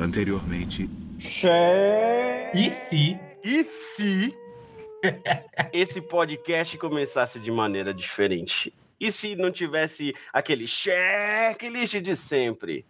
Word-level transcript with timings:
Anteriormente. 0.00 0.88
E 2.54 2.70
se? 2.70 3.20
E 3.44 3.64
se 3.64 4.34
esse 5.74 6.00
podcast 6.00 6.78
começasse 6.78 7.38
de 7.38 7.50
maneira 7.50 7.92
diferente? 7.92 8.72
E 8.98 9.12
se 9.12 9.36
não 9.36 9.50
tivesse 9.50 10.14
aquele 10.32 10.66
checklist 10.66 12.00
de 12.00 12.16
sempre? 12.16 12.86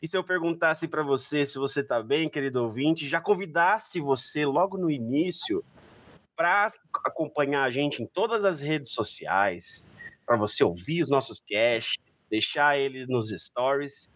E 0.00 0.06
se 0.06 0.16
eu 0.16 0.22
perguntasse 0.22 0.86
para 0.86 1.02
você 1.02 1.44
se 1.44 1.58
você 1.58 1.82
tá 1.82 2.00
bem, 2.00 2.28
querido 2.28 2.62
ouvinte, 2.62 3.08
já 3.08 3.20
convidasse 3.20 3.98
você 3.98 4.46
logo 4.46 4.78
no 4.78 4.88
início 4.88 5.64
para 6.36 6.70
acompanhar 7.04 7.64
a 7.64 7.70
gente 7.70 8.00
em 8.00 8.06
todas 8.06 8.44
as 8.44 8.60
redes 8.60 8.92
sociais, 8.92 9.88
para 10.24 10.36
você 10.36 10.62
ouvir 10.62 11.02
os 11.02 11.10
nossos 11.10 11.40
casts, 11.40 12.24
deixar 12.30 12.78
eles 12.78 13.08
nos 13.08 13.30
stories 13.30 14.08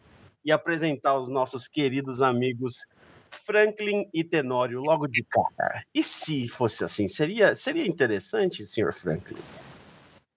e 0.48 0.52
apresentar 0.52 1.18
os 1.18 1.28
nossos 1.28 1.68
queridos 1.68 2.22
amigos 2.22 2.86
Franklin 3.30 4.08
e 4.14 4.24
Tenório 4.24 4.80
logo 4.80 5.06
de 5.06 5.22
cara. 5.22 5.84
E 5.94 6.02
se 6.02 6.48
fosse 6.48 6.82
assim, 6.82 7.06
seria, 7.06 7.54
seria 7.54 7.86
interessante, 7.86 8.66
senhor 8.66 8.94
Franklin? 8.94 9.36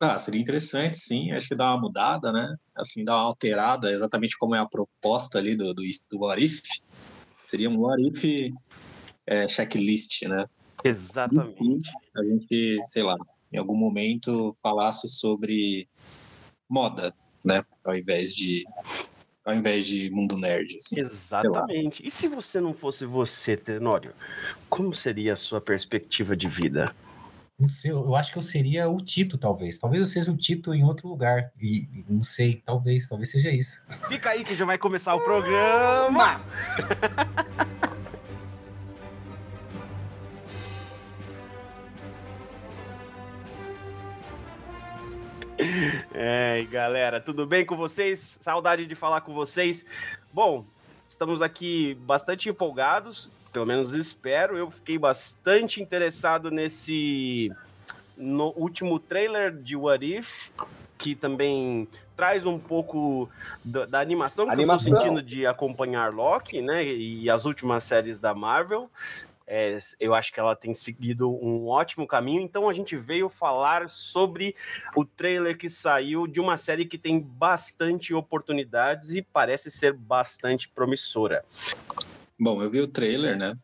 Ah, 0.01 0.17
seria 0.17 0.41
interessante, 0.41 0.97
sim. 0.97 1.31
Acho 1.31 1.47
que 1.47 1.55
dá 1.55 1.71
uma 1.71 1.79
mudada, 1.79 2.29
né? 2.29 2.57
Assim, 2.75 3.05
dá 3.05 3.15
uma 3.15 3.23
alterada, 3.23 3.89
exatamente 3.89 4.37
como 4.37 4.53
é 4.53 4.59
a 4.59 4.65
proposta 4.65 5.37
ali 5.37 5.55
do, 5.55 5.73
do, 5.73 5.81
do 6.09 6.19
What 6.19 6.43
If. 6.43 6.59
Seria 7.41 7.69
um 7.69 7.79
What 7.79 8.03
If 8.05 8.53
é, 9.25 9.47
checklist, 9.47 10.23
né? 10.23 10.45
Exatamente. 10.83 11.89
A 12.17 12.21
gente, 12.21 12.83
sei 12.83 13.03
lá, 13.03 13.15
em 13.49 13.57
algum 13.57 13.77
momento 13.77 14.53
falasse 14.61 15.07
sobre 15.07 15.87
moda, 16.67 17.13
né? 17.45 17.63
Ao 17.85 17.95
invés 17.95 18.33
de 18.33 18.65
ao 19.45 19.53
invés 19.53 19.87
de 19.87 20.09
mundo 20.09 20.37
nerd. 20.37 20.75
Assim, 20.75 20.99
Exatamente. 20.99 22.05
E 22.05 22.11
se 22.11 22.27
você 22.27 22.59
não 22.59 22.73
fosse 22.73 23.05
você, 23.05 23.57
Tenório, 23.57 24.13
como 24.69 24.93
seria 24.93 25.33
a 25.33 25.35
sua 25.35 25.59
perspectiva 25.59 26.35
de 26.35 26.47
vida? 26.47 26.93
Não 27.59 27.69
sei, 27.69 27.91
eu 27.91 28.15
acho 28.15 28.31
que 28.31 28.39
eu 28.39 28.41
seria 28.41 28.89
o 28.89 28.97
Tito, 28.97 29.37
talvez. 29.37 29.77
Talvez 29.77 30.01
eu 30.01 30.07
seja 30.07 30.31
o 30.31 30.37
Tito 30.37 30.73
em 30.73 30.83
outro 30.83 31.07
lugar. 31.07 31.51
E 31.61 31.87
não 32.09 32.23
sei, 32.23 32.61
talvez, 32.65 33.07
talvez 33.07 33.29
seja 33.29 33.51
isso. 33.51 33.79
Fica 34.07 34.31
aí 34.31 34.43
que 34.43 34.55
já 34.55 34.65
vai 34.65 34.79
começar 34.79 35.13
o 35.13 35.21
programa! 35.21 36.43
É, 46.13 46.63
galera, 46.69 47.21
tudo 47.21 47.45
bem 47.45 47.65
com 47.65 47.75
vocês? 47.75 48.19
Saudade 48.19 48.85
de 48.85 48.95
falar 48.95 49.21
com 49.21 49.33
vocês. 49.33 49.85
Bom, 50.33 50.65
estamos 51.07 51.41
aqui 51.41 51.95
bastante 52.01 52.49
empolgados, 52.49 53.29
pelo 53.51 53.65
menos 53.65 53.93
espero. 53.93 54.57
Eu 54.57 54.69
fiquei 54.69 54.97
bastante 54.97 55.81
interessado 55.81 56.51
nesse 56.51 57.51
no 58.17 58.53
último 58.55 58.99
trailer 58.99 59.51
de 59.51 59.75
What 59.75 60.05
If, 60.05 60.49
que 60.97 61.15
também 61.15 61.87
traz 62.15 62.45
um 62.45 62.59
pouco 62.59 63.29
da, 63.63 63.85
da 63.85 63.99
animação 63.99 64.45
que 64.45 64.51
animação. 64.51 64.89
eu 64.89 64.97
estou 64.97 65.01
sentindo 65.01 65.23
de 65.23 65.45
acompanhar 65.47 66.13
Loki, 66.13 66.61
né? 66.61 66.83
E 66.83 67.29
as 67.29 67.45
últimas 67.45 67.83
séries 67.83 68.19
da 68.19 68.33
Marvel. 68.33 68.89
É, 69.45 69.77
eu 69.99 70.13
acho 70.13 70.31
que 70.33 70.39
ela 70.39 70.55
tem 70.55 70.73
seguido 70.73 71.29
um 71.29 71.67
ótimo 71.67 72.07
caminho. 72.07 72.41
Então 72.41 72.69
a 72.69 72.73
gente 72.73 72.95
veio 72.95 73.27
falar 73.29 73.89
sobre 73.89 74.55
o 74.95 75.03
trailer 75.03 75.57
que 75.57 75.69
saiu 75.69 76.27
de 76.27 76.39
uma 76.39 76.57
série 76.57 76.85
que 76.85 76.97
tem 76.97 77.19
bastante 77.19 78.13
oportunidades 78.13 79.15
e 79.15 79.21
parece 79.21 79.69
ser 79.69 79.93
bastante 79.93 80.69
promissora. 80.69 81.43
Bom, 82.39 82.61
eu 82.61 82.69
vi 82.69 82.81
o 82.81 82.87
trailer, 82.87 83.37
né? 83.37 83.57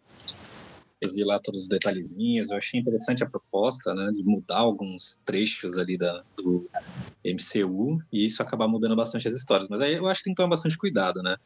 Eu 1.00 1.14
vi 1.14 1.24
lá 1.24 1.40
todos 1.40 1.62
os 1.62 1.68
detalhezinhos. 1.68 2.50
Eu 2.50 2.58
achei 2.58 2.80
interessante 2.80 3.24
a 3.24 3.30
proposta, 3.30 3.94
né? 3.94 4.12
De 4.12 4.24
mudar 4.24 4.58
alguns 4.58 5.22
trechos 5.24 5.78
ali 5.78 5.98
da, 5.98 6.24
do 6.36 6.68
MCU 7.24 8.00
e 8.12 8.26
isso 8.26 8.42
acabar 8.42 8.68
mudando 8.68 8.96
bastante 8.96 9.28
as 9.28 9.36
histórias. 9.36 9.70
Mas 9.70 9.82
aí 9.82 9.94
eu 9.94 10.08
acho 10.08 10.20
que 10.20 10.26
tem 10.26 10.34
que 10.34 10.38
tomar 10.38 10.50
bastante 10.50 10.78
cuidado, 10.78 11.22
né? 11.22 11.38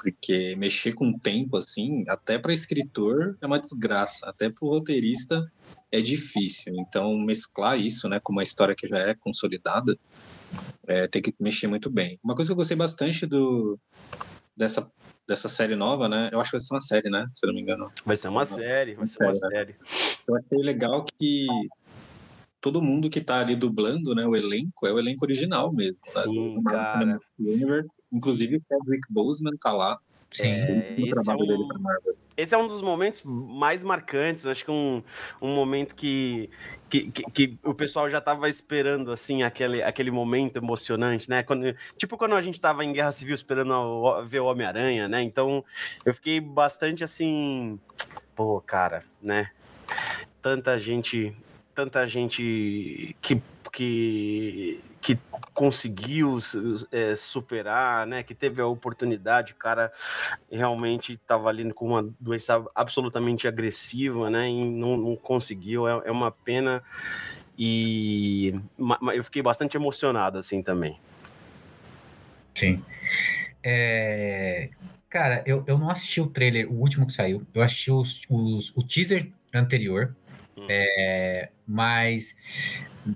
Porque 0.00 0.54
mexer 0.56 0.92
com 0.94 1.08
o 1.10 1.18
tempo, 1.18 1.56
assim, 1.56 2.04
até 2.08 2.38
para 2.38 2.52
escritor 2.52 3.36
é 3.40 3.46
uma 3.46 3.58
desgraça, 3.58 4.30
até 4.30 4.48
para 4.48 4.64
o 4.64 4.70
roteirista 4.70 5.50
é 5.90 6.00
difícil. 6.00 6.74
Então, 6.76 7.18
mesclar 7.18 7.78
isso, 7.78 8.08
né, 8.08 8.20
com 8.20 8.32
uma 8.32 8.42
história 8.42 8.76
que 8.76 8.86
já 8.86 8.98
é 8.98 9.14
consolidada, 9.20 9.98
é, 10.86 11.08
tem 11.08 11.20
que 11.20 11.34
mexer 11.40 11.66
muito 11.66 11.90
bem. 11.90 12.18
Uma 12.22 12.34
coisa 12.34 12.48
que 12.48 12.52
eu 12.52 12.56
gostei 12.56 12.76
bastante 12.76 13.26
do 13.26 13.78
dessa 14.56 14.90
dessa 15.26 15.46
série 15.46 15.76
nova, 15.76 16.08
né? 16.08 16.30
Eu 16.32 16.40
acho 16.40 16.50
que 16.50 16.56
vai 16.56 16.64
ser 16.64 16.74
uma 16.74 16.80
série, 16.80 17.10
né? 17.10 17.26
Se 17.34 17.44
eu 17.44 17.48
não 17.48 17.54
me 17.54 17.60
engano. 17.60 17.92
Vai 18.04 18.16
ser 18.16 18.28
uma 18.28 18.46
série, 18.46 18.94
vai 18.94 19.06
ser 19.06 19.22
uma 19.22 19.34
série. 19.34 19.76
Eu 20.26 20.36
achei 20.36 20.58
legal 20.58 21.04
que 21.04 21.46
todo 22.60 22.80
mundo 22.80 23.10
que 23.10 23.20
tá 23.20 23.40
ali 23.40 23.54
dublando, 23.54 24.14
né, 24.14 24.26
o 24.26 24.34
elenco, 24.34 24.86
é 24.86 24.92
o 24.92 24.98
elenco 24.98 25.24
original 25.24 25.72
mesmo. 25.72 25.98
Sim, 26.04 26.56
né? 26.56 26.62
cara. 26.66 27.18
Inclusive 28.12 28.56
o 28.56 28.62
Chadwick 28.68 29.06
Boseman 29.10 29.56
tá 29.60 29.72
lá. 29.72 29.98
Sim, 30.30 30.46
é, 30.46 30.94
esse, 30.98 31.30
é 31.30 31.34
um, 31.34 31.68
esse 32.36 32.54
é 32.54 32.58
um 32.58 32.66
dos 32.66 32.82
momentos 32.82 33.22
mais 33.24 33.82
marcantes. 33.82 34.46
Acho 34.46 34.64
que 34.64 34.70
um, 34.70 35.02
um 35.40 35.54
momento 35.54 35.94
que, 35.94 36.50
que, 36.88 37.10
que, 37.10 37.22
que 37.30 37.58
o 37.64 37.74
pessoal 37.74 38.08
já 38.08 38.18
estava 38.18 38.48
esperando, 38.48 39.10
assim, 39.10 39.42
aquele, 39.42 39.82
aquele 39.82 40.10
momento 40.10 40.56
emocionante, 40.56 41.30
né? 41.30 41.42
Quando, 41.42 41.74
tipo 41.96 42.18
quando 42.18 42.34
a 42.34 42.42
gente 42.42 42.54
estava 42.54 42.84
em 42.84 42.92
Guerra 42.92 43.12
Civil 43.12 43.34
esperando 43.34 43.72
a, 43.72 44.22
ver 44.22 44.40
o 44.40 44.46
Homem-Aranha, 44.46 45.08
né? 45.08 45.22
Então 45.22 45.64
eu 46.04 46.12
fiquei 46.12 46.40
bastante 46.40 47.02
assim, 47.02 47.80
pô, 48.34 48.60
cara, 48.60 49.02
né? 49.22 49.50
Tanta 50.42 50.78
gente 50.78 51.34
tanta 51.74 52.08
gente 52.08 53.14
que, 53.22 53.40
que, 53.72 54.80
que 55.08 55.18
conseguiu 55.54 56.38
é, 56.92 57.16
superar, 57.16 58.06
né? 58.06 58.22
Que 58.22 58.34
teve 58.34 58.60
a 58.60 58.66
oportunidade, 58.66 59.54
o 59.54 59.56
cara 59.56 59.90
realmente 60.52 61.14
estava 61.14 61.48
ali 61.48 61.72
com 61.72 61.86
uma 61.86 62.14
doença 62.20 62.62
absolutamente 62.74 63.48
agressiva, 63.48 64.28
né? 64.28 64.50
E 64.50 64.66
não, 64.66 64.98
não 64.98 65.16
conseguiu. 65.16 65.88
É, 65.88 66.08
é 66.08 66.12
uma 66.12 66.30
pena. 66.30 66.82
E 67.58 68.54
eu 69.14 69.24
fiquei 69.24 69.40
bastante 69.40 69.78
emocionado 69.78 70.36
assim 70.36 70.62
também. 70.62 71.00
Sim. 72.54 72.84
É, 73.64 74.68
cara, 75.08 75.42
eu, 75.46 75.64
eu 75.66 75.78
não 75.78 75.88
assisti 75.88 76.20
o 76.20 76.26
trailer, 76.26 76.70
o 76.70 76.74
último 76.74 77.06
que 77.06 77.14
saiu. 77.14 77.46
Eu 77.54 77.62
assisti 77.62 77.90
os, 77.90 78.20
os, 78.28 78.76
o 78.76 78.82
teaser 78.82 79.30
anterior. 79.54 80.14
Hum. 80.58 80.66
É, 80.68 81.50
mas 81.66 82.36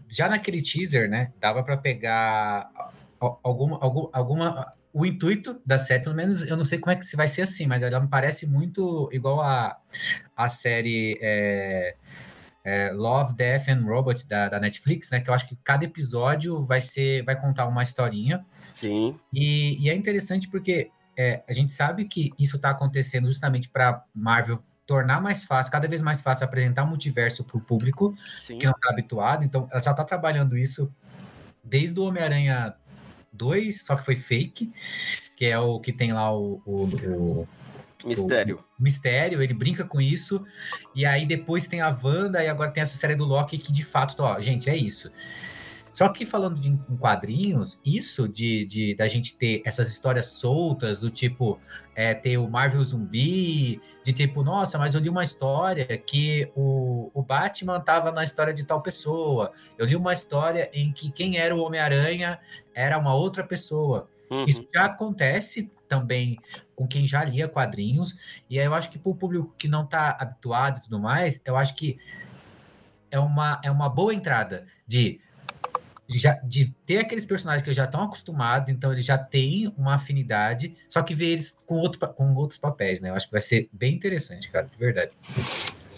já 0.09 0.29
naquele 0.29 0.63
teaser, 0.63 1.09
né, 1.09 1.33
dava 1.41 1.63
para 1.63 1.77
pegar 1.77 2.71
alguma, 3.43 3.79
alguma, 3.81 4.11
alguma. 4.13 4.73
O 4.95 5.07
intuito 5.07 5.59
da 5.65 5.79
série, 5.79 6.03
pelo 6.03 6.15
menos 6.15 6.43
eu 6.43 6.55
não 6.55 6.65
sei 6.65 6.79
como 6.79 6.93
é 6.93 6.97
que 6.97 7.05
se 7.07 7.17
vai 7.17 7.27
ser 7.27 7.43
assim, 7.43 7.67
mas 7.67 7.83
ela 7.83 7.99
me 7.99 8.09
parece 8.09 8.47
muito 8.47 9.09
igual 9.11 9.41
a, 9.41 9.79
a 10.37 10.49
série 10.51 11.19
é, 11.23 11.97
é, 12.63 12.91
Love, 12.93 13.35
Death 13.35 13.69
and 13.69 13.83
Robot 13.85 14.27
da, 14.27 14.51
da 14.51 14.61
Netflix, 14.61 15.11
né? 15.11 15.21
Que 15.21 15.31
eu 15.31 15.35
acho 15.35 15.49
que 15.49 15.57
cada 15.65 15.85
episódio 15.85 16.61
vai 16.61 16.81
ser, 16.81 17.25
vai 17.25 17.41
contar 17.41 17.67
uma 17.67 17.83
historinha. 17.83 18.45
Sim. 18.53 19.19
E, 19.33 19.83
e 19.83 19.89
é 19.89 19.95
interessante 19.95 20.49
porque 20.49 20.91
é, 21.17 21.43
a 21.49 21.53
gente 21.55 21.73
sabe 21.73 22.05
que 22.05 22.31
isso 22.39 22.57
está 22.57 22.71
acontecendo 22.71 23.27
justamente 23.27 23.69
para 23.71 24.05
Marvel 24.15 24.63
tornar 24.87 25.21
mais 25.21 25.45
fácil, 25.45 25.71
cada 25.71 25.89
vez 25.89 26.03
mais 26.03 26.21
fácil 26.21 26.45
apresentar 26.45 26.85
o 26.85 26.87
multiverso 26.87 27.45
para 27.45 27.57
o 27.57 27.61
público 27.61 28.15
Sim. 28.41 28.59
que 28.59 28.67
não 28.67 28.73
está 28.73 28.91
habituado. 28.91 29.45
Então, 29.45 29.69
ela 29.71 29.83
já 29.83 29.93
está 29.93 30.05
trabalhando 30.05 30.57
isso 30.57 30.93
desde 31.63 31.99
o 31.99 32.05
Homem-Aranha 32.05 32.75
2, 33.33 33.85
só 33.85 33.97
que 33.97 34.05
foi 34.05 34.17
fake, 34.17 34.73
que 35.37 35.47
é 35.47 35.59
o 35.59 35.81
que 35.81 35.93
tem 35.93 36.13
lá 36.13 36.35
o, 36.37 36.61
o, 36.67 37.47
o 38.05 38.09
Mistério. 38.09 38.65
O 38.79 38.83
mistério, 38.83 39.43
ele 39.43 39.55
brinca 39.55 39.85
com 39.85 40.01
isso. 40.01 40.45
E 40.95 41.07
aí 41.07 41.25
depois 41.25 41.67
tem 41.67 41.81
a 41.81 41.89
Wanda 41.89 42.43
e 42.43 42.49
agora 42.49 42.71
tem 42.71 42.83
essa 42.83 42.97
série 42.97 43.15
do 43.15 43.25
Loki 43.25 43.59
que 43.59 43.73
de 43.73 43.85
fato, 43.85 44.21
ó, 44.21 44.41
gente, 44.41 44.69
é 44.69 44.77
isso. 44.77 45.11
Só 45.93 46.09
que 46.09 46.25
falando 46.25 46.59
de 46.59 46.71
em 46.71 46.97
quadrinhos, 46.97 47.79
isso 47.85 48.27
de, 48.27 48.65
de 48.65 48.95
da 48.95 49.07
gente 49.07 49.37
ter 49.37 49.63
essas 49.65 49.91
histórias 49.91 50.27
soltas, 50.27 51.01
do 51.01 51.11
tipo, 51.11 51.61
é, 51.95 52.15
ter 52.15 52.39
o 52.39 52.49
Marvel 52.49 52.83
Zumbi, 52.83 53.81
de 54.03 54.13
tipo, 54.13 54.43
nossa, 54.43 54.79
mas 54.79 54.95
eu 54.95 55.01
li 55.01 55.11
uma 55.11 55.23
história 55.23 55.87
que 55.99 56.51
o, 56.57 57.11
o 57.13 57.23
Batman 57.23 57.79
tava 57.81 58.11
na 58.11 58.25
história 58.25 58.55
de 58.55 58.65
tal 58.65 58.81
pessoa. 58.81 59.53
Eu 59.77 59.85
li 59.85 59.95
uma 59.95 60.13
história 60.13 60.71
em 60.73 60.93
que 60.93 61.11
quem 61.11 61.37
era 61.37 61.55
o 61.55 61.61
Homem-Aranha 61.61 62.39
era 62.75 62.99
uma 62.99 63.15
outra 63.15 63.45
pessoa. 63.45 64.09
Uhum. 64.31 64.47
Isso 64.47 64.67
já 64.73 64.87
acontece 64.87 65.71
também 65.87 66.39
com 66.75 66.89
quem 66.89 67.07
já 67.07 67.23
lia 67.23 67.47
quadrinhos, 67.47 68.17
e 68.49 68.59
aí 68.59 68.65
eu 68.65 68.73
acho 68.73 68.91
que 68.91 68.99
para 68.99 69.11
o 69.11 69.15
público 69.15 69.55
que 69.59 69.69
não 69.69 69.85
está 69.85 70.17
habituado 70.19 70.79
e 70.79 70.81
tudo 70.81 70.99
mais, 70.99 71.39
eu 71.45 71.55
acho 71.55 71.75
que 71.75 71.99
é 73.11 73.19
uma, 73.19 73.61
é 73.63 73.71
uma 73.71 73.91
boa 73.91 74.15
entrada 74.15 74.67
de 74.87 75.21
já, 76.09 76.35
de 76.45 76.75
ter 76.87 76.99
aqueles 76.99 77.27
personagens 77.27 77.65
que 77.65 77.73
já 77.73 77.85
estão 77.85 78.03
acostumados, 78.03 78.71
então 78.71 78.93
eles 78.93 79.05
já 79.05 79.17
têm 79.17 79.73
uma 79.77 79.95
afinidade, 79.95 80.75
só 80.89 81.03
que 81.03 81.15
ver 81.15 81.27
eles 81.27 81.55
com, 81.65 81.77
outro, 81.77 81.99
com 82.09 82.35
outros 82.35 82.59
papéis, 82.59 83.01
né? 83.01 83.11
Eu 83.11 83.15
acho 83.15 83.27
que 83.27 83.33
vai 83.33 83.41
ser 83.41 83.69
bem 83.73 83.95
interessante, 83.95 84.51
cara, 84.51 84.67
de 84.67 84.79
verdade. 84.79 85.13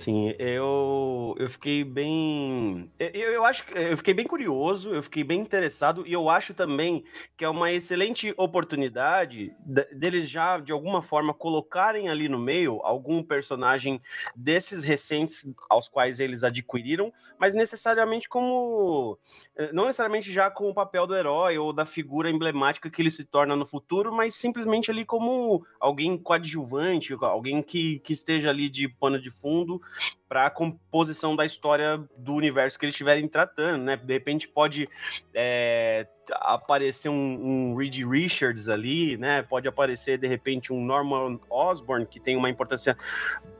Sim, 0.04 0.34
eu, 0.38 1.34
eu 1.38 1.48
fiquei 1.48 1.82
bem. 1.82 2.90
Eu, 2.98 3.32
eu 3.32 3.42
acho 3.42 3.64
que 3.64 3.78
eu 3.78 3.96
fiquei 3.96 4.12
bem 4.12 4.26
curioso, 4.26 4.94
eu 4.94 5.02
fiquei 5.02 5.24
bem 5.24 5.40
interessado, 5.40 6.06
e 6.06 6.12
eu 6.12 6.28
acho 6.28 6.52
também 6.52 7.02
que 7.38 7.42
é 7.42 7.48
uma 7.48 7.72
excelente 7.72 8.34
oportunidade 8.36 9.56
deles 9.96 10.28
já, 10.28 10.58
de 10.60 10.72
alguma 10.72 11.00
forma, 11.00 11.32
colocarem 11.32 12.10
ali 12.10 12.28
no 12.28 12.38
meio 12.38 12.82
algum 12.82 13.22
personagem 13.22 13.98
desses 14.36 14.84
recentes 14.84 15.50
aos 15.70 15.88
quais 15.88 16.20
eles 16.20 16.44
adquiriram, 16.44 17.10
mas 17.40 17.54
necessariamente 17.54 18.28
como. 18.28 19.18
Eh, 19.56 19.72
não 19.72 19.86
necessariamente 19.86 20.30
já 20.30 20.50
com 20.50 20.68
o 20.68 20.74
papel 20.74 21.06
do 21.06 21.16
herói 21.16 21.56
ou 21.56 21.72
da 21.72 21.86
figura 21.86 22.28
emblemática 22.28 22.90
que 22.90 23.00
ele 23.00 23.10
se 23.10 23.24
torna 23.24 23.56
no 23.56 23.64
futuro, 23.64 24.12
mas 24.12 24.34
simplesmente 24.34 24.90
ali 24.90 25.06
como 25.06 25.64
alguém 25.80 26.18
coadjuvante, 26.18 27.16
alguém 27.22 27.62
que, 27.62 28.00
que 28.00 28.12
esteja 28.12 28.50
ali 28.50 28.68
de 28.68 28.86
pano 28.86 29.18
de 29.18 29.30
fundo 29.30 29.80
para 30.28 30.46
a 30.46 30.50
composição 30.50 31.36
da 31.36 31.44
história 31.44 32.02
do 32.16 32.34
universo 32.34 32.78
que 32.78 32.84
eles 32.84 32.94
estiverem 32.94 33.28
tratando, 33.28 33.84
né? 33.84 33.96
De 33.96 34.12
repente 34.12 34.48
pode 34.48 34.88
é, 35.32 36.06
aparecer 36.32 37.08
um, 37.08 37.14
um 37.14 37.76
Reed 37.76 37.98
Richards 38.04 38.68
ali, 38.68 39.16
né? 39.16 39.42
Pode 39.42 39.68
aparecer 39.68 40.18
de 40.18 40.26
repente 40.26 40.72
um 40.72 40.84
Norman 40.84 41.38
Osborn 41.48 42.06
que 42.06 42.18
tem 42.18 42.36
uma 42.36 42.50
importância 42.50 42.96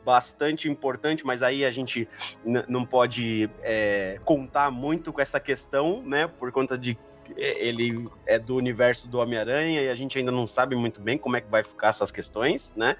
bastante 0.05 0.69
importante, 0.69 1.25
mas 1.25 1.43
aí 1.43 1.65
a 1.65 1.71
gente 1.71 2.09
não 2.45 2.85
pode 2.85 3.49
é, 3.63 4.19
contar 4.25 4.71
muito 4.71 5.13
com 5.13 5.21
essa 5.21 5.41
questão, 5.41 6.03
né? 6.03 6.27
Por 6.27 6.51
conta 6.53 6.77
de 6.77 6.99
é, 7.37 7.67
ele 7.67 8.09
é 8.27 8.39
do 8.39 8.57
universo 8.57 9.09
do 9.09 9.19
Homem-Aranha 9.19 9.83
e 9.83 9.89
a 9.89 9.95
gente 9.95 10.19
ainda 10.19 10.31
não 10.31 10.47
sabe 10.47 10.77
muito 10.77 11.01
bem 11.01 11.17
como 11.17 11.37
é 11.37 11.41
que 11.41 11.51
vai 11.51 11.65
ficar 11.65 11.89
essas 11.89 12.11
questões, 12.11 12.73
né? 12.77 12.97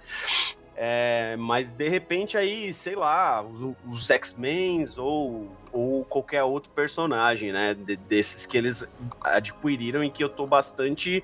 É, 0.77 1.37
mas 1.37 1.71
de 1.71 1.89
repente 1.89 2.37
aí, 2.37 2.73
sei 2.73 2.97
lá, 2.97 3.45
os, 3.89 4.11
X-Men 4.11 4.85
ou, 4.97 5.49
ou 5.73 6.05
qualquer 6.05 6.43
outro 6.43 6.69
personagem, 6.73 7.53
né? 7.53 7.75
De, 7.75 7.95
desses 7.95 8.45
que 8.45 8.59
eles 8.59 8.85
adquiriram 9.23 10.03
e 10.03 10.11
que 10.11 10.25
eu 10.25 10.29
tô 10.29 10.47
bastante 10.47 11.23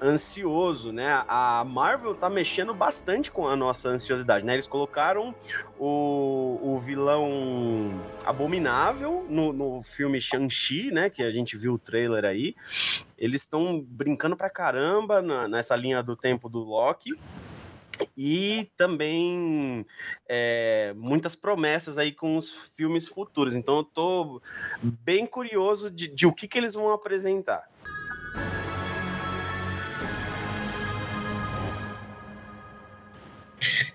ansioso, 0.00 0.90
né? 0.90 1.22
A 1.28 1.62
Marvel 1.64 2.14
tá 2.14 2.30
mexendo 2.30 2.72
bastante 2.72 3.30
com 3.30 3.46
a 3.46 3.54
nossa 3.54 3.90
ansiosidade, 3.90 4.42
né? 4.42 4.54
Eles 4.54 4.66
colocaram 4.66 5.34
o, 5.78 6.58
o 6.62 6.78
vilão 6.78 7.92
abominável 8.24 9.26
no, 9.28 9.52
no 9.52 9.82
filme 9.82 10.18
Shang-Chi, 10.18 10.90
né? 10.90 11.10
Que 11.10 11.22
a 11.22 11.30
gente 11.30 11.58
viu 11.58 11.74
o 11.74 11.78
trailer 11.78 12.24
aí. 12.24 12.56
Eles 13.18 13.42
estão 13.42 13.84
brincando 13.86 14.34
pra 14.34 14.48
caramba 14.48 15.20
na, 15.20 15.46
nessa 15.46 15.76
linha 15.76 16.02
do 16.02 16.16
tempo 16.16 16.48
do 16.48 16.60
Loki 16.60 17.12
e 18.16 18.70
também 18.76 19.84
é, 20.28 20.92
muitas 20.96 21.34
promessas 21.34 21.98
aí 21.98 22.12
com 22.12 22.36
os 22.36 22.72
filmes 22.76 23.06
futuros. 23.06 23.54
Então 23.54 23.78
eu 23.78 23.84
tô 23.84 24.42
bem 24.82 25.26
curioso 25.26 25.90
de, 25.90 26.08
de 26.08 26.26
o 26.26 26.32
que, 26.32 26.48
que 26.48 26.58
eles 26.58 26.74
vão 26.74 26.92
apresentar. 26.92 27.68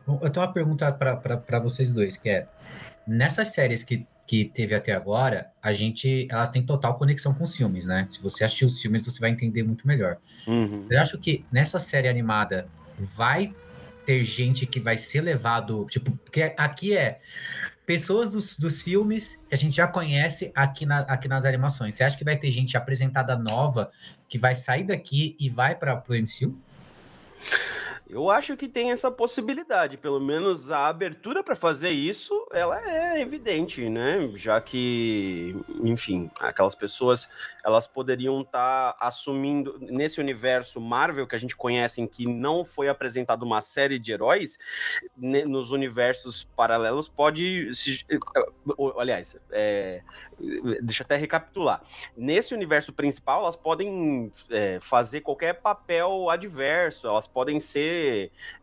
Eu 0.05 0.29
tenho 0.29 0.45
uma 0.45 0.51
pergunta 0.51 0.91
para 0.91 1.59
vocês 1.59 1.93
dois, 1.93 2.17
que 2.17 2.29
é 2.29 2.47
nessas 3.07 3.49
séries 3.49 3.83
que, 3.83 4.05
que 4.27 4.45
teve 4.45 4.75
até 4.75 4.91
agora, 4.91 5.51
a 5.61 5.71
gente 5.71 6.27
elas 6.29 6.49
têm 6.49 6.65
total 6.65 6.95
conexão 6.95 7.33
com 7.33 7.43
os 7.43 7.55
filmes, 7.55 7.87
né? 7.87 8.07
Se 8.09 8.21
você 8.21 8.43
assistir 8.43 8.65
os 8.65 8.81
filmes, 8.81 9.05
você 9.05 9.19
vai 9.19 9.29
entender 9.29 9.63
muito 9.63 9.87
melhor. 9.87 10.17
Uhum. 10.47 10.87
Eu 10.89 10.99
acho 10.99 11.17
que 11.17 11.45
nessa 11.51 11.79
série 11.79 12.07
animada 12.07 12.67
vai 12.97 13.53
ter 14.05 14.23
gente 14.23 14.65
que 14.65 14.79
vai 14.79 14.97
ser 14.97 15.21
levado, 15.21 15.85
tipo, 15.89 16.11
porque 16.11 16.53
aqui 16.57 16.95
é 16.95 17.19
pessoas 17.85 18.29
dos, 18.29 18.57
dos 18.57 18.81
filmes 18.81 19.41
que 19.47 19.55
a 19.55 19.57
gente 19.57 19.75
já 19.75 19.87
conhece 19.87 20.51
aqui, 20.55 20.85
na, 20.85 20.99
aqui 20.99 21.27
nas 21.27 21.45
animações. 21.45 21.95
Você 21.95 22.03
acha 22.03 22.17
que 22.17 22.23
vai 22.23 22.37
ter 22.37 22.49
gente 22.51 22.77
apresentada 22.77 23.35
nova 23.35 23.91
que 24.27 24.37
vai 24.37 24.55
sair 24.55 24.83
daqui 24.83 25.35
e 25.39 25.49
vai 25.49 25.75
para 25.75 26.01
o 26.07 26.13
MCU? 26.13 26.57
Eu 28.13 28.29
acho 28.29 28.55
que 28.55 28.67
tem 28.67 28.91
essa 28.91 29.09
possibilidade, 29.09 29.97
pelo 29.97 30.19
menos 30.19 30.69
a 30.69 30.87
abertura 30.87 31.43
para 31.43 31.55
fazer 31.55 31.89
isso, 31.89 32.47
ela 32.51 32.79
é 32.87 33.19
evidente, 33.19 33.89
né? 33.89 34.29
Já 34.35 34.61
que, 34.61 35.55
enfim, 35.83 36.29
aquelas 36.39 36.75
pessoas, 36.75 37.27
elas 37.65 37.87
poderiam 37.87 38.41
estar 38.41 38.93
tá 38.93 38.97
assumindo 38.99 39.79
nesse 39.81 40.21
universo 40.21 40.79
Marvel 40.79 41.25
que 41.25 41.35
a 41.35 41.39
gente 41.39 41.55
conhece, 41.55 42.01
em 42.01 42.07
que 42.07 42.27
não 42.27 42.63
foi 42.63 42.87
apresentada 42.87 43.43
uma 43.43 43.61
série 43.61 43.97
de 43.97 44.11
heróis, 44.11 44.59
nos 45.17 45.71
universos 45.71 46.43
paralelos 46.43 47.09
pode, 47.09 47.73
se, 47.73 48.05
eh, 48.07 48.19
aliás, 48.95 49.41
é, 49.49 50.03
deixa 50.83 51.01
eu 51.01 51.05
até 51.05 51.15
recapitular. 51.15 51.81
Nesse 52.15 52.53
universo 52.53 52.93
principal, 52.93 53.41
elas 53.41 53.55
podem 53.55 54.31
é, 54.51 54.77
fazer 54.79 55.21
qualquer 55.21 55.61
papel 55.61 56.29
adverso, 56.29 57.07
elas 57.07 57.27
podem 57.27 57.59
ser 57.59 58.02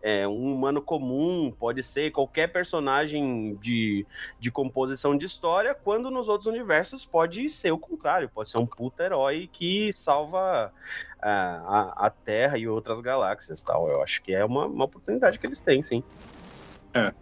é, 0.03 0.27
um 0.27 0.55
humano 0.55 0.81
comum, 0.83 1.53
pode 1.59 1.83
ser 1.83 2.11
qualquer 2.11 2.49
personagem 2.49 3.57
de, 3.61 4.07
de 4.39 4.51
composição 4.51 5.17
de 5.17 5.27
história, 5.27 5.75
quando 5.75 6.11
nos 6.11 6.29
outros 6.29 6.47
universos 6.47 7.05
pode 7.05 7.49
ser 7.51 7.73
o 7.73 7.79
contrário, 7.79 8.29
pode 8.29 8.51
ser 8.51 8.59
um 8.59 8.67
puta 8.67 9.05
herói 9.05 9.49
que 9.53 9.93
salva 9.93 10.73
a, 11.21 11.31
a, 11.31 12.07
a 12.07 12.11
Terra 12.11 12.59
e 12.59 12.67
outras 12.67 13.01
galáxias 13.01 13.63
tal. 13.63 13.89
Eu 13.89 14.03
acho 14.03 14.23
que 14.23 14.35
é 14.35 14.45
uma, 14.45 14.67
uma 14.67 14.85
oportunidade 14.85 15.39
que 15.39 15.47
eles 15.47 15.61
têm, 15.61 15.83
sim. 15.83 16.03
É, 16.93 17.13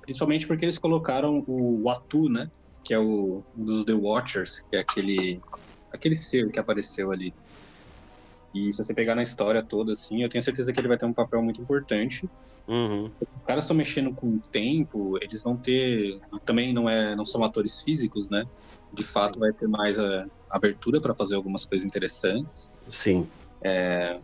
principalmente 0.00 0.46
porque 0.46 0.64
eles 0.64 0.78
colocaram 0.78 1.44
o 1.46 1.82
Watu, 1.84 2.28
né? 2.28 2.50
Que 2.82 2.94
é 2.94 2.98
o 2.98 3.42
um 3.56 3.64
dos 3.64 3.84
The 3.84 3.92
Watchers, 3.92 4.62
que 4.62 4.76
é 4.76 4.80
aquele, 4.80 5.40
aquele 5.92 6.16
ser 6.16 6.50
que 6.50 6.58
apareceu 6.58 7.10
ali 7.10 7.34
e 8.54 8.70
se 8.72 8.84
você 8.84 8.92
pegar 8.92 9.14
na 9.14 9.22
história 9.22 9.62
toda, 9.62 9.92
assim, 9.92 10.22
eu 10.22 10.28
tenho 10.28 10.42
certeza 10.42 10.72
que 10.72 10.80
ele 10.80 10.88
vai 10.88 10.98
ter 10.98 11.06
um 11.06 11.12
papel 11.12 11.42
muito 11.42 11.60
importante. 11.60 12.28
Uhum. 12.68 13.10
Os 13.20 13.46
caras 13.46 13.64
estão 13.64 13.76
mexendo 13.76 14.12
com 14.12 14.26
o 14.26 14.38
tempo, 14.50 15.18
eles 15.20 15.42
vão 15.42 15.56
ter. 15.56 16.20
Também 16.44 16.72
não, 16.72 16.88
é, 16.88 17.16
não 17.16 17.24
são 17.24 17.42
atores 17.42 17.82
físicos, 17.82 18.30
né? 18.30 18.44
De 18.92 19.02
fato, 19.02 19.38
vai 19.38 19.52
ter 19.52 19.66
mais 19.66 19.98
a, 19.98 20.26
a 20.50 20.56
abertura 20.56 21.00
para 21.00 21.14
fazer 21.14 21.34
algumas 21.34 21.64
coisas 21.64 21.86
interessantes. 21.86 22.70
Sim. 22.90 23.26
É, 23.62 24.18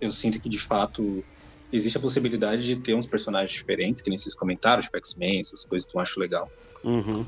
eu 0.00 0.10
sinto 0.10 0.40
que, 0.40 0.48
de 0.48 0.58
fato, 0.58 1.24
existe 1.72 1.98
a 1.98 2.00
possibilidade 2.00 2.64
de 2.64 2.76
ter 2.76 2.94
uns 2.94 3.06
personagens 3.06 3.50
diferentes, 3.50 4.00
que 4.00 4.10
nem 4.10 4.14
esses 4.14 4.34
comentários, 4.34 4.86
tipo 4.86 4.96
X-Men, 4.98 5.40
essas 5.40 5.64
coisas 5.64 5.88
que 5.88 5.96
eu 5.96 6.00
acho 6.00 6.20
legal. 6.20 6.48
Uhum. 6.84 7.26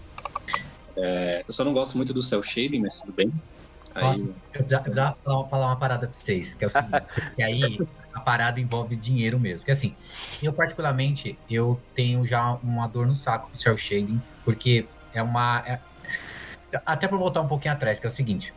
É, 0.97 1.45
eu 1.47 1.53
só 1.53 1.65
não 1.65 1.73
gosto 1.73 1.97
muito 1.97 2.15
do 2.15 2.23
cel 2.23 2.43
shading, 2.43 2.81
mas 2.81 3.01
tudo 3.01 3.13
bem. 3.13 3.33
Nossa, 3.95 4.27
aí... 4.27 4.35
eu 4.55 4.69
já, 4.69 4.83
já 4.93 5.13
falar, 5.25 5.49
falar 5.49 5.67
uma 5.67 5.77
parada 5.77 6.07
pra 6.07 6.13
vocês, 6.13 6.55
que 6.55 6.65
é 6.65 6.67
o 6.67 6.71
seguinte, 6.71 7.07
porque 7.07 7.43
aí 7.43 7.79
a 8.13 8.21
parada 8.21 8.61
envolve 8.61 8.97
dinheiro 8.97 9.39
mesmo. 9.39 9.59
Porque 9.59 9.71
assim, 9.71 9.95
eu 10.43 10.53
particularmente, 10.53 11.39
eu 11.49 11.81
tenho 11.95 12.25
já 12.25 12.53
uma 12.63 12.87
dor 12.87 13.07
no 13.07 13.15
saco 13.15 13.51
do 13.51 13.59
cel 13.59 13.77
shading, 13.77 14.21
porque 14.45 14.87
é 15.13 15.23
uma... 15.23 15.63
É, 15.67 15.79
até 16.85 17.07
para 17.07 17.17
voltar 17.17 17.41
um 17.41 17.49
pouquinho 17.49 17.73
atrás, 17.73 18.01
que 18.01 18.07
é 18.07 18.09
o 18.09 18.13
seguinte, 18.13 18.53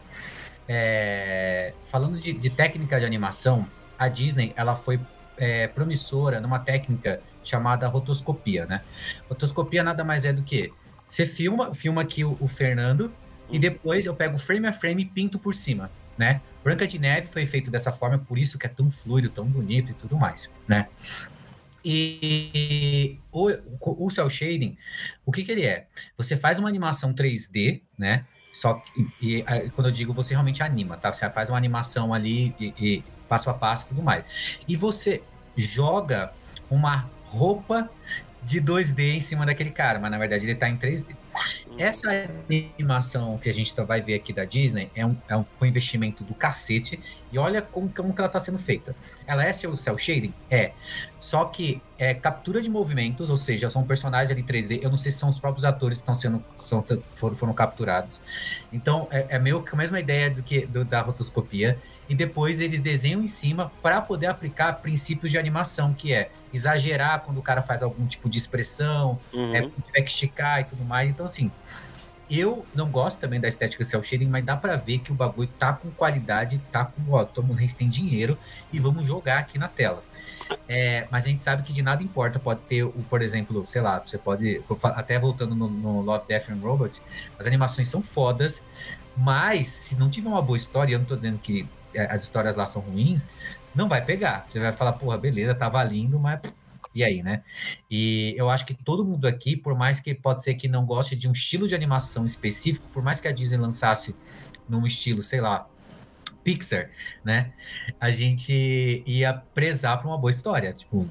é, 0.67 1.73
falando 1.85 2.19
de, 2.19 2.33
de, 2.33 2.49
técnica 2.49 2.99
de 2.99 3.05
animação, 3.05 3.67
a 3.97 4.07
Disney, 4.07 4.53
ela 4.55 4.75
foi 4.75 4.99
é, 5.37 5.67
promissora 5.67 6.39
numa 6.41 6.59
técnica 6.59 7.21
chamada 7.43 7.87
rotoscopia, 7.87 8.65
né? 8.65 8.81
Rotoscopia 9.29 9.83
nada 9.83 10.03
mais 10.03 10.25
é 10.25 10.33
do 10.33 10.41
que 10.41 10.73
você 11.07 11.25
filma, 11.25 11.73
filma 11.73 12.01
aqui 12.01 12.25
o, 12.25 12.35
o 12.41 12.47
Fernando, 12.47 13.13
e 13.49 13.59
depois 13.59 14.05
eu 14.05 14.15
pego 14.15 14.37
frame 14.37 14.67
a 14.67 14.73
frame 14.73 15.03
e 15.03 15.05
pinto 15.05 15.39
por 15.39 15.53
cima, 15.53 15.89
né? 16.17 16.41
Branca 16.63 16.85
de 16.85 16.99
Neve 16.99 17.27
foi 17.27 17.45
feito 17.45 17.71
dessa 17.71 17.91
forma, 17.91 18.17
por 18.17 18.37
isso 18.37 18.57
que 18.57 18.65
é 18.65 18.69
tão 18.69 18.91
fluido, 18.91 19.29
tão 19.29 19.45
bonito 19.45 19.91
e 19.91 19.93
tudo 19.93 20.17
mais, 20.17 20.49
né? 20.67 20.87
E 21.83 23.19
o, 23.31 23.49
o 23.79 24.09
cel 24.09 24.29
shading, 24.29 24.77
o 25.25 25.31
que, 25.31 25.43
que 25.43 25.51
ele 25.51 25.65
é? 25.65 25.87
Você 26.17 26.35
faz 26.35 26.59
uma 26.59 26.67
animação 26.67 27.13
3D, 27.13 27.81
né? 27.97 28.25
Só 28.51 28.73
que, 28.73 29.07
e, 29.21 29.39
e, 29.39 29.69
quando 29.69 29.87
eu 29.87 29.91
digo 29.91 30.11
você 30.11 30.33
realmente 30.33 30.61
anima, 30.63 30.97
tá? 30.97 31.13
Você 31.13 31.29
faz 31.29 31.49
uma 31.49 31.57
animação 31.57 32.13
ali 32.13 32.53
e, 32.59 32.73
e 32.77 33.03
passo 33.29 33.49
a 33.49 33.53
passo 33.53 33.85
e 33.85 33.87
tudo 33.89 34.01
mais. 34.01 34.59
E 34.67 34.75
você 34.75 35.21
joga 35.55 36.33
uma 36.69 37.09
roupa 37.25 37.89
de 38.43 38.61
2D 38.61 39.15
em 39.15 39.19
cima 39.19 39.45
daquele 39.45 39.71
cara, 39.71 39.99
mas 39.99 40.09
na 40.09 40.17
verdade 40.17 40.45
ele 40.45 40.55
tá 40.55 40.69
em 40.69 40.77
3D. 40.77 41.15
Essa 41.77 42.09
animação 42.49 43.37
que 43.37 43.49
a 43.49 43.53
gente 43.53 43.73
vai 43.81 44.01
ver 44.01 44.15
aqui 44.15 44.33
da 44.33 44.45
Disney 44.45 44.89
é 44.95 45.05
um, 45.05 45.15
é 45.27 45.37
um, 45.37 45.43
foi 45.43 45.67
um 45.67 45.71
investimento 45.71 46.23
do 46.23 46.33
cacete. 46.33 46.99
E 47.31 47.37
olha 47.37 47.61
como, 47.61 47.89
como 47.89 48.13
que 48.13 48.19
ela 48.19 48.27
está 48.27 48.39
sendo 48.39 48.57
feita. 48.57 48.95
Ela 49.25 49.45
é 49.45 49.53
seu 49.53 49.75
cel 49.77 49.97
shading? 49.97 50.33
É. 50.49 50.71
Só 51.19 51.45
que 51.45 51.81
é 51.97 52.13
captura 52.13 52.61
de 52.61 52.69
movimentos, 52.69 53.29
ou 53.29 53.37
seja, 53.37 53.69
são 53.69 53.83
personagens 53.83 54.31
ali 54.31 54.43
3D. 54.43 54.79
Eu 54.83 54.89
não 54.89 54.97
sei 54.97 55.11
se 55.11 55.17
são 55.17 55.29
os 55.29 55.39
próprios 55.39 55.65
atores 55.65 55.97
que 55.97 56.03
estão 56.03 56.13
sendo 56.13 56.43
são, 56.59 56.85
foram, 57.13 57.35
foram 57.35 57.53
capturados. 57.53 58.21
Então 58.71 59.07
é, 59.09 59.25
é 59.29 59.39
meio 59.39 59.63
que 59.63 59.73
a 59.73 59.77
mesma 59.77 59.99
ideia 59.99 60.29
do 60.29 60.43
que 60.43 60.65
do, 60.65 60.85
da 60.85 61.01
rotoscopia. 61.01 61.79
E 62.07 62.15
depois 62.15 62.61
eles 62.61 62.79
desenham 62.79 63.21
em 63.21 63.27
cima 63.27 63.71
para 63.81 63.99
poder 63.99 64.27
aplicar 64.27 64.73
princípios 64.73 65.31
de 65.31 65.37
animação, 65.37 65.93
que 65.93 66.13
é 66.13 66.29
exagerar 66.53 67.21
quando 67.21 67.39
o 67.39 67.41
cara 67.41 67.61
faz 67.61 67.83
algum 67.83 68.05
tipo 68.05 68.29
de 68.29 68.37
expressão, 68.37 69.19
uhum. 69.33 69.55
é, 69.55 69.61
tiver 69.83 70.01
que 70.01 70.11
esticar 70.11 70.61
e 70.61 70.63
tudo 70.65 70.85
mais. 70.85 71.09
Então, 71.09 71.25
assim, 71.25 71.51
eu 72.29 72.65
não 72.75 72.89
gosto 72.89 73.19
também 73.19 73.39
da 73.39 73.47
estética 73.47 73.83
cel 73.83 74.03
shading, 74.03 74.27
mas 74.27 74.43
dá 74.43 74.55
para 74.55 74.75
ver 74.75 74.99
que 74.99 75.11
o 75.11 75.15
bagulho 75.15 75.49
tá 75.59 75.73
com 75.73 75.89
qualidade, 75.91 76.59
tá 76.71 76.85
com, 76.85 77.01
ó, 77.11 77.23
todo 77.23 77.45
mundo 77.45 77.61
tem 77.75 77.89
dinheiro 77.89 78.37
e 78.71 78.79
vamos 78.79 79.07
jogar 79.07 79.39
aqui 79.39 79.57
na 79.57 79.67
tela. 79.67 80.03
É, 80.67 81.07
mas 81.09 81.25
a 81.25 81.27
gente 81.27 81.43
sabe 81.43 81.63
que 81.63 81.73
de 81.73 81.81
nada 81.81 82.03
importa, 82.03 82.39
pode 82.39 82.61
ter, 82.61 82.83
o, 82.83 82.91
por 83.09 83.21
exemplo, 83.21 83.65
sei 83.65 83.81
lá, 83.81 83.99
você 83.99 84.17
pode, 84.17 84.61
até 84.83 85.17
voltando 85.19 85.55
no, 85.55 85.69
no 85.69 86.01
Love, 86.01 86.25
Death 86.27 86.49
and 86.49 86.59
Robot, 86.61 87.01
as 87.37 87.47
animações 87.47 87.87
são 87.87 88.01
fodas, 88.01 88.61
mas 89.15 89.67
se 89.67 89.95
não 89.95 90.09
tiver 90.09 90.29
uma 90.29 90.41
boa 90.41 90.57
história, 90.57 90.93
eu 90.93 90.99
não 90.99 91.05
tô 91.05 91.15
dizendo 91.15 91.39
que 91.39 91.67
é, 91.93 92.11
as 92.11 92.23
histórias 92.23 92.55
lá 92.55 92.65
são 92.65 92.81
ruins, 92.81 93.27
não 93.73 93.87
vai 93.87 94.03
pegar. 94.03 94.47
Você 94.51 94.59
vai 94.59 94.71
falar, 94.71 94.93
porra, 94.93 95.17
beleza, 95.17 95.53
tava 95.53 95.83
lindo, 95.83 96.19
mas 96.19 96.39
e 96.97 97.03
aí, 97.03 97.21
né? 97.21 97.43
E 97.89 98.33
eu 98.35 98.49
acho 98.49 98.65
que 98.65 98.73
todo 98.73 99.05
mundo 99.05 99.27
aqui, 99.27 99.55
por 99.55 99.75
mais 99.75 99.99
que 99.99 100.15
pode 100.15 100.43
ser 100.43 100.55
que 100.55 100.67
não 100.67 100.83
goste 100.83 101.15
de 101.15 101.29
um 101.29 101.31
estilo 101.31 101.67
de 101.67 101.75
animação 101.75 102.25
específico, 102.25 102.87
por 102.91 103.03
mais 103.03 103.19
que 103.19 103.27
a 103.27 103.31
Disney 103.31 103.57
lançasse 103.57 104.15
num 104.67 104.85
estilo, 104.85 105.21
sei 105.21 105.39
lá, 105.39 105.69
Pixar, 106.43 106.89
né? 107.23 107.53
A 107.99 108.09
gente 108.09 109.03
ia 109.05 109.31
prezar 109.53 110.01
por 110.01 110.07
uma 110.07 110.17
boa 110.17 110.31
história. 110.31 110.73
Tipo, 110.73 111.07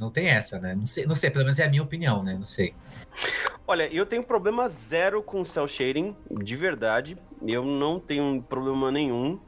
não 0.00 0.10
tem 0.10 0.26
essa, 0.26 0.58
né? 0.58 0.74
Não 0.74 0.86
sei, 0.86 1.06
não 1.06 1.14
sei, 1.14 1.30
pelo 1.30 1.44
menos 1.44 1.60
é 1.60 1.64
a 1.64 1.68
minha 1.68 1.82
opinião, 1.82 2.24
né? 2.24 2.34
Não 2.34 2.44
sei. 2.44 2.74
Olha, 3.68 3.86
eu 3.94 4.04
tenho 4.04 4.24
problema 4.24 4.68
zero 4.68 5.22
com 5.22 5.44
cel 5.44 5.68
shading, 5.68 6.16
de 6.42 6.56
verdade. 6.56 7.16
Eu 7.46 7.64
não 7.64 8.00
tenho 8.00 8.42
problema 8.42 8.90
nenhum. 8.90 9.38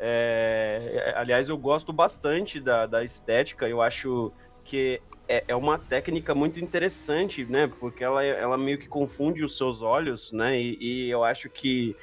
É, 0.00 1.12
aliás, 1.16 1.50
eu 1.50 1.58
gosto 1.58 1.92
bastante 1.92 2.58
da, 2.58 2.86
da 2.86 3.04
estética. 3.04 3.68
Eu 3.68 3.82
acho 3.82 4.32
que 4.64 5.00
é, 5.28 5.44
é 5.48 5.56
uma 5.56 5.78
técnica 5.78 6.34
muito 6.34 6.60
interessante, 6.60 7.44
né? 7.44 7.70
Porque 7.80 8.02
ela, 8.02 8.24
ela 8.24 8.58
meio 8.58 8.78
que 8.78 8.86
confunde 8.86 9.44
os 9.44 9.56
seus 9.56 9.82
olhos, 9.82 10.32
né? 10.32 10.60
E, 10.60 10.78
e 10.80 11.10
eu 11.10 11.24
acho 11.24 11.48
que 11.48 11.96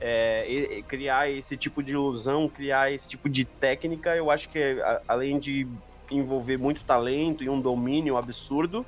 é, 0.00 0.46
e, 0.48 0.82
criar 0.82 1.30
esse 1.30 1.56
tipo 1.56 1.82
de 1.82 1.92
ilusão, 1.92 2.48
criar 2.48 2.92
esse 2.92 3.08
tipo 3.08 3.28
de 3.28 3.44
técnica, 3.44 4.14
eu 4.14 4.30
acho 4.30 4.48
que 4.48 4.58
a, 4.80 5.00
além 5.08 5.38
de 5.38 5.66
envolver 6.10 6.56
muito 6.56 6.84
talento 6.84 7.44
e 7.44 7.48
um 7.50 7.60
domínio 7.60 8.16
absurdo, 8.16 8.84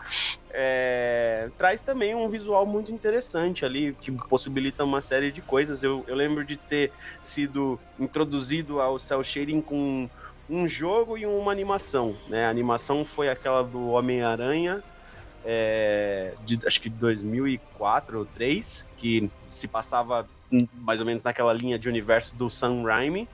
é, 0.50 1.50
traz 1.58 1.82
também 1.82 2.14
um 2.14 2.28
visual 2.28 2.64
muito 2.64 2.90
interessante 2.90 3.64
ali, 3.64 3.94
que 4.00 4.10
possibilita 4.10 4.84
uma 4.84 5.00
série 5.00 5.30
de 5.30 5.42
coisas. 5.42 5.82
Eu, 5.82 6.04
eu 6.06 6.14
lembro 6.14 6.44
de 6.44 6.56
ter 6.56 6.92
sido 7.22 7.78
introduzido 7.98 8.80
ao 8.80 8.98
cel 8.98 9.22
shading 9.22 9.60
com 9.60 10.08
um 10.50 10.66
jogo 10.66 11.16
e 11.16 11.24
uma 11.24 11.52
animação. 11.52 12.16
Né? 12.28 12.44
A 12.44 12.50
animação 12.50 13.04
foi 13.04 13.28
aquela 13.28 13.62
do 13.62 13.90
Homem-Aranha, 13.90 14.82
é, 15.44 16.34
de 16.44 16.58
acho 16.66 16.80
que 16.80 16.90
2004 16.90 18.18
ou 18.18 18.24
2003, 18.24 18.90
que 18.96 19.30
se 19.46 19.68
passava 19.68 20.28
mais 20.74 20.98
ou 20.98 21.06
menos 21.06 21.22
naquela 21.22 21.52
linha 21.52 21.78
de 21.78 21.88
universo 21.88 22.34
do 22.34 22.50
Sam 22.50 22.82
Raimi. 22.82 23.28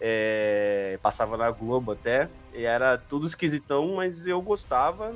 É, 0.00 0.98
passava 1.02 1.36
na 1.36 1.50
Globo 1.50 1.92
até. 1.92 2.28
E 2.54 2.64
era 2.64 2.96
tudo 2.96 3.26
esquisitão, 3.26 3.96
mas 3.96 4.26
eu 4.26 4.40
gostava. 4.40 5.14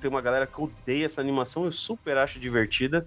Tem 0.00 0.10
uma 0.10 0.20
galera 0.20 0.46
que 0.46 0.60
odeia 0.60 1.06
essa 1.06 1.20
animação, 1.20 1.64
eu 1.64 1.72
super 1.72 2.18
acho 2.18 2.38
divertida. 2.38 3.06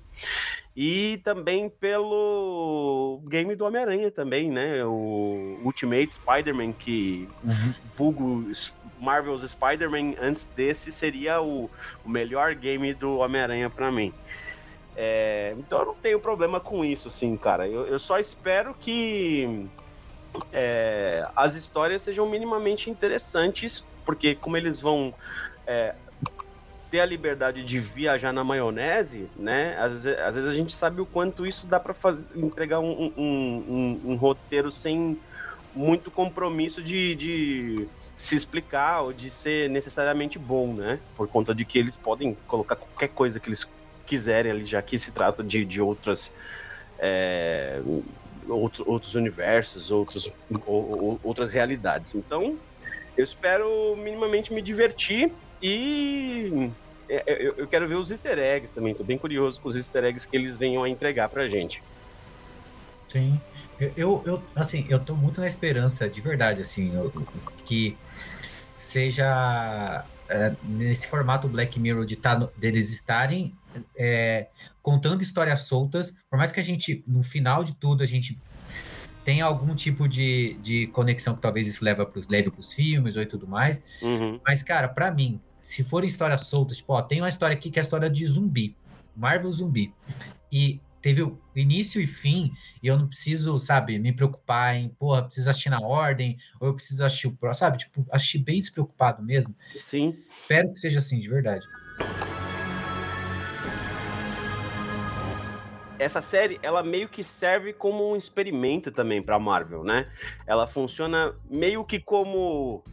E 0.76 1.20
também 1.24 1.70
pelo 1.70 3.20
game 3.28 3.56
do 3.56 3.66
Homem-Aranha 3.66 4.12
também, 4.12 4.50
né? 4.50 4.86
O 4.86 5.60
Ultimate 5.64 6.14
Spider-Man, 6.14 6.72
que 6.72 7.28
vulgo 7.96 8.46
Marvel's 9.00 9.42
Spider-Man 9.42 10.16
antes 10.22 10.46
desse 10.56 10.92
seria 10.92 11.42
o, 11.42 11.70
o 12.06 12.10
melhor 12.10 12.56
game 12.56 12.94
do 12.94 13.18
Homem-Aranha 13.18 13.70
para 13.70 13.92
mim. 13.92 14.14
É, 14.96 15.54
então 15.58 15.80
eu 15.80 15.86
não 15.86 15.96
tenho 15.96 16.20
problema 16.20 16.60
com 16.60 16.84
isso, 16.84 17.08
assim, 17.08 17.36
cara. 17.38 17.68
Eu, 17.68 17.86
eu 17.86 18.00
só 18.00 18.20
espero 18.20 18.74
que 18.74 19.68
é, 20.52 21.28
as 21.36 21.56
histórias 21.56 22.02
sejam 22.02 22.28
minimamente 22.30 22.90
interessantes, 22.90 23.88
porque 24.06 24.36
como 24.36 24.58
eles 24.58 24.80
vão 24.80 25.14
é, 25.66 25.94
ter 26.90 27.02
a 27.02 27.06
liberdade 27.06 27.64
de 27.64 27.80
viajar 27.80 28.32
na 28.32 28.44
maionese, 28.44 29.28
né? 29.36 29.78
Às 29.78 29.92
vezes, 29.92 30.20
às 30.20 30.36
vezes 30.36 30.50
a 30.50 30.54
gente 30.54 30.76
sabe 30.76 31.02
o 31.02 31.06
quanto 31.06 31.46
isso 31.46 31.68
dá 31.68 31.80
para 31.80 31.94
entregar 32.36 32.80
um, 32.80 33.14
um, 33.18 33.64
um, 33.68 34.02
um, 34.12 34.16
roteiro 34.16 34.72
sem 34.72 35.20
muito 35.76 36.10
compromisso 36.10 36.82
de, 36.82 37.16
de 37.16 37.88
se 38.16 38.36
explicar 38.36 39.02
ou 39.02 39.14
de 39.14 39.30
ser 39.30 39.70
necessariamente 39.70 40.40
bom, 40.40 40.74
né? 40.74 41.00
Por 41.16 41.28
conta 41.28 41.54
de 41.54 41.66
que 41.66 41.78
eles 41.78 41.96
podem 41.96 42.36
colocar 42.48 42.76
qualquer 42.76 43.10
coisa 43.10 43.40
que 43.40 43.50
eles 43.50 43.72
quiserem 44.06 44.52
ali, 44.52 44.64
já 44.64 44.82
que 44.82 44.98
se 44.98 45.12
trata 45.12 45.44
de, 45.44 45.66
de 45.66 45.82
outras. 45.82 46.34
É, 46.98 47.82
outro, 48.50 48.84
outros 48.88 49.16
universos, 49.16 49.92
outros, 49.92 50.34
ou, 50.66 51.20
outras 51.24 51.52
realidades. 51.52 52.16
Então, 52.16 52.58
eu 53.18 53.24
espero 53.24 53.96
minimamente 53.98 54.54
me 54.54 54.62
divertir 54.62 55.32
e 55.62 56.70
é, 57.10 57.24
é, 57.26 57.48
eu, 57.58 57.68
quero 57.68 57.88
ver 57.88 57.96
os 57.96 58.12
easter 58.12 58.38
eggs 58.38 58.74
também. 58.74 58.94
Tô 58.94 59.04
bem 59.04 59.18
curioso 59.18 59.60
com 59.62 59.70
os 59.70 59.76
easter 59.76 60.04
eggs 60.04 60.28
que 60.28 60.36
eles 60.36 60.58
venham 60.58 60.84
a 60.84 60.90
entregar 60.90 61.30
pra 61.30 61.48
gente. 61.48 61.82
Sim. 63.08 63.40
Eu, 63.96 64.24
eu, 64.26 64.42
assim, 64.56 64.86
eu 64.90 65.00
tô 65.00 65.16
muito 65.16 65.40
na 65.40 65.48
esperança, 65.48 66.10
de 66.10 66.20
verdade, 66.20 66.62
assim, 66.62 66.92
que 67.64 67.96
seja 68.76 70.04
é, 70.30 70.54
nesse 70.64 71.08
formato 71.08 71.48
Black 71.48 71.80
Mirror 71.80 72.06
de 72.06 72.16
tá 72.16 72.38
no, 72.38 72.50
deles 72.58 72.92
estarem 72.92 73.54
é, 73.96 74.48
contando 74.82 75.22
histórias 75.22 75.62
soltas, 75.62 76.16
por 76.30 76.38
mais 76.38 76.52
que 76.52 76.60
a 76.60 76.64
gente, 76.64 77.04
no 77.08 77.24
final 77.24 77.64
de 77.64 77.76
tudo, 77.76 78.04
a 78.04 78.06
gente 78.06 78.40
tenha 79.24 79.44
algum 79.44 79.76
tipo 79.76 80.08
de, 80.08 80.58
de 80.62 80.88
conexão 80.88 81.36
que 81.36 81.42
talvez 81.42 81.68
isso 81.68 81.84
leve 81.84 82.06
para 82.06 82.22
leve 82.30 82.52
os 82.58 82.72
filmes 82.72 83.18
ou 83.18 83.22
e 83.22 83.26
tudo 83.26 83.46
mais. 83.46 83.82
Uhum. 84.02 84.40
Mas, 84.46 84.64
cara, 84.64 84.88
para 84.88 85.12
mim, 85.12 85.42
se 85.60 85.84
forem 85.84 86.08
histórias 86.08 86.48
soltas, 86.48 86.78
tipo, 86.78 86.94
ó, 86.94 87.02
tem 87.02 87.20
uma 87.20 87.28
história 87.28 87.54
aqui 87.54 87.70
que 87.70 87.78
é 87.78 87.82
a 87.82 87.84
história 87.84 88.10
de 88.10 88.26
zumbi, 88.26 88.76
Marvel 89.14 89.52
Zumbi. 89.52 89.94
E 90.50 90.80
teve 91.02 91.24
o 91.24 91.38
início 91.56 92.02
e 92.02 92.08
fim, 92.08 92.52
e 92.82 92.88
eu 92.88 92.98
não 92.98 93.08
preciso, 93.08 93.60
sabe, 93.60 94.00
me 94.00 94.14
preocupar 94.14 94.76
em, 94.76 94.90
porra, 94.90 95.24
preciso 95.24 95.50
assistir 95.50 95.70
na 95.70 95.82
ordem, 95.82 96.38
ou 96.60 96.70
eu 96.70 96.74
preciso 96.74 97.04
assistir 97.04 97.28
o 97.28 97.36
próximo, 97.36 97.60
sabe? 97.68 97.78
Tipo, 97.80 98.06
assistir 98.12 98.40
bem 98.40 98.62
despreocupado 98.62 99.22
mesmo. 99.22 99.54
Sim. 99.76 100.18
Espero 100.40 100.72
que 100.72 100.80
seja 100.80 101.00
assim, 101.00 101.20
de 101.20 101.28
verdade. 101.28 101.66
Essa 106.08 106.22
série, 106.22 106.60
ela 106.64 106.82
meio 106.82 107.08
que 107.08 107.24
serve 107.24 107.74
como 107.74 108.12
um 108.12 108.16
experimento 108.16 108.92
também 108.92 109.22
para 109.22 109.38
Marvel, 109.38 109.84
né? 109.84 110.10
Ela 110.46 110.66
funciona 110.66 111.36
meio 111.50 111.84
que 111.86 112.00
como 112.00 112.84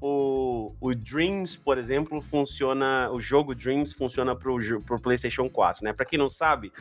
o, 0.00 0.72
o 0.80 0.94
Dreams, 0.94 1.56
por 1.56 1.78
exemplo, 1.78 2.20
funciona. 2.20 3.10
O 3.10 3.20
jogo 3.20 3.54
Dreams 3.54 3.92
funciona 3.92 4.36
pro, 4.36 4.56
pro 4.82 5.00
PlayStation 5.00 5.48
4, 5.48 5.84
né? 5.84 5.92
Para 5.92 6.04
quem 6.04 6.18
não 6.18 6.28
sabe, 6.28 6.72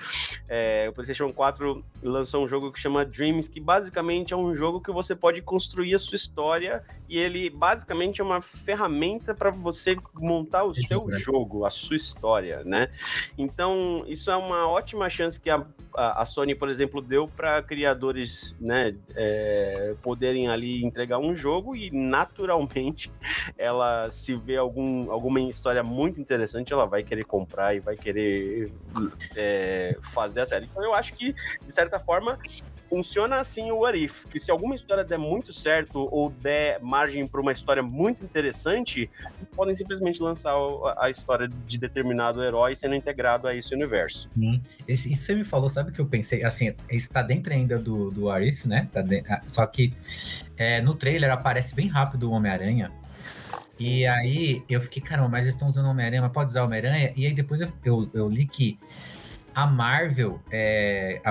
é, 0.47 0.87
o 0.89 0.93
PlayStation 0.93 1.31
4 1.31 1.83
lançou 2.01 2.43
um 2.43 2.47
jogo 2.47 2.71
que 2.71 2.79
chama 2.79 3.05
Dreams, 3.05 3.49
que 3.49 3.59
basicamente 3.59 4.33
é 4.33 4.37
um 4.37 4.53
jogo 4.53 4.81
que 4.81 4.91
você 4.91 5.15
pode 5.15 5.41
construir 5.41 5.95
a 5.95 5.99
sua 5.99 6.15
história 6.15 6.83
e 7.07 7.17
ele 7.17 7.49
basicamente 7.49 8.21
é 8.21 8.23
uma 8.23 8.41
ferramenta 8.41 9.33
para 9.33 9.51
você 9.51 9.95
montar 10.15 10.63
o 10.63 10.73
seu 10.73 11.07
jogo, 11.11 11.65
a 11.65 11.69
sua 11.69 11.95
história, 11.95 12.63
né? 12.63 12.89
Então, 13.37 14.03
isso 14.07 14.31
é 14.31 14.35
uma 14.35 14.67
ótima 14.67 15.09
chance 15.09 15.39
que 15.39 15.49
a, 15.49 15.65
a, 15.95 16.23
a 16.23 16.25
Sony, 16.25 16.55
por 16.55 16.69
exemplo, 16.69 17.01
deu 17.01 17.27
para 17.27 17.61
criadores, 17.61 18.57
né, 18.59 18.95
é, 19.15 19.95
poderem 20.01 20.49
ali 20.49 20.83
entregar 20.83 21.19
um 21.19 21.35
jogo 21.35 21.75
e 21.75 21.91
naturalmente 21.91 23.02
ela 23.57 24.09
se 24.09 24.35
vê 24.35 24.57
algum, 24.57 25.11
alguma 25.11 25.39
história 25.41 25.83
muito 25.83 26.19
interessante, 26.19 26.73
ela 26.73 26.85
vai 26.85 27.03
querer 27.03 27.25
comprar 27.25 27.75
e 27.75 27.79
vai 27.79 27.95
querer 27.95 28.71
é, 29.35 29.97
fazer 30.01 30.41
a 30.41 30.45
série. 30.45 30.65
Então 30.65 30.83
eu 30.83 30.93
acho 30.93 31.13
que, 31.13 31.33
de 31.33 31.71
certa 31.71 31.99
forma, 31.99 32.37
funciona 32.93 33.39
assim 33.39 33.71
o 33.71 33.79
What 33.79 33.97
If, 33.97 34.25
que 34.27 34.37
se 34.37 34.51
alguma 34.51 34.75
história 34.75 35.03
der 35.03 35.17
muito 35.17 35.51
certo 35.51 36.07
ou 36.11 36.29
der 36.29 36.79
margem 36.79 37.25
para 37.25 37.41
uma 37.41 37.51
história 37.51 37.81
muito 37.81 38.23
interessante, 38.23 39.09
podem 39.55 39.73
simplesmente 39.73 40.21
lançar 40.21 40.53
a 40.99 41.09
história 41.09 41.49
de 41.65 41.79
determinado 41.79 42.43
herói 42.43 42.75
sendo 42.75 42.93
integrado 42.93 43.47
a 43.47 43.55
esse 43.55 43.73
universo. 43.73 44.29
Hum. 44.37 44.61
Isso, 44.87 45.09
isso 45.09 45.23
você 45.23 45.33
me 45.33 45.43
falou, 45.43 45.71
sabe 45.71 45.89
o 45.89 45.93
que 45.93 45.99
eu 45.99 46.05
pensei? 46.05 46.43
Assim, 46.43 46.75
está 46.87 47.23
dentro 47.23 47.51
ainda 47.51 47.79
do, 47.79 48.11
do 48.11 48.25
What 48.25 48.47
If, 48.47 48.65
né? 48.65 48.87
Tá 48.91 49.01
de... 49.01 49.23
Ah, 49.27 49.41
só 49.47 49.65
que 49.65 49.91
é, 50.55 50.79
no 50.79 50.93
trailer 50.93 51.31
aparece 51.31 51.73
bem 51.73 51.87
rápido 51.87 52.29
o 52.29 52.31
Homem-Aranha 52.31 52.91
E 53.79 54.05
aí 54.05 54.63
eu 54.69 54.79
fiquei, 54.79 55.01
caramba, 55.01 55.29
mas 55.29 55.45
eles 55.45 55.55
estão 55.55 55.67
usando 55.67 55.87
Homem-Aranha, 55.87 56.21
mas 56.21 56.31
pode 56.31 56.51
usar 56.51 56.63
Homem-Aranha? 56.63 57.11
E 57.15 57.25
aí 57.25 57.33
depois 57.33 57.59
eu, 57.59 57.73
eu, 57.83 58.09
eu 58.13 58.29
li 58.29 58.45
que 58.45 58.77
a 59.53 59.67
Marvel, 59.67 60.39
é, 60.51 61.21
a, 61.23 61.29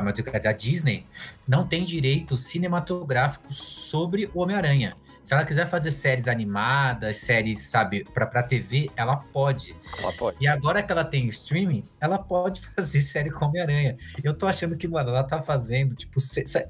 a 0.48 0.52
Disney, 0.52 1.06
não 1.46 1.66
tem 1.66 1.84
direito 1.84 2.36
cinematográfico 2.36 3.52
sobre 3.52 4.30
o 4.34 4.40
Homem-Aranha. 4.40 4.96
Se 5.24 5.34
ela 5.34 5.44
quiser 5.44 5.66
fazer 5.66 5.92
séries 5.92 6.26
animadas, 6.26 7.18
séries, 7.18 7.62
sabe, 7.66 8.04
pra, 8.12 8.26
pra 8.26 8.42
TV, 8.42 8.90
ela 8.96 9.16
pode. 9.16 9.76
Ela 9.98 10.12
pode. 10.12 10.36
E 10.40 10.48
agora 10.48 10.82
que 10.82 10.90
ela 10.90 11.04
tem 11.04 11.28
streaming, 11.28 11.84
ela 12.00 12.18
pode 12.18 12.60
fazer 12.74 13.00
série 13.00 13.30
com 13.30 13.46
Homem-Aranha. 13.46 13.96
Eu 14.22 14.34
tô 14.34 14.46
achando 14.46 14.76
que, 14.76 14.88
mano, 14.88 15.10
ela 15.10 15.22
tá 15.22 15.40
fazendo, 15.40 15.94
tipo, 15.94 16.18
cê, 16.20 16.44
cê, 16.44 16.66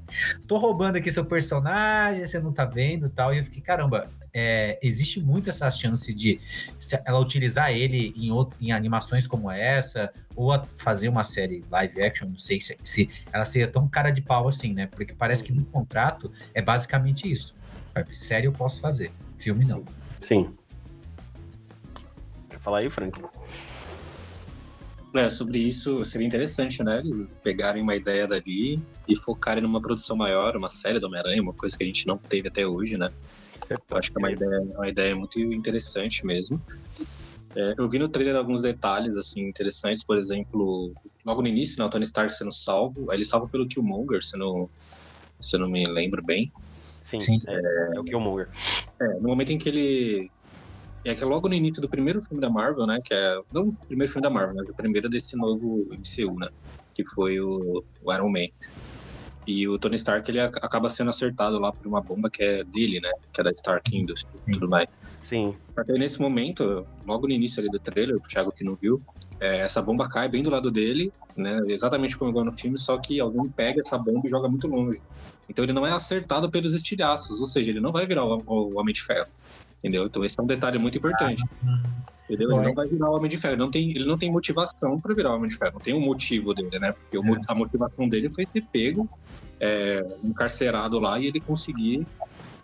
tô 0.47 0.59
roubando 0.59 0.97
aqui 0.97 1.11
seu 1.11 1.25
personagem, 1.25 2.25
você 2.25 2.39
não 2.39 2.53
tá 2.53 2.65
vendo 2.67 3.09
tal. 3.09 3.33
E 3.33 3.39
eu 3.39 3.45
fiquei, 3.45 3.63
caramba, 3.63 4.09
é, 4.35 4.79
existe 4.83 5.21
muito 5.21 5.51
essa 5.51 5.71
chance 5.71 6.13
de 6.13 6.41
ela 7.05 7.19
utilizar 7.19 7.71
ele 7.71 8.15
em, 8.17 8.31
em 8.61 8.73
animações 8.73 9.27
como 9.27 9.51
essa, 9.51 10.13
ou 10.35 10.53
fazer 10.77 11.09
uma 11.09 11.25
série 11.25 11.63
live 11.71 12.03
action, 12.03 12.29
não 12.29 12.39
sei 12.39 12.61
se, 12.61 12.79
se 12.83 13.09
ela 13.33 13.45
seria 13.45 13.69
tão 13.69 13.87
cara 13.87 14.11
de 14.11 14.23
pau 14.23 14.49
assim, 14.49 14.73
né? 14.73 14.87
Porque 14.87 15.13
parece 15.13 15.45
que 15.45 15.53
no 15.53 15.65
contrato 15.65 16.31
é 16.55 16.63
basicamente 16.63 17.31
isso. 17.31 17.55
Série 18.13 18.47
eu 18.47 18.53
posso 18.53 18.81
fazer, 18.81 19.13
filme 19.37 19.67
não. 19.67 19.85
Sim. 20.21 20.51
Quer 22.49 22.59
falar 22.59 22.79
aí, 22.79 22.89
Frank? 22.89 23.23
É, 25.15 25.29
sobre 25.29 25.59
isso 25.59 26.03
seria 26.07 26.27
interessante, 26.27 26.83
né? 26.83 27.03
Eles 27.05 27.37
pegarem 27.37 27.83
uma 27.83 27.95
ideia 27.95 28.27
dali 28.27 28.83
e 29.07 29.15
focarem 29.15 29.63
numa 29.63 29.81
produção 29.81 30.17
maior, 30.17 30.57
uma 30.57 30.69
série 30.69 30.99
do 30.99 31.07
Homem-Aranha, 31.07 31.43
uma 31.43 31.53
coisa 31.53 31.77
que 31.77 31.85
a 31.85 31.87
gente 31.87 32.07
não 32.07 32.17
teve 32.17 32.49
até 32.49 32.67
hoje, 32.67 32.97
né? 32.97 33.13
Eu 33.71 33.97
acho 33.97 34.13
que 34.13 34.19
é 34.19 34.21
uma 34.21 34.33
ideia, 34.33 34.61
uma 34.61 34.89
ideia 34.89 35.17
muito 35.17 35.39
interessante 35.41 36.27
mesmo. 36.27 36.61
É, 37.55 37.75
eu 37.77 37.89
vi 37.89 37.99
no 37.99 38.09
trailer 38.09 38.37
alguns 38.37 38.63
detalhes 38.63 39.17
assim 39.17 39.47
interessantes, 39.47 40.05
por 40.05 40.17
exemplo, 40.17 40.93
logo 41.25 41.43
no 41.43 41.49
início, 41.49 41.79
né, 41.79 41.85
o 41.85 41.89
Tony 41.89 42.05
Stark 42.05 42.35
sendo 42.35 42.53
salvo, 42.53 43.13
ele 43.13 43.25
salva 43.25 43.47
pelo 43.47 43.67
Killmonger, 43.69 44.23
se 44.23 44.39
não, 44.39 44.69
se 45.39 45.57
eu 45.57 45.61
não 45.61 45.69
me 45.69 45.85
lembro 45.87 46.23
bem. 46.23 46.51
Sim, 46.77 47.23
Sim. 47.23 47.41
É, 47.47 47.97
é 47.97 48.01
o 48.01 48.05
Killmonger. 48.05 48.49
É, 49.01 49.07
no 49.15 49.29
momento 49.29 49.53
em 49.53 49.59
que 49.59 49.69
ele. 49.69 50.31
É 51.05 51.15
que 51.15 51.23
é 51.23 51.27
logo 51.27 51.49
no 51.49 51.55
início 51.55 51.83
do 51.83 51.89
primeiro 51.89 52.23
filme 52.23 52.41
da 52.41 52.49
Marvel, 52.49 52.87
né? 52.87 53.01
Que 53.05 53.13
é. 53.13 53.41
Não 53.53 53.63
o 53.63 53.87
primeiro 53.87 54.13
filme 54.13 54.23
da 54.23 54.33
Marvel, 54.33 54.55
né? 54.55 54.63
O 54.69 54.75
primeiro 54.75 55.09
desse 55.09 55.37
novo 55.37 55.89
MCU, 55.91 56.39
né? 56.39 56.49
Que 56.95 57.05
foi 57.05 57.41
o, 57.41 57.85
o 58.03 58.13
Iron 58.13 58.31
Man. 58.31 58.49
E 59.47 59.67
o 59.67 59.79
Tony 59.79 59.97
Stark 59.97 60.31
ele 60.31 60.41
acaba 60.41 60.89
sendo 60.89 61.11
acertado 61.11 61.59
lá 61.59 61.73
por 61.73 61.87
uma 61.87 62.01
bomba 62.01 62.31
que 62.31 62.43
é 62.43 62.63
dele, 62.63 63.01
né? 63.01 63.11
Que 63.33 63.41
é 63.41 63.45
da 63.45 63.51
Stark 63.51 63.97
Industries 63.97 64.41
e 64.47 64.53
tudo 64.53 64.69
mais. 64.69 64.89
Sim. 65.21 65.55
Até 65.77 65.95
nesse 65.95 66.21
momento, 66.21 66.87
logo 67.07 67.27
no 67.27 67.33
início 67.33 67.61
ali 67.61 67.69
do 67.69 67.79
trailer, 67.79 68.17
o 68.17 68.21
Thiago 68.21 68.53
que 68.53 68.63
não 68.63 68.77
viu, 68.77 69.03
é, 69.41 69.59
essa 69.59 69.83
bomba 69.83 70.09
cai 70.09 70.29
bem 70.29 70.43
do 70.43 70.51
lado 70.51 70.71
dele, 70.71 71.13
né? 71.37 71.61
Exatamente 71.67 72.17
como 72.17 72.31
igual 72.31 72.45
no 72.45 72.53
filme, 72.53 72.79
só 72.79 72.99
que 72.99 73.19
alguém 73.19 73.49
pega 73.49 73.81
essa 73.81 73.99
bomba 73.99 74.23
e 74.25 74.31
joga 74.31 74.49
muito 74.49 74.69
longe. 74.69 75.01
Então 75.49 75.65
ele 75.65 75.73
não 75.73 75.87
é 75.87 75.91
acertado 75.91 76.51
pelos 76.51 76.73
estilhaços, 76.73 77.41
ou 77.41 77.47
seja, 77.47 77.73
ele 77.73 77.81
não 77.81 77.91
vai 77.91 78.07
virar 78.07 78.25
o, 78.25 78.43
o 78.47 78.79
Homem 78.79 78.95
de 78.95 79.03
Ferro. 79.03 79.29
Entendeu? 79.83 80.07
Então 80.07 80.25
esse 80.25 80.39
é 80.39 80.43
um 80.43 80.47
detalhe 80.47 80.79
muito 80.79 80.97
importante. 80.97 81.43
Entendeu? 82.31 82.53
Ele 82.53 82.67
não 82.67 82.75
vai 82.75 82.87
virar 82.87 83.11
o 83.11 83.17
Homem 83.17 83.29
de 83.29 83.37
Ferro. 83.37 83.55
Ele 83.55 83.63
não 83.63 83.71
tem, 83.71 83.91
ele 83.91 84.05
não 84.05 84.17
tem 84.17 84.31
motivação 84.31 85.01
para 85.01 85.13
virar 85.13 85.33
o 85.33 85.37
Homem 85.37 85.49
de 85.49 85.57
Ferro. 85.57 85.73
Não 85.75 85.81
tem 85.81 85.93
um 85.93 86.01
motivo 86.01 86.55
dele, 86.55 86.79
né? 86.79 86.93
Porque 86.93 87.19
o, 87.19 87.23
a 87.49 87.55
motivação 87.55 88.09
dele 88.09 88.31
foi 88.31 88.47
ter 88.47 88.63
pego, 88.73 89.09
é, 89.59 90.07
encarcerado 90.23 91.01
lá 91.01 91.19
e 91.19 91.27
ele 91.27 91.41
conseguir 91.41 92.07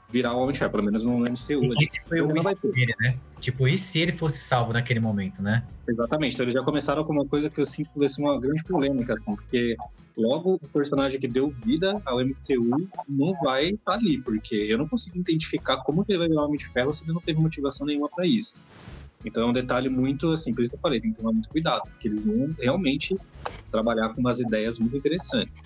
virar 0.08 0.34
o 0.34 0.38
Homem 0.38 0.52
de 0.52 0.58
Ferro, 0.58 0.70
pelo 0.70 0.84
menos 0.84 1.04
no 1.04 1.18
MCU. 1.18 1.82
Esse 1.82 2.00
foi 2.08 2.20
o 2.20 2.28
dele, 2.28 2.94
né? 3.00 3.16
Tipo, 3.40 3.68
e 3.68 3.76
se 3.76 4.00
ele 4.00 4.12
fosse 4.12 4.38
salvo 4.38 4.72
naquele 4.72 5.00
momento, 5.00 5.42
né? 5.42 5.62
Exatamente. 5.86 6.34
Então 6.34 6.44
eles 6.44 6.54
já 6.54 6.62
começaram 6.62 7.04
com 7.04 7.12
uma 7.12 7.26
coisa 7.26 7.50
que 7.50 7.60
eu 7.60 7.66
sinto 7.66 7.90
que 7.92 7.98
vai 7.98 8.08
ser 8.08 8.22
uma 8.22 8.38
grande 8.40 8.64
polêmica, 8.64 9.14
assim, 9.14 9.36
porque 9.36 9.76
logo 10.16 10.54
o 10.54 10.68
personagem 10.68 11.20
que 11.20 11.28
deu 11.28 11.50
vida 11.50 12.00
ao 12.04 12.18
MCU 12.24 12.88
não 13.08 13.34
vai 13.42 13.66
estar 13.66 13.92
tá 13.92 13.98
ali, 13.98 14.20
porque 14.20 14.54
eu 14.54 14.78
não 14.78 14.88
consigo 14.88 15.18
identificar 15.18 15.76
como 15.78 16.04
ele 16.08 16.18
vai 16.18 16.28
virar 16.28 16.42
o 16.42 16.44
Homem 16.46 16.58
de 16.58 16.66
Ferro 16.66 16.92
se 16.92 17.04
ele 17.04 17.12
não 17.12 17.20
teve 17.20 17.38
motivação 17.38 17.86
nenhuma 17.86 18.08
para 18.08 18.26
isso. 18.26 18.56
Então 19.24 19.42
é 19.42 19.46
um 19.46 19.52
detalhe 19.52 19.88
muito 19.88 20.30
assim, 20.30 20.54
por 20.54 20.62
isso 20.62 20.70
que 20.70 20.76
eu 20.76 20.80
falei, 20.80 21.00
tem 21.00 21.12
que 21.12 21.18
tomar 21.18 21.32
muito 21.32 21.48
cuidado, 21.48 21.82
porque 21.82 22.08
eles 22.08 22.22
vão 22.22 22.54
realmente 22.58 23.16
trabalhar 23.70 24.08
com 24.10 24.20
umas 24.20 24.40
ideias 24.40 24.78
muito 24.78 24.96
interessantes. 24.96 25.62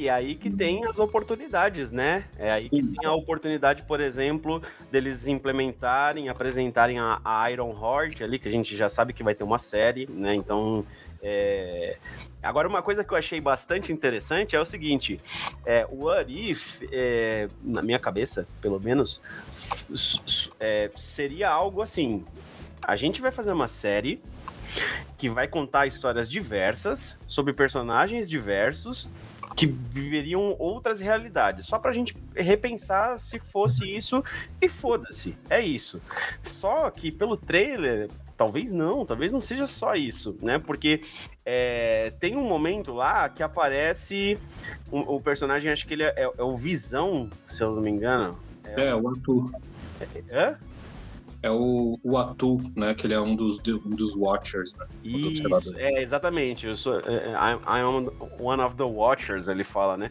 E 0.00 0.08
aí 0.08 0.34
que 0.34 0.48
tem 0.48 0.86
as 0.86 0.98
oportunidades, 0.98 1.92
né? 1.92 2.24
É 2.38 2.50
aí 2.50 2.70
que 2.70 2.82
tem 2.82 3.04
a 3.06 3.12
oportunidade, 3.12 3.82
por 3.82 4.00
exemplo, 4.00 4.62
deles 4.90 5.28
implementarem, 5.28 6.30
apresentarem 6.30 6.98
a, 6.98 7.20
a 7.22 7.50
Iron 7.50 7.70
Heart 7.78 8.22
ali, 8.22 8.38
que 8.38 8.48
a 8.48 8.50
gente 8.50 8.74
já 8.74 8.88
sabe 8.88 9.12
que 9.12 9.22
vai 9.22 9.34
ter 9.34 9.44
uma 9.44 9.58
série, 9.58 10.08
né? 10.10 10.34
Então, 10.34 10.86
é... 11.22 11.98
Agora, 12.42 12.66
uma 12.66 12.80
coisa 12.80 13.04
que 13.04 13.12
eu 13.12 13.18
achei 13.18 13.42
bastante 13.42 13.92
interessante 13.92 14.56
é 14.56 14.60
o 14.60 14.64
seguinte: 14.64 15.20
é, 15.66 15.86
o 15.90 16.04
What 16.04 16.32
If, 16.32 16.80
é, 16.90 17.50
na 17.62 17.82
minha 17.82 17.98
cabeça, 17.98 18.48
pelo 18.62 18.80
menos, 18.80 19.20
é, 20.58 20.90
seria 20.94 21.50
algo 21.50 21.82
assim: 21.82 22.24
a 22.82 22.96
gente 22.96 23.20
vai 23.20 23.30
fazer 23.30 23.52
uma 23.52 23.68
série 23.68 24.18
que 25.18 25.28
vai 25.28 25.46
contar 25.46 25.86
histórias 25.86 26.30
diversas 26.30 27.20
sobre 27.26 27.52
personagens 27.52 28.30
diversos 28.30 29.12
que 29.60 29.66
viveriam 29.66 30.56
outras 30.58 31.00
realidades. 31.00 31.66
Só 31.66 31.78
pra 31.78 31.92
gente 31.92 32.16
repensar 32.34 33.20
se 33.20 33.38
fosse 33.38 33.84
isso 33.84 34.24
e 34.58 34.70
foda-se. 34.70 35.36
É 35.50 35.60
isso. 35.60 36.00
Só 36.42 36.90
que 36.90 37.12
pelo 37.12 37.36
trailer, 37.36 38.08
talvez 38.38 38.72
não, 38.72 39.04
talvez 39.04 39.30
não 39.30 39.40
seja 39.40 39.66
só 39.66 39.94
isso, 39.94 40.34
né? 40.40 40.58
Porque 40.58 41.02
é, 41.44 42.10
tem 42.18 42.38
um 42.38 42.48
momento 42.48 42.94
lá 42.94 43.28
que 43.28 43.42
aparece 43.42 44.38
o, 44.90 45.16
o 45.16 45.20
personagem, 45.20 45.70
acho 45.70 45.86
que 45.86 45.92
ele 45.92 46.04
é, 46.04 46.14
é, 46.16 46.22
é, 46.22 46.42
o 46.42 46.56
Visão, 46.56 47.28
se 47.44 47.62
eu 47.62 47.74
não 47.74 47.82
me 47.82 47.90
engano. 47.90 48.40
É, 48.64 48.94
o 48.94 49.06
Arthur. 49.10 49.52
É? 50.30 50.56
É 51.42 51.50
o, 51.50 51.98
o 52.04 52.18
Atu, 52.18 52.58
né? 52.76 52.94
Que 52.94 53.06
ele 53.06 53.14
é 53.14 53.20
um 53.20 53.34
dos, 53.34 53.58
um 53.66 53.90
dos 53.90 54.16
Watchers, 54.16 54.76
né? 54.76 54.86
Isso, 55.02 55.74
é, 55.76 56.02
exatamente. 56.02 56.66
Eu 56.66 56.74
sou, 56.74 57.00
é, 57.00 57.02
é, 57.06 57.30
I, 57.32 57.54
I 57.66 57.80
am 57.80 58.10
one 58.38 58.62
of 58.62 58.76
the 58.76 58.84
Watchers, 58.84 59.48
ele 59.48 59.64
fala, 59.64 59.96
né? 59.96 60.10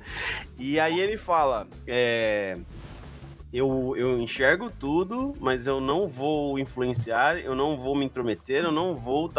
E 0.57 0.79
aí 0.79 0.99
ele 0.99 1.17
fala, 1.17 1.67
é, 1.85 2.57
eu, 3.53 3.95
eu 3.95 4.19
enxergo 4.19 4.71
tudo, 4.71 5.33
mas 5.39 5.67
eu 5.67 5.79
não 5.79 6.07
vou 6.07 6.57
influenciar, 6.57 7.37
eu 7.37 7.53
não 7.53 7.77
vou 7.77 7.95
me 7.95 8.05
intrometer, 8.05 8.63
eu 8.63 8.71
não 8.71 8.95
vou... 8.95 9.31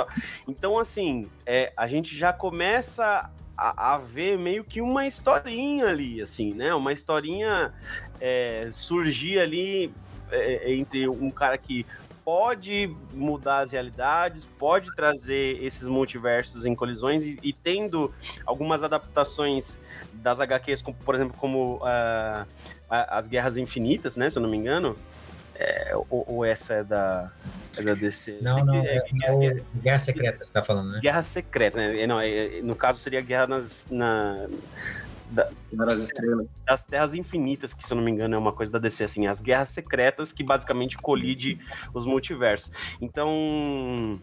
Então, 0.46 0.78
assim, 0.78 1.28
é, 1.44 1.72
a 1.76 1.88
gente 1.88 2.16
já 2.16 2.32
começa 2.32 3.30
a, 3.56 3.94
a, 3.94 3.98
ver 3.98 4.38
meio 4.38 4.62
que 4.62 4.80
uma 4.80 5.06
historinha 5.08 5.86
ali, 5.86 6.22
assim, 6.22 6.54
né? 6.54 6.72
Uma 6.72 6.92
historinha 6.92 7.74
é, 8.20 8.68
surgir 8.70 9.40
ali 9.40 9.92
é, 10.30 10.70
é, 10.70 10.74
entre 10.74 11.08
um 11.08 11.30
cara 11.30 11.56
que 11.58 11.86
pode 12.24 12.94
mudar 13.12 13.60
as 13.60 13.72
realidades, 13.72 14.44
pode 14.44 14.94
trazer 14.94 15.62
esses 15.62 15.88
multiversos 15.88 16.66
em 16.66 16.74
colisões 16.74 17.24
e, 17.24 17.38
e 17.42 17.52
tendo 17.52 18.12
algumas 18.46 18.82
adaptações 18.82 19.80
das 20.12 20.38
HQs, 20.38 20.82
como, 20.82 20.96
por 20.98 21.14
exemplo, 21.14 21.34
como 21.38 21.76
uh, 21.76 22.46
as 22.88 23.26
Guerras 23.26 23.56
Infinitas, 23.56 24.16
né? 24.16 24.28
Se 24.28 24.38
eu 24.38 24.42
não 24.42 24.50
me 24.50 24.56
engano. 24.56 24.96
É, 25.62 25.94
ou, 25.94 26.24
ou, 26.26 26.44
essa 26.44 26.72
é 26.72 26.84
da, 26.84 27.30
é 27.76 27.82
da 27.82 27.92
DC? 27.92 28.38
Não, 28.40 28.64
não, 28.64 28.76
é, 28.76 28.96
é, 28.96 29.46
é, 29.46 29.62
Guerra 29.74 29.98
Secreta, 29.98 30.42
você 30.42 30.50
tá 30.50 30.62
falando, 30.62 30.92
né? 30.92 31.00
Guerra 31.02 31.22
Secreta, 31.22 31.78
né? 31.78 32.06
Não, 32.06 32.18
é, 32.18 32.62
no 32.62 32.74
caso 32.74 32.98
seria 32.98 33.20
Guerra 33.20 33.46
nas, 33.46 33.86
na, 33.90 34.48
da, 35.30 35.48
das 35.72 36.02
Estrelas. 36.02 36.46
Das 36.66 36.84
Terras 36.84 37.14
Infinitas, 37.14 37.72
que 37.72 37.84
se 37.84 37.92
eu 37.92 37.96
não 37.96 38.04
me 38.04 38.10
engano 38.10 38.34
é 38.34 38.38
uma 38.38 38.52
coisa 38.52 38.72
da 38.72 38.78
DC, 38.78 39.04
assim, 39.04 39.26
as 39.26 39.40
guerras 39.40 39.70
secretas 39.70 40.32
que 40.32 40.42
basicamente 40.42 40.96
colide 40.98 41.58
os 41.94 42.04
multiversos. 42.04 42.72
Então. 43.00 44.20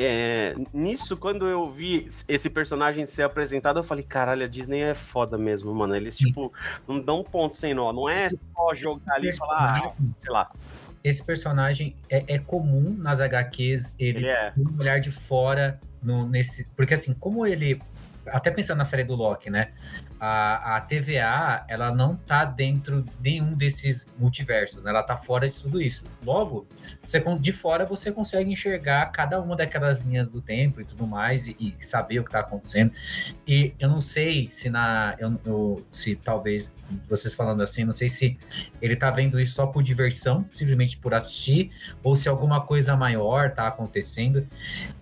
É, 0.00 0.54
nisso, 0.72 1.16
quando 1.16 1.48
eu 1.48 1.68
vi 1.72 2.06
esse 2.28 2.48
personagem 2.48 3.04
ser 3.04 3.24
apresentado, 3.24 3.80
eu 3.80 3.82
falei, 3.82 4.04
caralho, 4.04 4.44
a 4.44 4.48
Disney 4.48 4.80
é 4.80 4.94
foda 4.94 5.36
mesmo, 5.36 5.74
mano. 5.74 5.96
Eles, 5.96 6.16
tipo, 6.16 6.52
não 6.86 7.00
dão 7.00 7.24
ponto 7.24 7.56
sem 7.56 7.74
nó. 7.74 7.92
Não 7.92 8.08
é 8.08 8.28
só 8.30 8.74
jogar 8.76 9.14
ali 9.14 9.30
e 9.30 9.36
falar, 9.36 9.82
ah, 9.84 9.92
sei 10.16 10.30
lá. 10.30 10.52
Esse 11.02 11.20
personagem 11.24 11.96
é, 12.08 12.34
é 12.34 12.38
comum 12.38 12.94
nas 12.96 13.20
HQs, 13.20 13.92
ele, 13.98 14.18
ele 14.18 14.28
é. 14.28 14.52
um 14.56 14.78
olhar 14.78 15.00
de 15.00 15.10
fora 15.10 15.80
no, 16.00 16.28
nesse. 16.28 16.68
Porque 16.76 16.94
assim, 16.94 17.12
como 17.12 17.44
ele 17.44 17.80
até 18.32 18.50
pensando 18.50 18.78
na 18.78 18.84
série 18.84 19.04
do 19.04 19.14
Loki, 19.14 19.50
né? 19.50 19.72
A, 20.20 20.76
a 20.76 20.80
TVA, 20.80 21.64
ela 21.68 21.94
não 21.94 22.16
tá 22.16 22.44
dentro 22.44 23.02
de 23.20 23.30
nenhum 23.32 23.54
desses 23.54 24.06
multiversos, 24.18 24.82
né? 24.82 24.90
Ela 24.90 25.02
tá 25.02 25.16
fora 25.16 25.48
de 25.48 25.58
tudo 25.58 25.80
isso. 25.80 26.04
Logo, 26.24 26.66
você, 27.04 27.20
de 27.38 27.52
fora 27.52 27.86
você 27.86 28.10
consegue 28.10 28.52
enxergar 28.52 29.06
cada 29.12 29.40
uma 29.40 29.54
daquelas 29.54 30.04
linhas 30.04 30.30
do 30.30 30.40
tempo 30.40 30.80
e 30.80 30.84
tudo 30.84 31.06
mais 31.06 31.46
e, 31.46 31.56
e 31.58 31.84
saber 31.84 32.20
o 32.20 32.24
que 32.24 32.30
tá 32.30 32.40
acontecendo. 32.40 32.92
E 33.46 33.74
eu 33.78 33.88
não 33.88 34.00
sei 34.00 34.48
se 34.50 34.68
na... 34.68 35.14
Eu, 35.18 35.38
eu, 35.44 35.86
se 35.92 36.16
talvez, 36.16 36.72
vocês 37.08 37.34
falando 37.34 37.62
assim, 37.62 37.84
não 37.84 37.92
sei 37.92 38.08
se 38.08 38.36
ele 38.80 38.96
tá 38.96 39.10
vendo 39.10 39.40
isso 39.40 39.54
só 39.54 39.66
por 39.66 39.82
diversão, 39.82 40.44
simplesmente 40.52 40.98
por 40.98 41.14
assistir, 41.14 41.70
ou 42.02 42.16
se 42.16 42.28
alguma 42.28 42.60
coisa 42.60 42.96
maior 42.96 43.52
tá 43.52 43.66
acontecendo. 43.66 44.46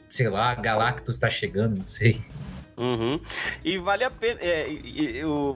Sei 0.08 0.28
lá, 0.28 0.54
Galactus 0.54 1.16
tá 1.16 1.28
chegando, 1.28 1.76
não 1.76 1.84
sei. 1.84 2.22
Uhum. 2.78 3.18
E 3.64 3.78
vale 3.78 4.04
a 4.04 4.10
pena, 4.10 4.38
é, 4.42 4.68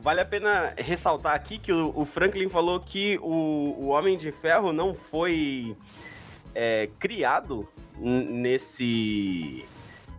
vale 0.01 0.21
a 0.21 0.25
pena 0.25 0.73
ressaltar 0.77 1.35
aqui 1.35 1.59
que 1.59 1.73
o, 1.73 1.93
o 1.95 2.05
Franklin 2.05 2.49
falou 2.49 2.81
que 2.81 3.19
o, 3.19 3.77
o 3.79 3.89
Homem 3.89 4.17
de 4.17 4.33
Ferro 4.33 4.73
não 4.73 4.95
foi 4.95 5.77
é, 6.55 6.89
criado 6.99 7.69
nesse, 7.99 9.65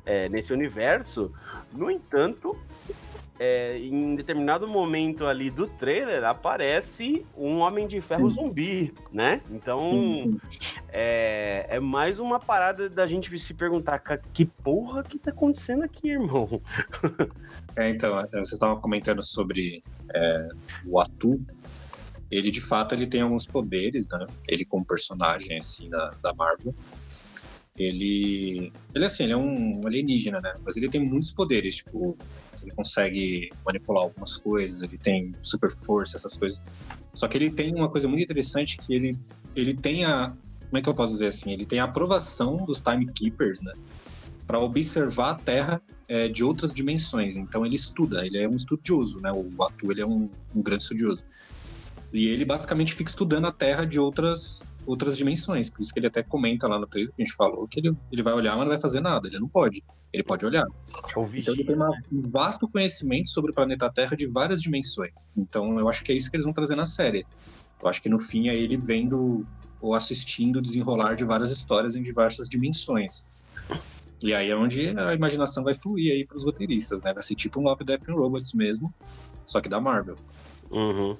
é, 0.05 0.29
nesse 0.29 0.53
universo. 0.53 1.33
No 1.73 1.89
entanto, 1.89 2.57
é, 3.43 3.75
em 3.79 4.13
determinado 4.13 4.67
momento 4.67 5.25
ali 5.25 5.49
do 5.49 5.65
trailer 5.65 6.23
aparece 6.23 7.25
um 7.35 7.57
Homem 7.57 7.87
de 7.87 7.99
Ferro 7.99 8.29
zumbi, 8.29 8.93
né? 9.11 9.41
Então 9.49 10.39
é, 10.89 11.65
é, 11.67 11.79
mais 11.79 12.19
uma 12.19 12.39
parada 12.39 12.87
da 12.87 13.07
gente 13.07 13.35
se 13.39 13.55
perguntar 13.55 13.97
que 14.31 14.45
porra 14.45 15.01
que 15.01 15.17
tá 15.17 15.31
acontecendo 15.31 15.83
aqui, 15.83 16.09
irmão? 16.09 16.61
É, 17.73 17.89
então, 17.89 18.19
é, 18.19 18.27
você 18.27 18.55
estava 18.55 18.75
comentando 18.75 19.23
sobre 19.23 19.81
é, 20.13 20.49
o 20.85 20.99
Atu. 20.99 21.41
Ele, 22.29 22.51
de 22.51 22.59
fato, 22.59 22.93
ele 22.93 23.07
tem 23.07 23.21
alguns 23.21 23.47
poderes, 23.47 24.09
né? 24.09 24.27
Ele 24.45 24.65
como 24.65 24.83
personagem, 24.83 25.57
assim, 25.57 25.89
da, 25.89 26.13
da 26.21 26.33
Marvel. 26.33 26.75
Ele, 27.81 28.71
ele, 28.93 29.05
assim, 29.05 29.23
ele 29.23 29.33
é 29.33 29.37
um 29.37 29.81
alienígena, 29.85 30.39
né? 30.39 30.53
Mas 30.63 30.77
ele 30.77 30.89
tem 30.89 31.01
muitos 31.01 31.31
poderes, 31.31 31.77
tipo 31.77 32.17
ele 32.63 32.71
consegue 32.71 33.51
manipular 33.65 34.03
algumas 34.03 34.37
coisas, 34.37 34.83
ele 34.83 34.97
tem 34.97 35.33
super 35.41 35.71
força, 35.71 36.17
essas 36.17 36.37
coisas. 36.37 36.61
Só 37.13 37.27
que 37.27 37.37
ele 37.37 37.49
tem 37.49 37.73
uma 37.73 37.89
coisa 37.89 38.07
muito 38.07 38.23
interessante 38.23 38.77
que 38.77 38.93
ele, 38.93 39.17
ele 39.55 39.73
tem 39.73 40.05
a. 40.05 40.33
Como 40.69 40.77
é 40.77 40.81
que 40.81 40.87
eu 40.87 40.93
posso 40.93 41.13
dizer 41.13 41.27
assim? 41.27 41.51
Ele 41.51 41.65
tem 41.65 41.79
a 41.79 41.83
aprovação 41.83 42.57
dos 42.65 42.81
timekeepers, 42.81 43.61
né? 43.61 43.73
Para 44.47 44.59
observar 44.59 45.31
a 45.31 45.35
Terra 45.35 45.81
é, 46.07 46.27
de 46.29 46.43
outras 46.43 46.73
dimensões. 46.73 47.35
Então 47.35 47.65
ele 47.65 47.75
estuda, 47.75 48.25
ele 48.25 48.37
é 48.37 48.47
um 48.47 48.55
estudioso, 48.55 49.19
né? 49.19 49.31
O 49.31 49.63
Atu 49.63 49.91
ele 49.91 50.01
é 50.01 50.05
um, 50.05 50.29
um 50.55 50.61
grande 50.61 50.83
estudioso. 50.83 51.23
E 52.13 52.27
ele 52.27 52.43
basicamente 52.43 52.93
fica 52.93 53.09
estudando 53.09 53.47
a 53.47 53.51
Terra 53.51 53.85
de 53.85 53.99
outras, 53.99 54.73
outras 54.85 55.17
dimensões. 55.17 55.69
Por 55.69 55.81
isso 55.81 55.93
que 55.93 55.99
ele 55.99 56.07
até 56.07 56.21
comenta 56.21 56.67
lá 56.67 56.77
no 56.77 56.85
trailer 56.85 57.13
que 57.13 57.21
a 57.21 57.25
gente 57.25 57.35
falou 57.35 57.67
que 57.67 57.79
ele, 57.79 57.95
ele 58.11 58.21
vai 58.21 58.33
olhar, 58.33 58.51
mas 58.51 58.61
não 58.61 58.69
vai 58.69 58.79
fazer 58.79 58.99
nada. 58.99 59.27
Ele 59.27 59.39
não 59.39 59.47
pode. 59.47 59.81
Ele 60.11 60.23
pode 60.23 60.45
olhar. 60.45 60.65
Então 61.41 61.53
ele 61.53 61.63
tem 61.63 61.75
uma, 61.75 61.89
um 62.11 62.21
vasto 62.29 62.67
conhecimento 62.67 63.29
sobre 63.29 63.51
o 63.51 63.53
planeta 63.53 63.89
Terra 63.89 64.15
de 64.17 64.27
várias 64.27 64.61
dimensões. 64.61 65.29
Então 65.37 65.79
eu 65.79 65.87
acho 65.87 66.03
que 66.03 66.11
é 66.11 66.15
isso 66.15 66.29
que 66.29 66.35
eles 66.35 66.45
vão 66.45 66.53
trazer 66.53 66.75
na 66.75 66.85
série. 66.85 67.25
Eu 67.81 67.87
acho 67.87 68.01
que 68.01 68.09
no 68.09 68.19
fim 68.19 68.49
é 68.49 68.55
ele 68.55 68.75
vendo 68.75 69.45
ou 69.79 69.95
assistindo 69.95 70.57
o 70.57 70.61
desenrolar 70.61 71.15
de 71.15 71.23
várias 71.23 71.49
histórias 71.49 71.95
em 71.95 72.03
diversas 72.03 72.47
dimensões. 72.47 73.43
E 74.23 74.33
aí 74.33 74.51
é 74.51 74.55
onde 74.55 74.89
a 74.99 75.13
imaginação 75.15 75.63
vai 75.63 75.73
fluir 75.73 76.11
aí 76.11 76.25
para 76.25 76.37
os 76.37 76.45
roteiristas, 76.45 77.01
né? 77.01 77.13
Vai 77.13 77.23
ser 77.23 77.35
tipo 77.35 77.59
um 77.59 77.63
Love, 77.63 77.83
Death 77.83 78.07
and 78.07 78.13
Robots 78.13 78.53
mesmo, 78.53 78.93
só 79.43 79.59
que 79.59 79.67
da 79.67 79.81
Marvel. 79.81 80.15
Uhum. 80.69 81.17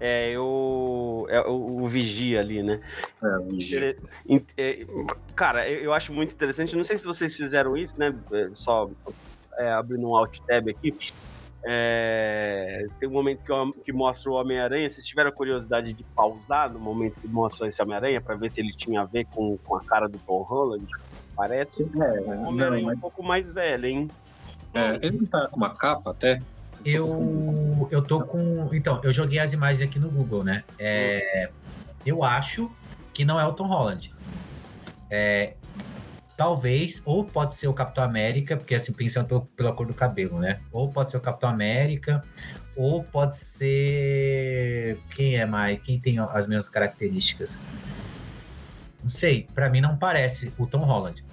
É, 0.00 0.30
eu, 0.30 1.26
é 1.28 1.40
o, 1.40 1.82
o 1.82 1.86
Vigia 1.86 2.40
ali, 2.40 2.62
né? 2.62 2.80
É, 3.22 3.38
Vigia. 3.50 3.96
É, 4.56 4.86
cara, 5.34 5.68
eu 5.68 5.92
acho 5.92 6.12
muito 6.12 6.34
interessante. 6.34 6.76
Não 6.76 6.84
sei 6.84 6.98
se 6.98 7.06
vocês 7.06 7.34
fizeram 7.34 7.76
isso, 7.76 7.98
né? 7.98 8.14
É, 8.32 8.48
só 8.52 8.90
é, 9.58 9.72
abrindo 9.72 10.08
um 10.08 10.16
alt 10.16 10.38
tab 10.40 10.68
aqui. 10.68 10.94
É, 11.68 12.86
tem 13.00 13.08
um 13.08 13.12
momento 13.12 13.40
que, 13.42 13.82
que 13.82 13.92
mostra 13.92 14.30
o 14.30 14.34
Homem-Aranha. 14.34 14.88
Vocês 14.88 15.04
tiveram 15.04 15.32
curiosidade 15.32 15.92
de 15.92 16.04
pausar 16.04 16.72
no 16.72 16.78
momento 16.78 17.18
que 17.18 17.26
mostrou 17.26 17.68
esse 17.68 17.82
Homem-Aranha 17.82 18.20
para 18.20 18.36
ver 18.36 18.50
se 18.50 18.60
ele 18.60 18.72
tinha 18.72 19.00
a 19.00 19.04
ver 19.04 19.26
com, 19.26 19.56
com 19.58 19.74
a 19.74 19.82
cara 19.82 20.08
do 20.08 20.18
Paul 20.18 20.42
Holland? 20.42 20.86
Parece 21.34 21.82
é, 21.82 22.20
um 22.20 22.48
Homem-Aranha 22.48 22.88
um 22.88 22.98
pouco 22.98 23.22
mais 23.22 23.52
velho, 23.52 23.86
hein? 23.86 24.10
É, 24.72 25.06
ele 25.06 25.26
tá 25.26 25.48
com 25.48 25.56
uma 25.56 25.70
capa 25.70 26.10
até. 26.10 26.40
Eu, 26.84 27.88
eu 27.90 28.02
tô 28.02 28.20
com. 28.20 28.68
Então, 28.72 29.00
eu 29.02 29.12
joguei 29.12 29.38
as 29.38 29.52
imagens 29.52 29.82
aqui 29.82 29.98
no 29.98 30.10
Google, 30.10 30.44
né? 30.44 30.64
É, 30.78 31.50
eu 32.04 32.22
acho 32.22 32.70
que 33.12 33.24
não 33.24 33.40
é 33.40 33.46
o 33.46 33.52
Tom 33.52 33.66
Holland. 33.66 34.14
É, 35.10 35.54
talvez, 36.36 37.02
ou 37.04 37.24
pode 37.24 37.54
ser 37.54 37.66
o 37.68 37.74
Capitão 37.74 38.04
América, 38.04 38.56
porque 38.56 38.74
assim, 38.74 38.92
pensando 38.92 39.26
pelo, 39.26 39.40
pela 39.46 39.72
cor 39.72 39.86
do 39.86 39.94
cabelo, 39.94 40.38
né? 40.38 40.60
Ou 40.70 40.88
pode 40.88 41.10
ser 41.10 41.16
o 41.16 41.20
Capitão 41.20 41.48
América, 41.48 42.22
ou 42.76 43.02
pode 43.02 43.36
ser. 43.36 44.98
Quem 45.14 45.36
é 45.36 45.46
mais? 45.46 45.80
Quem 45.80 45.98
tem 45.98 46.18
as 46.18 46.46
mesmas 46.46 46.68
características? 46.68 47.58
Não 49.02 49.10
sei, 49.10 49.48
para 49.54 49.70
mim 49.70 49.80
não 49.80 49.96
parece 49.96 50.52
o 50.58 50.66
Tom 50.66 50.84
Holland. 50.84 51.24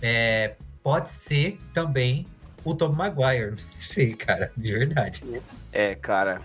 É, 0.00 0.56
pode 0.82 1.10
ser 1.10 1.58
também 1.72 2.26
o 2.64 2.74
Tom 2.74 2.92
Maguire. 2.92 3.50
Não 3.56 3.56
sei, 3.56 4.14
cara, 4.14 4.52
de 4.56 4.72
verdade. 4.72 5.22
É, 5.72 5.94
cara. 5.94 6.40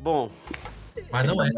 Bom. 0.00 0.30
Mas 1.10 1.24
não 1.24 1.42
é. 1.42 1.48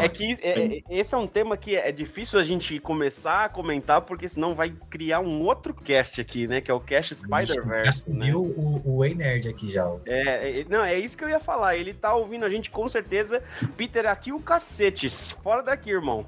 É 0.00 0.08
que 0.08 0.38
é, 0.42 0.76
é, 0.78 0.82
esse 0.90 1.14
é 1.14 1.18
um 1.18 1.26
tema 1.26 1.56
que 1.56 1.74
é 1.76 1.90
difícil 1.90 2.38
a 2.38 2.44
gente 2.44 2.78
começar 2.78 3.46
a 3.46 3.48
comentar, 3.48 4.02
porque 4.02 4.28
senão 4.28 4.54
vai 4.54 4.74
criar 4.90 5.20
um 5.20 5.42
outro 5.42 5.74
cast 5.74 6.20
aqui, 6.20 6.46
né? 6.46 6.60
Que 6.60 6.70
é 6.70 6.74
o 6.74 6.80
cast 6.80 7.14
Spider-Verse. 7.14 8.10
Né? 8.10 8.34
o, 8.34 8.82
o 8.84 8.98
Way 8.98 9.14
Nerd 9.14 9.48
aqui 9.48 9.70
já. 9.70 9.90
É, 10.04 10.60
é, 10.60 10.64
não, 10.68 10.84
é 10.84 10.98
isso 10.98 11.16
que 11.16 11.24
eu 11.24 11.28
ia 11.28 11.40
falar. 11.40 11.76
Ele 11.76 11.94
tá 11.94 12.14
ouvindo 12.14 12.44
a 12.44 12.48
gente 12.48 12.70
com 12.70 12.86
certeza. 12.86 13.42
Peter, 13.76 14.06
aqui 14.06 14.32
o 14.32 14.40
cacetes. 14.40 15.32
Fora 15.42 15.62
daqui, 15.62 15.90
irmão. 15.90 16.26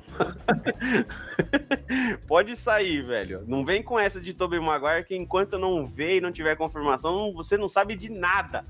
Pode 2.26 2.56
sair, 2.56 3.02
velho. 3.02 3.44
Não 3.46 3.64
vem 3.64 3.82
com 3.82 3.98
essa 3.98 4.20
de 4.20 4.32
Tobey 4.32 4.60
Maguire 4.60 5.04
que 5.04 5.14
enquanto 5.14 5.58
não 5.58 5.86
vê 5.86 6.16
e 6.16 6.20
não 6.20 6.32
tiver 6.32 6.56
confirmação, 6.56 7.32
você 7.32 7.56
não 7.56 7.68
sabe 7.68 7.94
de 7.94 8.10
nada. 8.10 8.64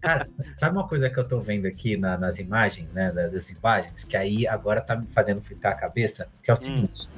Cara, 0.00 0.28
sabe 0.54 0.76
uma 0.76 0.86
coisa 0.86 1.10
que 1.10 1.18
eu 1.18 1.26
tô 1.26 1.40
vendo 1.40 1.66
aqui 1.66 1.96
na, 1.96 2.16
nas 2.16 2.38
imagens, 2.38 2.92
né? 2.92 3.10
Das 3.10 3.50
imagens, 3.50 4.04
que 4.04 4.16
aí 4.16 4.46
agora 4.46 4.80
tá 4.80 4.96
me 4.96 5.06
fazendo 5.08 5.40
fritar 5.40 5.72
a 5.72 5.74
cabeça, 5.74 6.28
que 6.42 6.50
é 6.50 6.54
o 6.54 6.56
hum. 6.56 6.60
seguinte. 6.60 7.08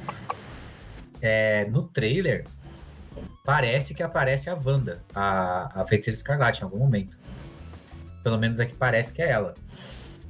É, 1.20 1.66
no 1.66 1.82
trailer, 1.82 2.46
parece 3.44 3.94
que 3.94 4.02
aparece 4.02 4.48
a 4.48 4.54
Wanda, 4.54 5.02
a, 5.14 5.82
a 5.82 5.86
Feiticeira 5.86 6.16
Escarlate, 6.16 6.60
em 6.60 6.64
algum 6.64 6.78
momento. 6.78 7.16
Pelo 8.22 8.38
menos 8.38 8.60
aqui 8.60 8.74
parece 8.74 9.12
que 9.12 9.20
é 9.22 9.30
ela. 9.30 9.54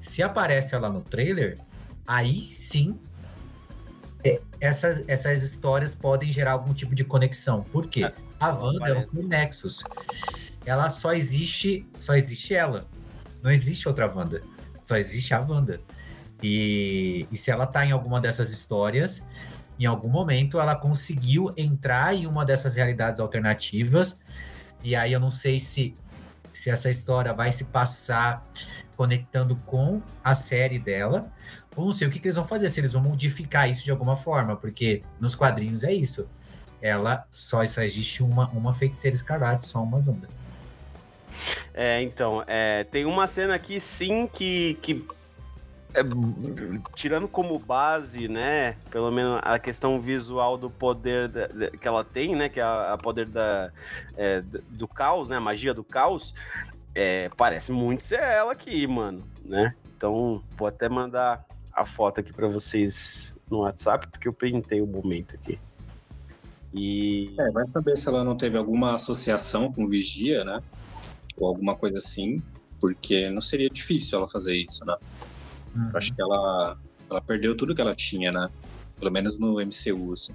Se 0.01 0.23
aparece 0.23 0.75
ela 0.75 0.89
no 0.89 1.01
trailer, 1.03 1.59
aí 2.07 2.41
sim 2.41 2.99
é, 4.25 4.41
essas, 4.61 5.03
essas 5.09 5.43
histórias 5.43 5.95
podem 5.95 6.31
gerar 6.31 6.53
algum 6.53 6.75
tipo 6.75 6.95
de 6.95 7.05
conexão. 7.05 7.63
Por 7.65 7.87
quê? 7.87 8.05
É, 8.05 8.13
a 8.39 8.51
Wanda 8.51 8.89
é 8.89 8.99
um 8.99 9.27
Nexus. 9.27 9.83
Ela 10.65 10.91
só 10.91 11.13
existe, 11.13 11.87
só 11.99 12.15
existe 12.15 12.55
ela. 12.55 12.87
Não 13.43 13.51
existe 13.51 13.89
outra 13.89 14.13
Wanda. 14.13 14.43
Só 14.83 14.97
existe 14.97 15.33
a 15.35 15.41
Wanda. 15.41 15.81
E, 16.43 17.27
e 17.31 17.37
se 17.37 17.51
ela 17.51 17.67
tá 17.67 17.85
em 17.85 17.93
alguma 17.93 18.21
dessas 18.21 18.53
histórias, 18.53 19.23
em 19.79 19.87
algum 19.87 20.09
momento 20.09 20.61
ela 20.61 20.77
conseguiu 20.77 21.53
entrar 21.57 22.15
em 22.15 22.27
uma 22.27 22.45
dessas 22.45 22.77
realidades 22.77 23.21
alternativas. 23.21 24.19
E 24.83 24.95
aí 24.95 25.13
eu 25.13 25.21
não 25.21 25.31
sei 25.31 25.59
se, 25.59 25.95
se 26.53 26.71
essa 26.71 26.91
história 26.91 27.33
vai 27.33 27.53
se 27.53 27.65
passar 27.65 28.47
conectando 28.97 29.57
com 29.65 30.03
a 30.23 30.35
série 30.35 30.79
dela, 30.79 31.33
ou 31.75 31.87
não 31.87 31.93
sei 31.93 32.07
o 32.07 32.11
que, 32.11 32.19
que 32.19 32.29
eles 32.29 32.37
vão 32.37 32.45
fazer, 32.45 32.69
se 32.69 32.81
eles 32.81 32.93
vão 32.93 33.03
modificar 33.03 33.69
isso 33.69 33.83
de 33.83 33.91
alguma 33.91 34.17
forma, 34.17 34.57
porque 34.57 35.03
nos 35.19 35.35
quadrinhos 35.35 35.85
é 35.85 35.93
isso. 35.93 36.29
Ela 36.83 37.27
só, 37.33 37.65
só 37.65 37.83
existe 37.83 38.23
uma, 38.23 38.49
uma 38.51 38.73
feiticeira 38.75 39.15
escarlate, 39.15 39.67
só 39.67 39.83
uma 39.83 39.97
Wanda. 39.97 40.29
É, 41.73 42.03
então, 42.03 42.43
é, 42.47 42.85
tem 42.85 43.05
uma 43.05 43.27
cena 43.27 43.55
aqui 43.55 43.81
sim 43.81 44.27
que, 44.27 44.75
que 44.83 45.05
é, 45.95 46.01
tirando 46.95 47.27
como 47.27 47.59
base, 47.59 48.29
né, 48.29 48.77
pelo 48.91 49.11
menos 49.11 49.41
a 49.43 49.59
questão 49.59 50.01
visual 50.01 50.57
do 50.57 50.71
poder 50.71 51.29
da, 51.29 51.47
da, 51.47 51.71
que 51.71 51.87
ela 51.87 52.05
tem, 52.05 52.37
né, 52.37 52.49
que 52.49 52.61
é 52.61 52.63
a, 52.63 52.95
a 52.95 52.99
poder 52.99 53.27
da, 53.27 53.73
é, 54.17 54.41
do, 54.41 54.63
do, 54.69 54.89
caos, 54.89 55.29
né, 55.29 55.37
a 55.37 55.41
magia 55.41 55.75
do 55.75 55.83
caos, 55.83 56.35
é, 56.95 57.29
parece 57.37 57.73
muito 57.73 58.03
ser 58.03 58.21
ela 58.21 58.53
aqui, 58.53 58.87
mano, 58.87 59.25
né? 59.45 59.75
Então, 59.97 60.43
vou 60.57 60.67
até 60.67 60.89
mandar 60.89 61.45
a 61.73 61.85
foto 61.85 62.21
aqui 62.21 62.33
para 62.33 62.49
vocês 62.49 63.35
no 63.51 63.61
WhatsApp, 63.61 64.09
porque 64.09 64.27
eu 64.27 64.33
printei 64.33 64.81
o 64.81 64.87
momento 64.87 65.37
aqui. 65.37 65.59
E... 66.73 67.35
É, 67.39 67.51
vai 67.51 67.67
saber 67.69 67.97
se 67.97 68.09
ela 68.09 68.23
não 68.25 68.37
teve 68.37 68.57
alguma 68.57 68.95
associação 68.95 69.73
com 69.73 69.89
Vigia, 69.89 70.45
né? 70.45 70.63
Ou 71.41 71.49
alguma 71.49 71.75
coisa 71.75 71.97
assim, 71.99 72.43
porque 72.79 73.29
não 73.31 73.41
seria 73.41 73.69
difícil 73.69 74.19
ela 74.19 74.29
fazer 74.29 74.57
isso, 74.57 74.85
né? 74.85 74.95
Uhum. 75.75 75.91
Acho 75.95 76.13
que 76.13 76.21
ela, 76.21 76.79
ela 77.09 77.21
perdeu 77.21 77.57
tudo 77.57 77.75
que 77.75 77.81
ela 77.81 77.95
tinha, 77.95 78.31
né? 78.31 78.49
Pelo 78.99 79.11
menos 79.11 79.39
no 79.39 79.55
MCU, 79.55 80.13
assim. 80.13 80.35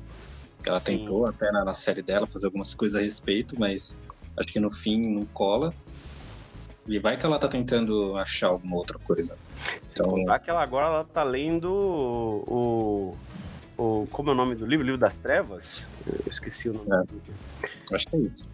Ela 0.65 0.79
Sim. 0.79 0.97
tentou 0.97 1.27
até 1.27 1.51
na, 1.51 1.63
na, 1.63 1.73
série 1.73 2.01
dela 2.01 2.25
fazer 2.25 2.47
algumas 2.47 2.73
coisas 2.73 2.99
a 2.99 3.03
respeito, 3.03 3.55
mas 3.59 4.01
acho 4.37 4.51
que 4.51 4.59
no 4.59 4.71
fim 4.71 4.99
não 5.13 5.25
cola. 5.25 5.73
E 6.87 6.99
vai 6.99 7.17
que 7.17 7.25
ela 7.25 7.39
tá 7.39 7.47
tentando 7.47 8.15
achar 8.17 8.47
alguma 8.47 8.75
outra 8.75 8.97
coisa. 8.99 9.37
Então... 9.91 10.11
contar 10.11 10.39
que 10.39 10.49
ela 10.49 10.61
agora 10.61 10.87
ela 10.87 11.03
tá 11.03 11.23
lendo 11.23 11.71
o, 11.71 13.15
o. 13.77 14.07
Como 14.11 14.29
é 14.29 14.33
o 14.33 14.35
nome 14.35 14.55
do 14.55 14.65
livro? 14.65 14.83
O 14.83 14.85
livro 14.85 14.99
das 14.99 15.17
Trevas? 15.17 15.87
Eu 16.05 16.31
esqueci 16.31 16.69
o 16.69 16.73
nome. 16.73 16.89
É. 16.91 17.95
Acho 17.95 18.07
que 18.07 18.15
é 18.15 18.19
isso. 18.19 18.49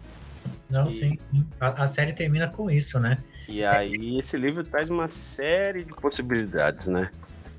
Não, 0.72 0.86
e... 0.86 0.90
sim. 0.90 1.18
A, 1.60 1.84
a, 1.84 1.86
série 1.86 2.14
termina 2.14 2.48
com 2.48 2.70
isso, 2.70 2.98
né? 2.98 3.18
E 3.46 3.62
aí 3.62 4.18
esse 4.18 4.38
livro 4.38 4.64
traz 4.64 4.88
uma 4.88 5.10
série 5.10 5.84
de 5.84 5.92
possibilidades, 5.92 6.86
né? 6.86 7.10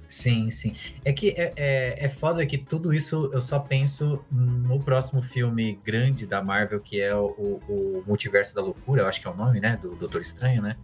Sim, 0.09 0.49
sim. 0.49 0.73
É 1.05 1.13
que 1.13 1.29
é, 1.29 1.53
é, 1.55 2.05
é 2.05 2.09
foda 2.09 2.45
que 2.45 2.57
tudo 2.57 2.93
isso 2.93 3.29
eu 3.31 3.41
só 3.41 3.59
penso 3.59 4.23
no 4.31 4.79
próximo 4.79 5.21
filme 5.21 5.79
grande 5.83 6.25
da 6.25 6.41
Marvel, 6.41 6.79
que 6.79 6.99
é 6.99 7.15
o, 7.15 7.61
o 7.67 8.03
Multiverso 8.05 8.55
da 8.55 8.61
Loucura, 8.61 9.03
eu 9.03 9.07
acho 9.07 9.21
que 9.21 9.27
é 9.27 9.31
o 9.31 9.35
nome, 9.35 9.59
né? 9.59 9.77
Do 9.79 9.95
Doutor 9.95 10.21
Estranho, 10.21 10.61
né? 10.61 10.75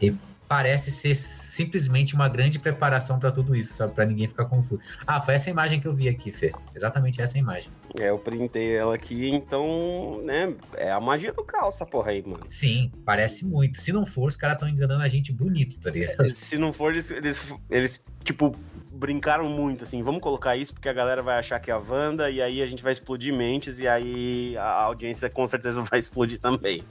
E 0.00 0.14
parece 0.48 0.90
ser 0.90 1.14
simplesmente 1.14 2.14
uma 2.14 2.28
grande 2.28 2.58
preparação 2.58 3.18
para 3.18 3.30
tudo 3.30 3.54
isso, 3.54 3.74
sabe? 3.74 3.94
Para 3.94 4.06
ninguém 4.06 4.26
ficar 4.26 4.46
confuso. 4.46 4.80
Ah, 5.06 5.20
foi 5.20 5.34
essa 5.34 5.50
imagem 5.50 5.78
que 5.78 5.86
eu 5.86 5.92
vi 5.92 6.08
aqui, 6.08 6.32
Fê. 6.32 6.52
Exatamente 6.74 7.20
essa 7.20 7.36
imagem. 7.38 7.70
É, 8.00 8.08
eu 8.08 8.18
printei 8.18 8.74
ela 8.74 8.94
aqui, 8.94 9.28
então, 9.28 10.22
né? 10.24 10.54
É 10.76 10.90
a 10.90 10.98
magia 10.98 11.32
do 11.32 11.44
caos, 11.44 11.74
essa 11.74 11.84
porra 11.84 12.12
aí, 12.12 12.22
mano. 12.22 12.40
Sim, 12.48 12.90
parece 13.04 13.44
muito. 13.44 13.80
Se 13.80 13.92
não 13.92 14.06
for, 14.06 14.28
os 14.28 14.36
caras 14.36 14.56
estão 14.56 14.68
enganando 14.68 15.02
a 15.02 15.08
gente 15.08 15.32
bonito, 15.32 15.78
tá 15.78 15.90
ligado? 15.90 16.28
Se 16.30 16.56
não 16.56 16.72
for, 16.72 16.92
eles, 16.92 17.10
eles, 17.10 17.54
eles 17.70 18.04
tipo, 18.24 18.54
brincaram 18.98 19.48
muito, 19.48 19.84
assim, 19.84 20.02
vamos 20.02 20.20
colocar 20.20 20.56
isso 20.56 20.74
porque 20.74 20.88
a 20.88 20.92
galera 20.92 21.22
vai 21.22 21.38
achar 21.38 21.60
que 21.60 21.70
é 21.70 21.74
a 21.74 21.78
Wanda 21.78 22.28
e 22.28 22.42
aí 22.42 22.60
a 22.60 22.66
gente 22.66 22.82
vai 22.82 22.92
explodir 22.92 23.32
mentes 23.32 23.78
e 23.78 23.86
aí 23.86 24.56
a 24.56 24.82
audiência 24.82 25.30
com 25.30 25.46
certeza 25.46 25.80
vai 25.88 26.00
explodir 26.00 26.40
também. 26.40 26.82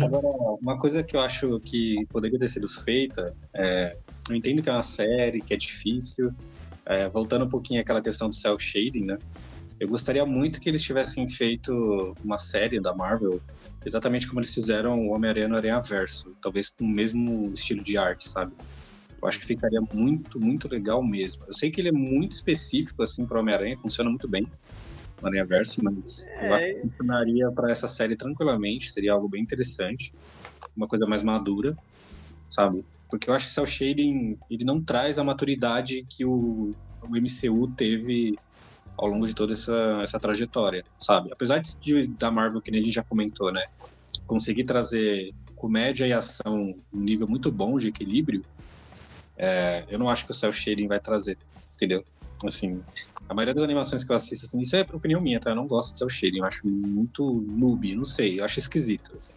Agora, 0.00 0.28
uma 0.62 0.78
coisa 0.78 1.02
que 1.02 1.16
eu 1.16 1.20
acho 1.20 1.58
que 1.60 2.06
poderia 2.08 2.38
ter 2.38 2.48
sido 2.48 2.68
feita, 2.68 3.34
é, 3.52 3.96
eu 4.30 4.36
entendo 4.36 4.62
que 4.62 4.68
é 4.68 4.72
uma 4.72 4.82
série, 4.82 5.40
que 5.40 5.52
é 5.52 5.56
difícil, 5.56 6.32
é, 6.86 7.08
voltando 7.08 7.44
um 7.44 7.48
pouquinho 7.48 7.80
àquela 7.80 8.00
questão 8.00 8.28
do 8.28 8.34
cel 8.34 8.58
shading, 8.58 9.04
né? 9.04 9.18
Eu 9.80 9.88
gostaria 9.88 10.24
muito 10.24 10.60
que 10.60 10.68
eles 10.68 10.82
tivessem 10.82 11.28
feito 11.28 12.14
uma 12.24 12.38
série 12.38 12.78
da 12.78 12.94
Marvel 12.94 13.40
exatamente 13.84 14.26
como 14.28 14.40
eles 14.40 14.54
fizeram 14.54 14.98
o 15.06 15.10
Homem-Aranha 15.10 15.48
no 15.48 15.56
Aranha 15.56 15.80
Verso, 15.80 16.34
talvez 16.40 16.70
com 16.70 16.84
o 16.84 16.88
mesmo 16.88 17.50
estilo 17.52 17.82
de 17.82 17.98
arte, 17.98 18.28
sabe? 18.28 18.52
Eu 19.24 19.28
acho 19.28 19.40
que 19.40 19.46
ficaria 19.46 19.80
muito, 19.80 20.38
muito 20.38 20.68
legal 20.68 21.02
mesmo. 21.02 21.44
Eu 21.46 21.52
sei 21.54 21.70
que 21.70 21.80
ele 21.80 21.88
é 21.88 21.92
muito 21.92 22.32
específico, 22.32 23.02
assim, 23.02 23.24
para 23.24 23.40
Homem-Aranha, 23.40 23.74
funciona 23.74 24.10
muito 24.10 24.28
bem 24.28 24.46
Aranha 25.22 25.46
Verso, 25.46 25.82
mas 25.82 26.28
é... 26.28 26.46
eu 26.46 26.54
acho 26.54 26.64
que 26.66 26.80
funcionaria 26.82 27.50
para 27.50 27.72
essa 27.72 27.88
série 27.88 28.16
tranquilamente, 28.16 28.92
seria 28.92 29.14
algo 29.14 29.26
bem 29.26 29.42
interessante, 29.42 30.12
uma 30.76 30.86
coisa 30.86 31.06
mais 31.06 31.22
madura, 31.22 31.74
sabe? 32.50 32.84
Porque 33.08 33.30
eu 33.30 33.34
acho 33.34 33.46
que 33.46 33.52
o 33.52 33.54
Cell 33.54 33.66
Shading, 33.66 34.38
ele 34.50 34.64
não 34.64 34.78
traz 34.82 35.18
a 35.18 35.24
maturidade 35.24 36.04
que 36.06 36.26
o, 36.26 36.74
o 37.02 37.08
MCU 37.08 37.72
teve 37.74 38.38
ao 38.94 39.08
longo 39.08 39.26
de 39.26 39.34
toda 39.34 39.54
essa, 39.54 40.00
essa 40.02 40.20
trajetória, 40.20 40.84
sabe? 40.98 41.32
Apesar 41.32 41.60
de, 41.60 42.08
da 42.08 42.30
Marvel, 42.30 42.60
que 42.60 42.70
a 42.70 42.74
gente 42.74 42.90
já 42.90 43.02
comentou, 43.02 43.50
né? 43.50 43.64
Conseguir 44.26 44.64
trazer 44.64 45.32
comédia 45.56 46.06
e 46.06 46.12
ação 46.12 46.74
um 46.92 47.00
nível 47.00 47.26
muito 47.26 47.50
bom 47.50 47.78
de 47.78 47.88
equilíbrio, 47.88 48.44
é, 49.36 49.84
eu 49.88 49.98
não 49.98 50.08
acho 50.08 50.24
que 50.24 50.32
o 50.32 50.34
Cell 50.34 50.52
Shading 50.52 50.86
vai 50.86 51.00
trazer, 51.00 51.38
entendeu? 51.74 52.04
Assim, 52.44 52.82
a 53.28 53.34
maioria 53.34 53.54
das 53.54 53.64
animações 53.64 54.04
que 54.04 54.12
eu 54.12 54.16
assisto, 54.16 54.46
assim, 54.46 54.60
isso 54.60 54.76
é 54.76 54.82
opinião 54.92 55.20
minha, 55.20 55.40
tá? 55.40 55.50
Eu 55.50 55.56
não 55.56 55.66
gosto 55.66 55.92
de 55.92 55.98
Cell 55.98 56.08
Shading, 56.10 56.38
eu 56.38 56.44
acho 56.44 56.66
muito 56.66 57.44
noob, 57.48 57.94
não 57.94 58.04
sei, 58.04 58.40
eu 58.40 58.44
acho 58.44 58.58
esquisito, 58.58 59.12
assim. 59.16 59.32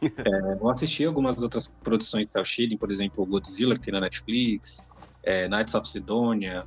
é, 0.02 0.58
eu 0.60 0.68
assisti 0.68 1.04
algumas 1.04 1.42
outras 1.42 1.68
produções 1.82 2.26
de 2.26 2.32
Cell 2.32 2.44
Shading, 2.44 2.76
por 2.76 2.90
exemplo, 2.90 3.24
Godzilla, 3.26 3.74
que 3.74 3.80
tem 3.80 3.92
na 3.92 4.00
Netflix, 4.00 4.84
é, 5.22 5.48
Knights 5.48 5.74
of 5.74 5.88
Sidonia, 5.88 6.64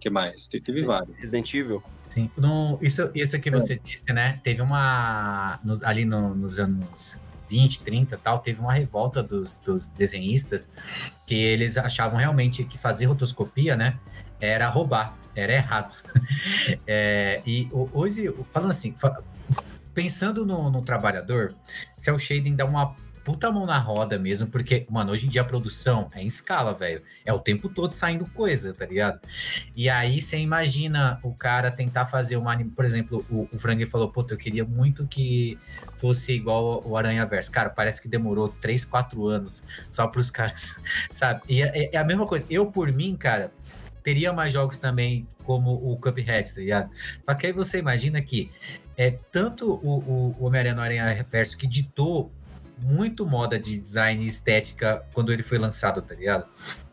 que 0.00 0.08
mais? 0.08 0.46
Teve 0.48 0.84
vários. 0.84 1.16
Resident 1.18 1.52
Evil. 1.54 1.82
Sim. 2.08 2.30
No, 2.36 2.78
isso, 2.80 3.10
isso 3.14 3.38
que 3.38 3.50
você 3.50 3.74
é. 3.74 3.80
disse, 3.82 4.12
né? 4.12 4.40
Teve 4.42 4.62
uma. 4.62 5.58
Nos, 5.62 5.82
ali 5.82 6.04
no, 6.04 6.34
nos 6.34 6.58
anos 6.58 7.20
20, 7.48 7.80
30 7.80 8.16
tal, 8.18 8.38
teve 8.38 8.60
uma 8.60 8.72
revolta 8.72 9.22
dos, 9.22 9.56
dos 9.56 9.88
desenhistas 9.88 10.70
que 11.26 11.34
eles 11.34 11.76
achavam 11.76 12.18
realmente 12.18 12.64
que 12.64 12.78
fazer 12.78 13.06
rotoscopia, 13.06 13.76
né, 13.76 13.98
era 14.40 14.68
roubar, 14.68 15.16
era 15.34 15.52
errado. 15.52 15.94
é, 16.86 17.42
e 17.46 17.68
hoje, 17.72 18.32
falando 18.52 18.70
assim, 18.70 18.94
pensando 19.94 20.46
no, 20.46 20.70
no 20.70 20.82
trabalhador, 20.82 21.54
cel 21.96 22.18
shading 22.18 22.54
dá 22.54 22.64
uma 22.64 22.94
puta 23.28 23.52
mão 23.52 23.66
na 23.66 23.76
roda 23.76 24.18
mesmo, 24.18 24.46
porque, 24.46 24.86
mano, 24.88 25.12
hoje 25.12 25.26
em 25.26 25.28
dia 25.28 25.42
a 25.42 25.44
produção 25.44 26.10
é 26.14 26.22
em 26.22 26.26
escala, 26.26 26.72
velho. 26.72 27.02
É 27.26 27.32
o 27.32 27.38
tempo 27.38 27.68
todo 27.68 27.90
saindo 27.90 28.24
coisa, 28.24 28.72
tá 28.72 28.86
ligado? 28.86 29.20
E 29.76 29.90
aí 29.90 30.18
você 30.18 30.38
imagina 30.38 31.20
o 31.22 31.34
cara 31.34 31.70
tentar 31.70 32.06
fazer 32.06 32.38
uma 32.38 32.50
anime. 32.50 32.70
Por 32.70 32.86
exemplo, 32.86 33.26
o, 33.28 33.46
o 33.52 33.58
Frank 33.58 33.84
falou, 33.84 34.10
puta, 34.10 34.32
eu 34.32 34.38
queria 34.38 34.64
muito 34.64 35.06
que 35.06 35.58
fosse 35.92 36.32
igual 36.32 36.82
o 36.86 36.96
Aranha 36.96 37.26
Verso. 37.26 37.50
Cara, 37.50 37.68
parece 37.68 38.00
que 38.00 38.08
demorou 38.08 38.48
3, 38.48 38.86
4 38.86 39.26
anos 39.26 39.62
só 39.90 40.06
pros 40.06 40.30
caras, 40.32 40.80
sabe? 41.14 41.42
E 41.50 41.60
é, 41.60 41.90
é 41.92 41.98
a 41.98 42.04
mesma 42.04 42.26
coisa. 42.26 42.46
Eu, 42.48 42.64
por 42.64 42.90
mim, 42.90 43.14
cara 43.14 43.52
teria 44.02 44.32
mais 44.32 44.54
jogos 44.54 44.78
também 44.78 45.28
como 45.42 45.70
o 45.74 45.98
Cuphead, 45.98 46.54
tá 46.54 46.60
ligado? 46.62 46.90
Só 47.22 47.34
que 47.34 47.46
aí 47.46 47.52
você 47.52 47.78
imagina 47.78 48.22
que 48.22 48.50
é 48.96 49.18
tanto 49.30 49.74
o, 49.74 50.34
o 50.38 50.44
Homem-Aranha 50.46 50.74
no 50.74 50.80
Aranha 50.80 51.26
Verso 51.30 51.58
que 51.58 51.66
ditou 51.66 52.32
muito 52.80 53.26
moda 53.26 53.58
de 53.58 53.78
design 53.78 54.24
e 54.24 54.26
estética 54.26 55.04
quando 55.12 55.32
ele 55.32 55.42
foi 55.42 55.58
lançado, 55.58 56.00
tá 56.02 56.14
ligado? 56.14 56.46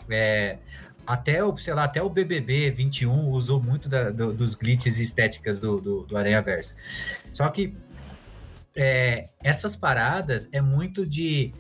É, 0.10 0.58
até 1.06 1.43
o, 1.43 1.56
sei 1.58 1.74
lá, 1.74 1.84
até 1.84 2.02
o 2.02 2.10
BBB 2.10 2.71
21 2.71 3.30
usou 3.30 3.62
muito 3.62 3.88
da, 3.88 4.10
do, 4.10 4.34
dos 4.34 4.56
glitches 4.56 5.00
estéticas 5.00 5.60
do, 5.60 5.80
do, 5.80 6.04
do 6.04 6.17
Aranha 6.17 6.41
Verso. 6.41 6.76
Só 7.32 7.48
que 7.50 7.76
é, 8.76 9.30
essas 9.43 9.76
paradas 9.76 10.50
é 10.52 10.62
muito 10.62 11.06
de 11.06 11.54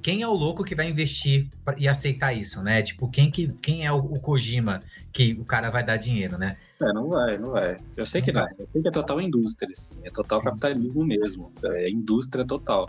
quem 0.00 0.22
é 0.22 0.28
o 0.28 0.32
louco 0.32 0.64
que 0.64 0.74
vai 0.74 0.88
investir 0.88 1.50
e 1.76 1.86
aceitar 1.86 2.32
isso, 2.32 2.62
né? 2.62 2.82
Tipo, 2.82 3.08
quem, 3.08 3.30
que, 3.30 3.52
quem 3.60 3.84
é 3.84 3.92
o, 3.92 3.98
o 3.98 4.20
Kojima 4.20 4.82
que 5.12 5.36
o 5.38 5.44
cara 5.44 5.70
vai 5.70 5.84
dar 5.84 5.96
dinheiro, 5.96 6.38
né? 6.38 6.56
É, 6.80 6.92
não 6.92 7.08
vai, 7.08 7.36
não 7.36 7.50
vai. 7.50 7.78
Eu 7.96 8.06
sei 8.06 8.22
que 8.22 8.32
não. 8.32 8.46
Eu 8.58 8.68
sei 8.72 8.82
que 8.82 8.88
é 8.88 8.90
total 8.90 9.20
indústria, 9.20 9.68
assim. 9.70 9.98
É 10.04 10.10
total 10.10 10.40
capitalismo 10.40 11.04
mesmo. 11.04 11.50
É 11.62 11.90
indústria 11.90 12.46
total. 12.46 12.88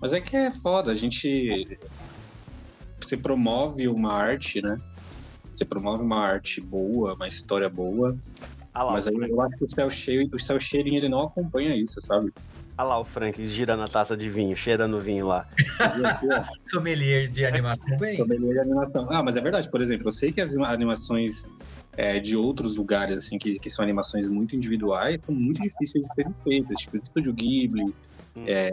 Mas 0.00 0.12
é 0.12 0.20
que 0.20 0.36
é 0.36 0.50
foda, 0.50 0.90
a 0.90 0.94
gente. 0.94 1.78
Você 3.00 3.16
promove 3.16 3.88
uma 3.88 4.12
arte, 4.12 4.60
né? 4.62 4.78
Você 5.52 5.64
promove 5.64 6.02
uma 6.02 6.20
arte 6.20 6.60
boa, 6.60 7.14
uma 7.14 7.26
história 7.26 7.68
boa. 7.68 8.16
Ah 8.72 8.84
lá, 8.84 8.92
mas 8.92 9.08
aí 9.08 9.14
eu 9.16 9.40
acho 9.40 9.56
que 9.56 9.64
o 9.64 9.70
céu 9.70 9.90
cheio, 9.90 10.28
o 10.32 10.38
céu 10.38 10.60
cheirinho 10.60 10.98
ele 10.98 11.08
não 11.08 11.22
acompanha 11.22 11.74
isso, 11.74 12.00
sabe? 12.06 12.32
Olha 12.78 12.88
lá 12.88 13.00
o 13.00 13.04
Frank 13.04 13.44
girando 13.44 13.82
a 13.82 13.88
taça 13.88 14.16
de 14.16 14.28
vinho, 14.28 14.56
cheirando 14.56 15.00
vinho 15.00 15.26
lá. 15.26 15.48
Sommelier 16.64 17.28
de 17.28 17.44
animação 17.44 17.98
bem. 17.98 18.18
Sommelier 18.18 18.52
de 18.52 18.60
animação. 18.60 19.06
Ah, 19.10 19.20
mas 19.20 19.34
é 19.34 19.40
verdade, 19.40 19.68
por 19.68 19.80
exemplo, 19.80 20.06
eu 20.06 20.12
sei 20.12 20.30
que 20.30 20.40
as 20.40 20.56
animações 20.58 21.48
é, 21.98 22.20
de 22.20 22.36
outros 22.36 22.76
lugares, 22.76 23.18
assim, 23.18 23.36
que, 23.36 23.58
que 23.58 23.68
são 23.68 23.82
animações 23.82 24.28
muito 24.28 24.54
individuais, 24.54 25.18
são 25.26 25.34
muito 25.34 25.60
difíceis 25.60 26.06
de 26.06 26.14
serem 26.14 26.32
feitas, 26.32 26.78
tipo 26.78 26.96
o 26.96 27.00
Estúdio 27.02 27.32
Ghibli, 27.32 27.82
hum. 28.36 28.44
é, 28.46 28.70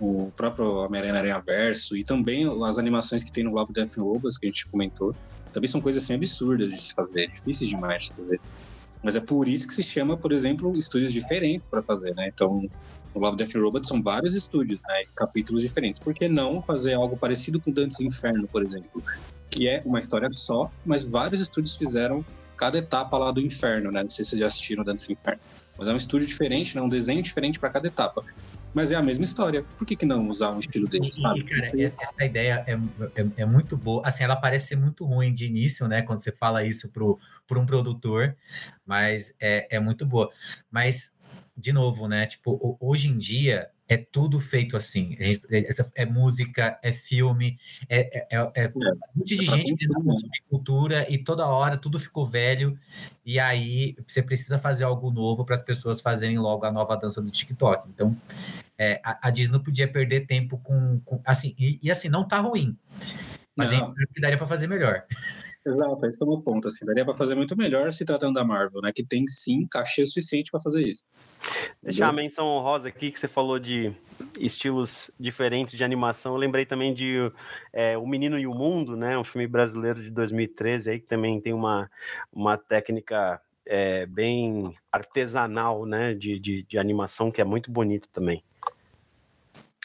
o 0.00 0.32
próprio 0.36 0.78
Homem-Aranha 0.78 1.40
Verso 1.46 1.96
e 1.96 2.02
também 2.02 2.44
as 2.64 2.76
animações 2.76 3.22
que 3.22 3.30
tem 3.30 3.44
no 3.44 3.54
Labo 3.54 3.72
Death 3.72 3.96
Robas, 3.96 4.36
que 4.36 4.46
a 4.46 4.48
gente 4.48 4.66
comentou, 4.66 5.14
também 5.52 5.68
são 5.68 5.80
coisas 5.80 6.02
assim 6.02 6.14
absurdas 6.14 6.70
de 6.70 6.80
se 6.80 6.92
fazer, 6.92 7.28
difíceis 7.28 7.70
demais 7.70 8.06
de 8.06 8.14
fazer. 8.16 8.40
Mas 9.06 9.14
é 9.14 9.20
por 9.20 9.46
isso 9.46 9.68
que 9.68 9.74
se 9.74 9.84
chama, 9.84 10.16
por 10.16 10.32
exemplo, 10.32 10.76
estúdios 10.76 11.12
diferentes 11.12 11.64
para 11.70 11.80
fazer, 11.80 12.12
né? 12.16 12.26
Então, 12.26 12.68
no 13.14 13.20
Love 13.20 13.36
Death 13.36 13.54
Robot 13.54 13.86
são 13.86 14.02
vários 14.02 14.34
estúdios, 14.34 14.82
né? 14.82 15.04
Capítulos 15.14 15.62
diferentes. 15.62 16.00
Por 16.00 16.12
que 16.12 16.28
não 16.28 16.60
fazer 16.60 16.94
algo 16.94 17.16
parecido 17.16 17.60
com 17.60 17.70
Dantes 17.70 18.00
Inferno, 18.00 18.48
por 18.48 18.64
exemplo? 18.64 19.00
Que 19.48 19.68
é 19.68 19.80
uma 19.86 20.00
história 20.00 20.28
só, 20.32 20.68
mas 20.84 21.08
vários 21.08 21.40
estúdios 21.40 21.76
fizeram 21.76 22.24
cada 22.56 22.78
etapa 22.78 23.16
lá 23.16 23.30
do 23.30 23.40
inferno, 23.40 23.92
né? 23.92 24.02
Não 24.02 24.10
sei 24.10 24.24
se 24.24 24.30
vocês 24.30 24.40
já 24.40 24.48
assistiram 24.48 24.82
Dantes 24.82 25.08
Inferno. 25.08 25.40
Mas 25.78 25.88
é 25.88 25.92
um 25.92 25.96
estúdio 25.96 26.26
diferente, 26.26 26.74
né? 26.74 26.82
um 26.82 26.88
desenho 26.88 27.22
diferente 27.22 27.60
para 27.60 27.68
cada 27.70 27.86
etapa. 27.86 28.22
Mas 28.72 28.92
é 28.92 28.96
a 28.96 29.02
mesma 29.02 29.24
história. 29.24 29.62
Por 29.76 29.86
que, 29.86 29.94
que 29.96 30.06
não 30.06 30.28
usar 30.28 30.50
um 30.50 30.58
estilo 30.58 30.88
dele, 30.88 31.12
sabe? 31.12 31.44
Cara, 31.44 31.70
essa 32.00 32.24
ideia 32.24 32.64
é, 32.66 32.74
é, 33.20 33.26
é, 33.38 33.46
muito 33.46 33.76
boa. 33.76 34.02
Assim, 34.04 34.24
ela 34.24 34.36
parece 34.36 34.68
ser 34.68 34.76
muito 34.76 35.04
ruim 35.04 35.32
de 35.32 35.46
início, 35.46 35.86
né? 35.86 36.02
Quando 36.02 36.18
você 36.18 36.32
fala 36.32 36.64
isso 36.64 36.90
para 36.92 37.58
um 37.58 37.66
produtor, 37.66 38.36
mas 38.84 39.34
é, 39.40 39.76
é 39.76 39.78
muito 39.78 40.06
boa. 40.06 40.30
Mas, 40.70 41.12
de 41.56 41.72
novo, 41.72 42.08
né? 42.08 42.26
Tipo, 42.26 42.76
hoje 42.80 43.08
em 43.08 43.18
dia, 43.18 43.68
é 43.88 43.96
tudo 43.96 44.40
feito 44.40 44.76
assim. 44.76 45.16
É, 45.18 45.30
é, 45.58 46.02
é 46.02 46.06
música, 46.06 46.78
é 46.82 46.92
filme, 46.92 47.58
é, 47.88 48.18
é, 48.18 48.26
é, 48.30 48.64
é 48.64 48.72
um 48.74 48.98
monte 49.14 49.36
de 49.36 49.46
gente 49.46 49.74
que 49.76 49.86
consumir 49.86 50.42
cultura 50.48 51.06
e 51.10 51.18
toda 51.18 51.46
hora 51.46 51.78
tudo 51.78 51.98
ficou 51.98 52.26
velho. 52.26 52.78
E 53.24 53.38
aí 53.38 53.96
você 54.06 54.22
precisa 54.22 54.58
fazer 54.58 54.84
algo 54.84 55.10
novo 55.10 55.44
para 55.44 55.54
as 55.54 55.62
pessoas 55.62 56.00
fazerem 56.00 56.38
logo 56.38 56.64
a 56.64 56.72
nova 56.72 56.96
dança 56.96 57.22
do 57.22 57.30
TikTok. 57.30 57.88
Então 57.88 58.16
é, 58.78 59.00
a, 59.04 59.28
a, 59.28 59.30
Disney 59.30 59.52
não 59.52 59.62
podia 59.62 59.88
perder 59.88 60.26
tempo 60.26 60.58
com, 60.58 61.00
com 61.00 61.20
assim 61.24 61.54
e, 61.58 61.78
e, 61.82 61.90
assim 61.90 62.08
não 62.08 62.26
tá 62.26 62.40
ruim, 62.40 62.76
mas 63.56 63.72
não. 63.72 63.94
daria 64.20 64.36
para 64.36 64.46
fazer 64.46 64.66
melhor. 64.66 65.04
Exato, 65.66 66.06
esse 66.06 66.22
é 66.22 66.24
o 66.24 66.40
ponto. 66.40 66.68
Assim, 66.68 66.86
daria 66.86 67.04
para 67.04 67.14
fazer 67.14 67.34
muito 67.34 67.56
melhor 67.56 67.92
se 67.92 68.04
tratando 68.04 68.34
da 68.34 68.44
Marvel, 68.44 68.80
né? 68.80 68.92
Que 68.94 69.04
tem 69.04 69.26
sim 69.26 69.66
cachê 69.68 70.06
suficiente 70.06 70.48
para 70.48 70.60
fazer 70.60 70.86
isso. 70.86 71.04
Deixar 71.82 72.08
a 72.08 72.12
menção 72.12 72.46
honrosa 72.46 72.88
aqui 72.88 73.10
que 73.10 73.18
você 73.18 73.26
falou 73.26 73.58
de 73.58 73.92
estilos 74.38 75.10
diferentes 75.18 75.76
de 75.76 75.82
animação. 75.82 76.34
Eu 76.34 76.38
lembrei 76.38 76.64
também 76.64 76.94
de 76.94 77.16
é, 77.72 77.98
O 77.98 78.06
Menino 78.06 78.38
e 78.38 78.46
o 78.46 78.54
Mundo, 78.54 78.96
né? 78.96 79.18
Um 79.18 79.24
filme 79.24 79.48
brasileiro 79.48 80.00
de 80.00 80.10
2013 80.10 80.90
aí 80.90 81.00
que 81.00 81.06
também 81.06 81.40
tem 81.40 81.52
uma, 81.52 81.90
uma 82.32 82.56
técnica 82.56 83.40
é, 83.66 84.06
bem 84.06 84.72
artesanal, 84.92 85.84
né? 85.84 86.14
De, 86.14 86.38
de, 86.38 86.62
de 86.62 86.78
animação 86.78 87.32
que 87.32 87.40
é 87.40 87.44
muito 87.44 87.72
bonito 87.72 88.08
também. 88.08 88.40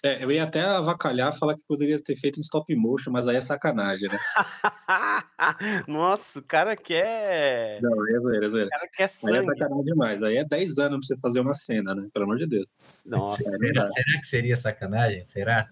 É, 0.04 0.24
eu 0.24 0.32
ia 0.32 0.44
até 0.44 0.62
avacalhar 0.62 1.32
falar 1.38 1.54
que 1.56 1.64
poderia 1.68 2.02
ter 2.02 2.16
feito 2.16 2.40
em 2.40 2.42
stop 2.42 2.76
motion, 2.76 3.12
mas 3.12 3.28
aí 3.28 3.36
é 3.36 3.42
sacanagem, 3.42 4.10
né? 4.10 4.18
Nossa, 5.88 6.40
o 6.40 6.44
cara 6.44 6.76
quer. 6.76 7.80
Não, 7.82 8.08
é 8.08 8.20
zoeira, 8.20 8.46
é 8.46 8.50
zoeira. 8.50 8.68
O 8.68 8.72
cara 8.72 8.90
quer 8.92 9.08
sangue. 9.08 9.38
Aí 9.38 9.44
é 9.44 9.46
sacanagem 9.46 9.84
demais. 9.86 10.24
Aí 10.24 10.38
é 10.38 10.46
10 10.46 10.78
anos 10.80 11.08
pra 11.08 11.16
você 11.16 11.22
fazer 11.22 11.40
uma 11.42 11.54
cena, 11.54 11.94
né? 11.94 12.08
Pelo 12.12 12.26
amor 12.26 12.38
de 12.38 12.48
Deus. 12.48 12.76
Nossa, 13.06 13.44
será, 13.44 13.88
será 13.88 14.20
que 14.20 14.28
seria 14.28 14.58
sacanagem? 14.58 15.24
Será? 15.26 15.70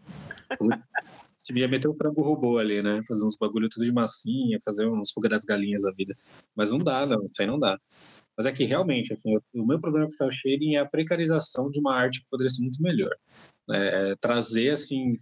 Você 1.36 1.54
ia 1.54 1.68
meter 1.68 1.88
um 1.88 1.96
frango 1.96 2.22
robô 2.22 2.60
ali, 2.60 2.84
né? 2.84 3.02
Fazer 3.08 3.26
uns 3.26 3.36
bagulho 3.36 3.68
tudo 3.68 3.86
de 3.86 3.92
massinha, 3.92 4.60
fazer 4.64 4.88
uns 4.88 5.12
fuga 5.12 5.28
das 5.28 5.44
galinhas 5.44 5.82
da 5.82 5.92
vida. 5.92 6.14
Mas 6.56 6.70
não 6.70 6.78
dá, 6.78 7.06
não. 7.08 7.24
Isso 7.24 7.42
aí 7.42 7.48
não 7.48 7.58
dá. 7.58 7.80
Mas 8.38 8.46
é 8.46 8.52
que 8.52 8.64
realmente, 8.64 9.12
assim, 9.12 9.38
o 9.54 9.66
meu 9.66 9.82
problema 9.82 10.08
com 10.18 10.26
o 10.26 10.32
shading 10.32 10.76
é 10.76 10.80
a 10.80 10.86
precarização 10.86 11.70
de 11.70 11.80
uma 11.80 11.96
arte 11.96 12.22
que 12.22 12.30
poderia 12.30 12.50
ser 12.50 12.62
muito 12.62 12.82
melhor. 12.82 13.14
É, 13.72 14.16
trazer 14.20 14.72
assim 14.72 15.18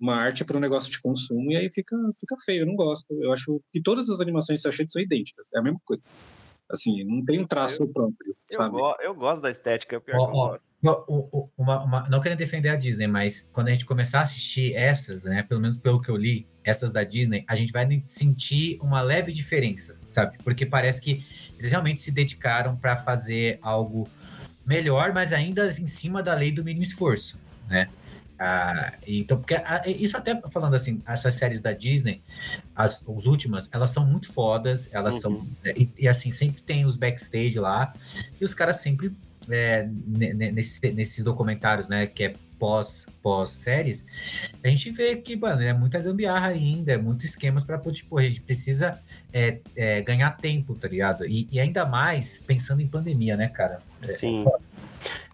uma 0.00 0.16
arte 0.16 0.44
para 0.44 0.56
um 0.56 0.60
negócio 0.60 0.90
de 0.90 1.00
consumo 1.00 1.52
e 1.52 1.56
aí 1.56 1.70
fica, 1.70 1.94
fica 2.18 2.34
feio, 2.44 2.62
eu 2.62 2.66
não 2.66 2.74
gosto. 2.74 3.06
Eu 3.20 3.32
acho 3.32 3.60
que 3.70 3.82
todas 3.82 4.08
as 4.08 4.20
animações 4.20 4.62
que 4.62 4.88
são 4.88 5.02
idênticas, 5.02 5.48
é 5.54 5.58
a 5.58 5.62
mesma 5.62 5.80
coisa. 5.84 6.02
Assim, 6.70 7.04
não 7.04 7.24
tem 7.24 7.40
um 7.40 7.46
traço 7.46 7.82
eu, 7.82 7.88
próprio, 7.88 8.34
sabe? 8.48 8.78
Eu, 8.78 8.94
eu, 9.00 9.14
gosto 9.14 9.42
da 9.42 9.50
estética, 9.50 9.96
é 9.96 9.98
o 9.98 10.00
pior 10.00 10.18
ó, 10.20 10.26
que 10.26 10.32
eu 10.32 10.38
ó, 10.38 10.48
gosto. 10.50 11.50
Uma, 11.58 11.82
uma, 11.82 12.08
não 12.08 12.20
querendo 12.20 12.38
defender 12.38 12.68
a 12.68 12.76
Disney, 12.76 13.08
mas 13.08 13.46
quando 13.52 13.68
a 13.68 13.70
gente 13.72 13.84
começar 13.84 14.20
a 14.20 14.22
assistir 14.22 14.72
essas, 14.74 15.24
né, 15.24 15.42
pelo 15.42 15.60
menos 15.60 15.76
pelo 15.76 16.00
que 16.00 16.08
eu 16.08 16.16
li, 16.16 16.46
essas 16.62 16.92
da 16.92 17.02
Disney, 17.02 17.44
a 17.48 17.56
gente 17.56 17.72
vai 17.72 18.02
sentir 18.06 18.78
uma 18.80 19.02
leve 19.02 19.32
diferença, 19.32 19.98
sabe? 20.12 20.38
Porque 20.44 20.64
parece 20.64 21.00
que 21.00 21.24
eles 21.58 21.72
realmente 21.72 22.00
se 22.00 22.12
dedicaram 22.12 22.76
para 22.76 22.96
fazer 22.96 23.58
algo 23.60 24.08
melhor, 24.64 25.12
mas 25.12 25.32
ainda 25.32 25.66
em 25.66 25.88
cima 25.88 26.22
da 26.22 26.34
lei 26.34 26.52
do 26.52 26.62
mínimo 26.62 26.84
esforço 26.84 27.36
né? 27.70 27.88
Ah, 28.42 28.94
então, 29.06 29.38
porque 29.38 29.54
isso 29.86 30.16
até 30.16 30.40
falando 30.50 30.74
assim, 30.74 31.02
essas 31.06 31.34
séries 31.34 31.60
da 31.60 31.72
Disney, 31.72 32.22
as, 32.74 33.04
as 33.06 33.26
últimas, 33.26 33.68
elas 33.70 33.90
são 33.90 34.06
muito 34.06 34.32
fodas, 34.32 34.88
elas 34.92 35.16
uhum. 35.16 35.20
são. 35.20 35.46
E, 35.76 35.90
e, 35.98 36.08
assim, 36.08 36.30
sempre 36.30 36.62
tem 36.62 36.86
os 36.86 36.96
backstage 36.96 37.58
lá, 37.58 37.92
e 38.40 38.44
os 38.44 38.54
caras 38.54 38.78
sempre. 38.78 39.12
É, 39.52 39.88
nesse, 40.06 40.92
nesses 40.92 41.24
documentários, 41.24 41.88
né, 41.88 42.06
que 42.06 42.24
é 42.24 42.34
pós, 42.60 43.06
pós 43.22 43.48
séries, 43.48 44.04
a 44.62 44.68
gente 44.68 44.90
vê 44.90 45.16
que, 45.16 45.34
mano, 45.34 45.62
é 45.62 45.72
muita 45.72 45.98
gambiarra 45.98 46.48
ainda, 46.48 46.92
é 46.92 46.98
muito 46.98 47.24
esquemas 47.24 47.64
para 47.64 47.80
tipo, 47.90 48.18
a 48.18 48.22
gente 48.22 48.42
precisa 48.42 49.00
é, 49.32 49.58
é, 49.74 50.02
ganhar 50.02 50.30
tempo, 50.36 50.74
tá 50.74 50.86
ligado? 50.86 51.26
E, 51.26 51.48
e, 51.50 51.58
ainda 51.58 51.86
mais 51.86 52.36
pensando 52.46 52.82
em 52.82 52.86
pandemia, 52.86 53.36
né, 53.36 53.48
cara? 53.48 53.80
É, 54.02 54.06
Sim. 54.06 54.44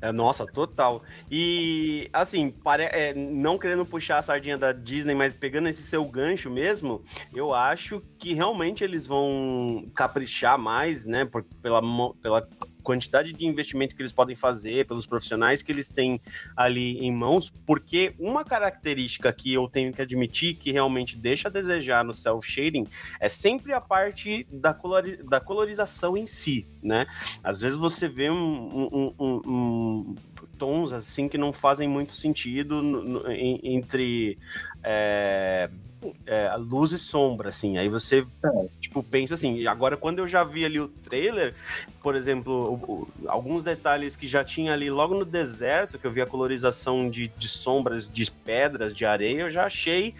É, 0.00 0.12
nossa, 0.12 0.46
total. 0.46 1.02
E, 1.28 2.08
assim, 2.12 2.50
pare... 2.50 2.84
É, 2.84 3.12
não 3.12 3.58
querendo 3.58 3.84
puxar 3.84 4.18
a 4.18 4.22
sardinha 4.22 4.56
da 4.56 4.70
Disney, 4.70 5.14
mas 5.14 5.34
pegando 5.34 5.68
esse 5.68 5.82
seu 5.82 6.04
gancho 6.04 6.48
mesmo, 6.48 7.02
eu 7.34 7.52
acho 7.52 8.00
que 8.16 8.32
realmente 8.32 8.84
eles 8.84 9.04
vão 9.04 9.86
caprichar 9.94 10.56
mais, 10.56 11.04
né, 11.04 11.24
por, 11.24 11.42
pela, 11.60 11.82
pela 12.22 12.48
quantidade 12.86 13.32
de 13.32 13.44
investimento 13.44 13.96
que 13.96 14.00
eles 14.00 14.12
podem 14.12 14.36
fazer, 14.36 14.86
pelos 14.86 15.08
profissionais 15.08 15.60
que 15.60 15.72
eles 15.72 15.90
têm 15.90 16.20
ali 16.56 16.98
em 16.98 17.12
mãos, 17.12 17.52
porque 17.66 18.14
uma 18.16 18.44
característica 18.44 19.32
que 19.32 19.52
eu 19.52 19.68
tenho 19.68 19.92
que 19.92 20.00
admitir 20.00 20.54
que 20.54 20.70
realmente 20.70 21.16
deixa 21.16 21.48
a 21.48 21.50
desejar 21.50 22.04
no 22.04 22.14
self-shading 22.14 22.86
é 23.18 23.28
sempre 23.28 23.72
a 23.72 23.80
parte 23.80 24.46
da, 24.48 24.72
colori 24.72 25.16
da 25.16 25.40
colorização 25.40 26.16
em 26.16 26.26
si, 26.26 26.64
né? 26.86 27.06
Às 27.42 27.60
vezes 27.60 27.76
você 27.76 28.08
vê 28.08 28.30
um, 28.30 28.34
um, 28.36 29.14
um, 29.18 29.40
um 29.46 30.14
tons 30.56 30.92
assim 30.92 31.28
que 31.28 31.36
não 31.36 31.52
fazem 31.52 31.88
muito 31.88 32.12
sentido 32.12 32.82
no, 32.82 33.02
no, 33.02 33.32
entre 33.32 34.38
é, 34.82 35.68
é, 36.26 36.54
luz 36.56 36.92
e 36.92 36.98
sombra, 36.98 37.48
assim. 37.48 37.78
Aí 37.78 37.88
você, 37.88 38.24
é. 38.44 38.68
tipo, 38.80 39.02
pensa 39.02 39.34
assim. 39.34 39.66
Agora, 39.66 39.96
quando 39.96 40.18
eu 40.18 40.26
já 40.26 40.44
vi 40.44 40.64
ali 40.64 40.80
o 40.80 40.88
trailer, 40.88 41.54
por 42.02 42.14
exemplo, 42.14 42.52
o, 42.52 42.92
o, 42.92 43.08
alguns 43.26 43.62
detalhes 43.62 44.16
que 44.16 44.26
já 44.26 44.44
tinha 44.44 44.72
ali 44.72 44.90
logo 44.90 45.14
no 45.14 45.24
deserto, 45.24 45.98
que 45.98 46.06
eu 46.06 46.10
vi 46.10 46.20
a 46.20 46.26
colorização 46.26 47.08
de, 47.08 47.28
de 47.28 47.48
sombras, 47.48 48.08
de 48.08 48.30
pedras, 48.30 48.94
de 48.94 49.04
areia, 49.04 49.42
eu 49.42 49.50
já 49.50 49.64
achei 49.64 50.14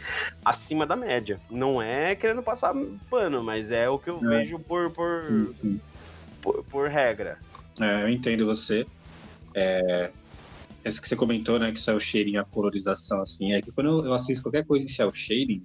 acima 0.45 0.87
da 0.87 0.97
média. 0.97 1.41
Não 1.51 1.81
é 1.81 2.15
querendo 2.15 2.43
passar 2.43 2.75
pano, 3.11 3.43
mas 3.43 3.71
é 3.71 3.89
o 3.89 3.99
que 3.99 4.11
eu 4.11 4.19
é. 4.25 4.39
vejo 4.39 4.59
por, 4.59 4.91
por, 4.91 5.25
uhum. 5.31 5.79
Por, 6.47 6.65
por, 6.65 6.89
regra. 6.89 7.39
É, 7.81 8.03
eu 8.05 8.09
entendo 8.09 8.47
você. 8.47 8.87
É, 9.53 10.13
essa 10.85 11.03
que 11.03 11.09
você 11.09 11.17
comentou, 11.17 11.59
né, 11.59 11.73
que 11.73 11.81
cel 11.81 11.99
shading, 11.99 12.37
a 12.37 12.45
colorização, 12.45 13.21
assim, 13.21 13.53
é 13.53 13.61
que 13.61 13.73
quando 13.73 14.07
eu 14.07 14.13
assisto 14.13 14.45
qualquer 14.45 14.65
coisa 14.65 14.87
em 14.87 14.89
cel 14.89 15.13
shading, 15.13 15.61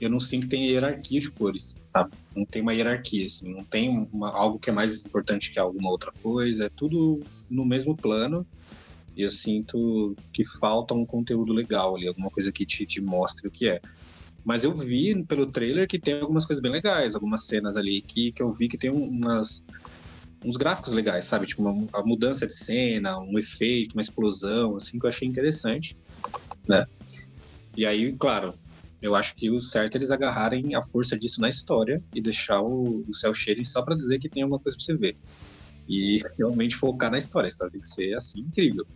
eu 0.00 0.08
não 0.08 0.18
sinto 0.18 0.44
que 0.44 0.48
tem 0.48 0.66
hierarquia 0.66 1.20
de 1.20 1.30
cores, 1.30 1.76
sabe? 1.84 2.12
Não 2.34 2.46
tem 2.46 2.62
uma 2.62 2.72
hierarquia, 2.72 3.26
assim, 3.26 3.52
não 3.52 3.62
tem 3.62 4.08
uma, 4.10 4.30
algo 4.30 4.58
que 4.58 4.70
é 4.70 4.72
mais 4.72 5.04
importante 5.04 5.52
que 5.52 5.58
alguma 5.58 5.90
outra 5.90 6.10
coisa, 6.22 6.66
é 6.66 6.70
tudo 6.70 7.20
no 7.50 7.66
mesmo 7.66 7.94
plano, 7.94 8.46
e 9.14 9.22
eu 9.22 9.30
sinto 9.30 10.16
que 10.32 10.44
falta 10.44 10.94
um 10.94 11.04
conteúdo 11.04 11.52
legal 11.52 11.94
ali, 11.94 12.08
alguma 12.08 12.30
coisa 12.30 12.50
que 12.50 12.64
te, 12.64 12.86
te 12.86 13.00
mostre 13.02 13.46
o 13.46 13.50
que 13.50 13.68
é. 13.68 13.80
Mas 14.44 14.64
eu 14.64 14.74
vi 14.74 15.24
pelo 15.24 15.46
trailer 15.46 15.88
que 15.88 15.98
tem 15.98 16.20
algumas 16.20 16.44
coisas 16.44 16.60
bem 16.60 16.70
legais, 16.70 17.14
algumas 17.14 17.46
cenas 17.46 17.76
ali 17.76 18.02
que, 18.02 18.30
que 18.30 18.42
eu 18.42 18.52
vi 18.52 18.68
que 18.68 18.76
tem 18.76 18.90
umas 18.90 19.64
uns 20.44 20.58
gráficos 20.58 20.92
legais, 20.92 21.24
sabe? 21.24 21.46
Tipo, 21.46 21.62
uma, 21.62 21.72
uma 21.72 22.04
mudança 22.04 22.46
de 22.46 22.52
cena, 22.52 23.18
um 23.18 23.38
efeito, 23.38 23.94
uma 23.94 24.02
explosão, 24.02 24.76
assim, 24.76 24.98
que 24.98 25.06
eu 25.06 25.08
achei 25.08 25.26
interessante, 25.26 25.96
né? 26.68 26.86
E 27.74 27.86
aí, 27.86 28.12
claro, 28.12 28.54
eu 29.00 29.14
acho 29.14 29.34
que 29.36 29.50
o 29.50 29.58
certo 29.58 29.96
é 29.96 29.98
eles 29.98 30.10
agarrarem 30.10 30.74
a 30.74 30.82
força 30.82 31.18
disso 31.18 31.40
na 31.40 31.48
história 31.48 32.02
e 32.14 32.20
deixar 32.20 32.60
o, 32.60 33.04
o 33.08 33.14
cel 33.14 33.32
shading 33.32 33.64
só 33.64 33.82
para 33.82 33.96
dizer 33.96 34.18
que 34.18 34.28
tem 34.28 34.42
alguma 34.42 34.60
coisa 34.60 34.76
para 34.76 34.84
você 34.84 34.96
ver. 34.96 35.16
E 35.88 36.22
realmente 36.38 36.76
focar 36.76 37.10
na 37.10 37.18
história. 37.18 37.46
A 37.46 37.48
história 37.48 37.72
tem 37.72 37.80
que 37.80 37.88
ser 37.88 38.14
assim, 38.14 38.40
incrível. 38.40 38.86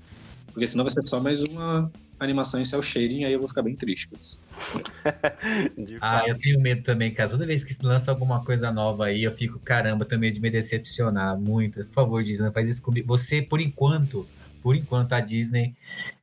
Porque 0.52 0.66
senão 0.66 0.84
vai 0.84 0.92
ser 0.92 1.06
só 1.06 1.20
mais 1.20 1.42
uma 1.42 1.90
animação 2.18 2.60
em 2.60 2.64
cel 2.64 2.82
shading, 2.82 3.24
aí 3.24 3.32
eu 3.32 3.38
vou 3.38 3.48
ficar 3.48 3.62
bem 3.62 3.74
triste 3.74 4.08
com 4.08 4.16
isso. 4.18 4.40
ah, 6.00 6.24
eu 6.26 6.38
tenho 6.38 6.60
medo 6.60 6.82
também, 6.82 7.12
cara. 7.12 7.28
Toda 7.28 7.46
vez 7.46 7.62
que 7.62 7.74
lança 7.84 8.10
alguma 8.10 8.44
coisa 8.44 8.72
nova 8.72 9.06
aí, 9.06 9.22
eu 9.22 9.32
fico, 9.32 9.58
caramba, 9.58 10.06
medo 10.18 10.34
de 10.34 10.40
me 10.40 10.50
decepcionar 10.50 11.38
muito. 11.38 11.84
Por 11.84 11.92
favor, 11.92 12.22
Disney, 12.22 12.50
faz 12.50 12.68
isso 12.68 12.82
comigo. 12.82 13.06
Você, 13.08 13.40
por 13.40 13.60
enquanto, 13.60 14.26
por 14.62 14.74
enquanto, 14.74 15.12
a 15.12 15.20
Disney 15.20 15.74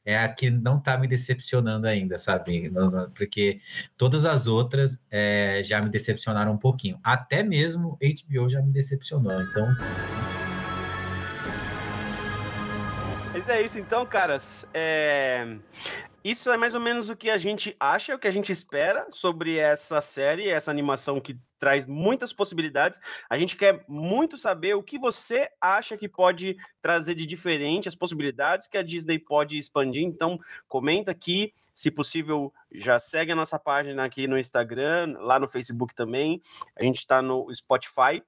é 0.06 0.18
a 0.18 0.28
que 0.30 0.50
não 0.52 0.80
tá 0.80 0.98
me 0.98 1.08
decepcionando 1.08 1.88
ainda, 1.88 2.20
sabe? 2.20 2.72
Porque 3.16 3.60
todas 3.98 4.26
as 4.26 4.46
outras 4.46 5.00
é, 5.10 5.62
já 5.64 5.82
me 5.82 5.90
decepcionaram 5.90 6.52
um 6.52 6.58
pouquinho. 6.58 7.00
Até 7.04 7.42
mesmo 7.42 7.98
HBO 8.02 8.50
já 8.50 8.62
me 8.62 8.72
decepcionou. 8.72 9.42
Então. 9.42 9.66
Mas 13.48 13.58
é 13.58 13.62
isso 13.62 13.78
então, 13.78 14.04
caras. 14.08 14.68
É... 14.74 15.58
Isso 16.24 16.50
é 16.50 16.58
mais 16.58 16.74
ou 16.74 16.82
menos 16.82 17.12
o 17.12 17.16
que 17.16 17.30
a 17.30 17.38
gente 17.38 17.76
acha, 17.80 18.16
o 18.16 18.18
que 18.18 18.28
a 18.28 18.32
gente 18.32 18.52
espera 18.52 19.06
sobre 19.12 19.58
essa 19.58 20.02
série, 20.02 20.50
essa 20.50 20.72
animação 20.72 21.22
que 21.22 21.38
traz 21.60 21.86
muitas 21.86 22.34
possibilidades. 22.34 23.00
A 23.30 23.38
gente 23.38 23.56
quer 23.56 23.86
muito 23.88 24.36
saber 24.36 24.74
o 24.74 24.82
que 24.82 24.98
você 24.98 25.48
acha 25.62 25.96
que 25.96 26.10
pode 26.10 26.58
trazer 26.82 27.14
de 27.14 27.28
diferente, 27.28 27.88
as 27.88 27.94
possibilidades 27.94 28.66
que 28.66 28.80
a 28.80 28.82
Disney 28.82 29.20
pode 29.20 29.60
expandir. 29.60 30.04
Então, 30.04 30.40
comenta 30.68 31.12
aqui. 31.12 31.54
Se 31.72 31.92
possível, 31.92 32.52
já 32.72 32.98
segue 32.98 33.34
a 33.34 33.36
nossa 33.36 33.60
página 33.60 34.06
aqui 34.06 34.28
no 34.28 34.40
Instagram, 34.40 35.18
lá 35.20 35.40
no 35.40 35.48
Facebook 35.48 35.94
também. 35.94 36.42
A 36.76 36.82
gente 36.82 36.98
está 36.98 37.22
no 37.22 37.54
Spotify. 37.54 38.24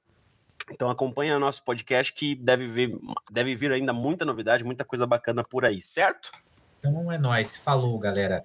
Então 0.72 0.90
acompanha 0.90 1.40
nosso 1.40 1.64
podcast 1.64 2.12
que 2.14 2.36
deve 2.36 2.68
vir, 2.68 3.00
deve 3.32 3.56
vir 3.56 3.72
ainda 3.72 3.94
muita 3.94 4.26
novidade, 4.26 4.64
muita 4.64 4.84
coisa 4.84 5.06
bacana 5.08 5.44
por 5.44 5.64
aí, 5.64 5.80
certo? 5.82 6.32
Então 6.80 7.12
é 7.12 7.18
nóis. 7.18 7.56
Falou, 7.58 7.98
galera. 7.98 8.44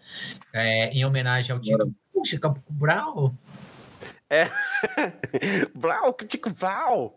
É, 0.52 0.88
em 0.90 1.04
homenagem 1.04 1.52
ao 1.52 1.60
Tico, 1.60 1.92
Chico 2.24 2.54
Brau. 2.70 3.34
É. 4.30 4.44
Brau, 5.74 6.14
Tico 6.26 6.50
Brau. 6.50 7.14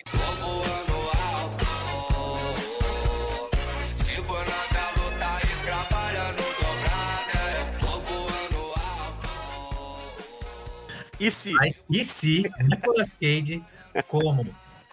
E 11.17 11.31
se? 11.31 11.53
Mas 11.53 11.83
e 11.89 12.03
se 12.03 12.43
Nicolas 12.67 13.09
Cage 13.11 13.63
como 14.07 14.45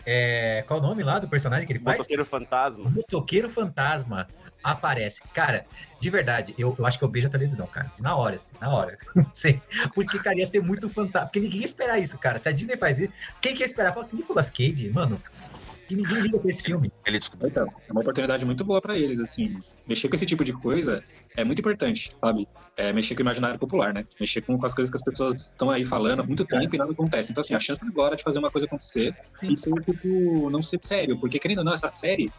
é, 0.04 0.64
qual 0.66 0.80
o 0.80 0.82
nome 0.82 1.02
lá 1.02 1.18
do 1.18 1.28
personagem 1.28 1.66
que 1.66 1.72
ele 1.72 1.80
faz? 1.80 1.98
Motoqueiro 1.98 2.24
Fantasma. 2.24 2.90
Motoqueiro 2.90 3.48
Fantasma 3.48 4.28
aparece. 4.62 5.22
Cara, 5.34 5.66
de 5.98 6.10
verdade, 6.10 6.54
eu, 6.56 6.74
eu 6.78 6.86
acho 6.86 6.98
que 6.98 7.04
eu 7.04 7.08
beijo 7.08 7.28
a 7.28 7.30
televisão, 7.30 7.66
cara. 7.66 7.90
Na 8.00 8.16
hora, 8.16 8.36
assim, 8.36 8.52
na 8.60 8.70
hora. 8.70 8.96
Não 9.14 9.30
sei. 9.34 9.60
Porque, 9.94 10.18
cara, 10.18 10.38
ia 10.38 10.46
ser 10.46 10.62
muito 10.62 10.88
fantástico. 10.88 11.32
Porque 11.32 11.40
ninguém 11.40 11.60
ia 11.60 11.66
esperar 11.66 11.98
isso, 11.98 12.16
cara. 12.18 12.38
Se 12.38 12.48
a 12.48 12.52
Disney 12.52 12.76
faz 12.76 13.00
isso, 13.00 13.12
quem 13.40 13.54
quer 13.54 13.64
esperar? 13.64 13.92
Fala 13.92 14.06
que 14.06 14.16
Nicolas 14.16 14.50
Cage, 14.50 14.88
mano, 14.90 15.20
que 15.92 15.96
ninguém 15.96 16.20
liga 16.22 16.38
pra 16.38 16.50
esse 16.50 16.62
filme. 16.62 16.90
Ele 17.06 17.18
descobriu. 17.18 17.50
Então, 17.50 17.66
é 17.88 17.92
uma 17.92 18.00
oportunidade 18.00 18.44
muito 18.44 18.64
boa 18.64 18.80
para 18.80 18.96
eles, 18.96 19.20
assim. 19.20 19.58
Mexer 19.86 20.08
com 20.08 20.16
esse 20.16 20.26
tipo 20.26 20.44
de 20.44 20.52
coisa 20.52 21.04
é 21.36 21.44
muito 21.44 21.58
importante, 21.58 22.10
sabe? 22.18 22.48
É 22.76 22.92
mexer 22.92 23.14
com 23.14 23.20
o 23.20 23.22
imaginário 23.22 23.58
popular, 23.58 23.92
né? 23.92 24.04
Mexer 24.18 24.40
com, 24.40 24.58
com 24.58 24.66
as 24.66 24.74
coisas 24.74 24.90
que 24.90 24.96
as 24.96 25.02
pessoas 25.02 25.34
estão 25.34 25.70
aí 25.70 25.84
falando 25.84 26.20
há 26.20 26.22
muito 26.22 26.44
tempo 26.44 26.74
e 26.74 26.78
nada 26.78 26.92
acontece. 26.92 27.32
Então, 27.32 27.42
assim, 27.42 27.54
a 27.54 27.60
chance 27.60 27.80
agora 27.84 28.16
de 28.16 28.22
fazer 28.22 28.38
uma 28.38 28.50
coisa 28.50 28.66
acontecer 28.66 29.14
Sim. 29.34 29.52
e 29.52 29.56
ser, 29.56 29.72
tipo, 29.84 30.50
não 30.50 30.62
ser 30.62 30.78
sério. 30.82 31.18
Porque, 31.18 31.38
querendo 31.38 31.58
ou 31.58 31.64
não, 31.64 31.74
essa 31.74 31.88
série 31.88 32.30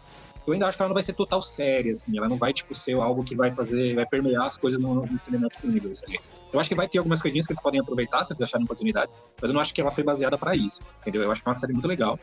eu 0.46 0.54
ainda 0.54 0.68
acho 0.68 0.78
que 0.78 0.84
ela 0.84 0.90
não 0.90 0.94
vai 0.94 1.04
ser 1.04 1.14
total 1.14 1.42
séria, 1.42 1.92
assim. 1.92 2.18
Ela 2.18 2.28
não 2.28 2.38
vai, 2.38 2.52
tipo, 2.52 2.76
ser 2.76 2.96
algo 2.96 3.24
que 3.24 3.36
vai 3.36 3.54
fazer, 3.54 3.96
vai 3.96 4.06
permear 4.06 4.46
as 4.46 4.58
coisas 4.58 4.82
no, 4.82 5.06
no 5.06 5.18
Cinematic 5.18 5.64
Universe 5.64 6.06
ali. 6.06 6.20
Eu 6.52 6.60
acho 6.60 6.68
que 6.68 6.76
vai 6.76 6.88
ter 6.88 6.98
algumas 6.98 7.22
coisinhas 7.22 7.48
que 7.48 7.54
eles 7.54 7.62
podem 7.62 7.80
aproveitar 7.80 8.26
se 8.26 8.34
eles 8.34 8.42
acharem 8.42 8.66
oportunidades, 8.66 9.18
mas 9.42 9.50
eu 9.50 9.54
não 9.54 9.62
acho 9.62 9.74
que 9.74 9.80
ela 9.80 9.92
foi 9.92 10.04
baseada 10.04 10.38
para 10.38 10.56
isso, 10.56 10.84
entendeu? 11.00 11.24
Eu 11.24 11.32
acho 11.32 11.42
que 11.42 11.48
é 11.48 11.52
uma 11.52 11.60
série 11.60 11.74
muito 11.74 11.88
legal. 11.88 12.20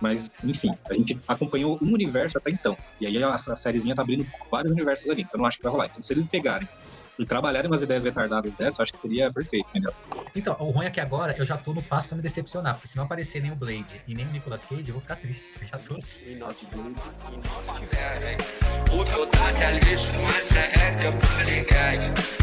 Mas, 0.00 0.30
enfim, 0.44 0.74
a 0.88 0.94
gente 0.94 1.18
acompanhou 1.26 1.78
um 1.82 1.92
universo 1.92 2.36
até 2.38 2.50
então. 2.50 2.76
E 3.00 3.06
aí 3.06 3.22
a 3.22 3.36
sériezinha 3.38 3.94
tá 3.94 4.02
abrindo 4.02 4.26
vários 4.50 4.72
universos 4.72 5.08
ali, 5.10 5.22
então 5.22 5.38
eu 5.38 5.38
não 5.38 5.46
acho 5.46 5.56
que 5.56 5.62
vai 5.62 5.72
rolar. 5.72 5.86
Então, 5.86 6.02
se 6.02 6.12
eles 6.12 6.28
pegarem 6.28 6.68
e 7.18 7.24
trabalharem 7.24 7.70
umas 7.70 7.82
ideias 7.82 8.04
retardadas 8.04 8.56
dessa, 8.56 8.80
eu 8.80 8.82
acho 8.82 8.92
que 8.92 8.98
seria 8.98 9.32
perfeito, 9.32 9.66
entendeu? 9.70 9.92
Então, 10.34 10.54
o 10.58 10.70
ruim 10.70 10.86
é 10.86 10.90
que 10.90 11.00
agora 11.00 11.34
eu 11.38 11.46
já 11.46 11.56
tô 11.56 11.72
no 11.72 11.82
passo 11.82 12.08
pra 12.08 12.16
me 12.16 12.22
decepcionar, 12.22 12.74
porque 12.74 12.88
se 12.88 12.96
não 12.96 13.04
aparecer 13.04 13.40
nem 13.40 13.50
o 13.52 13.56
Blade 13.56 14.02
e 14.06 14.14
nem 14.14 14.26
o 14.26 14.30
Nicolas 14.30 14.64
Cage, 14.64 14.88
eu 14.88 14.92
vou 14.92 15.00
ficar 15.00 15.16
triste. 15.16 15.48
Eu 15.60 15.66
já 15.66 15.78
tô. 15.78 15.94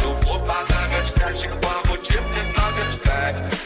Eu 0.03 0.15
vou 0.17 0.39
pagar 0.41 0.89
meus 0.89 1.11
créditos 1.11 1.45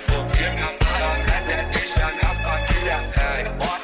Porque 0.07 0.49
minha 0.49 0.65
mala 0.65 1.17
é 1.51 1.71
deixar 1.71 2.11
minha 2.13 2.35
família 2.35 3.07
cair. 3.13 3.76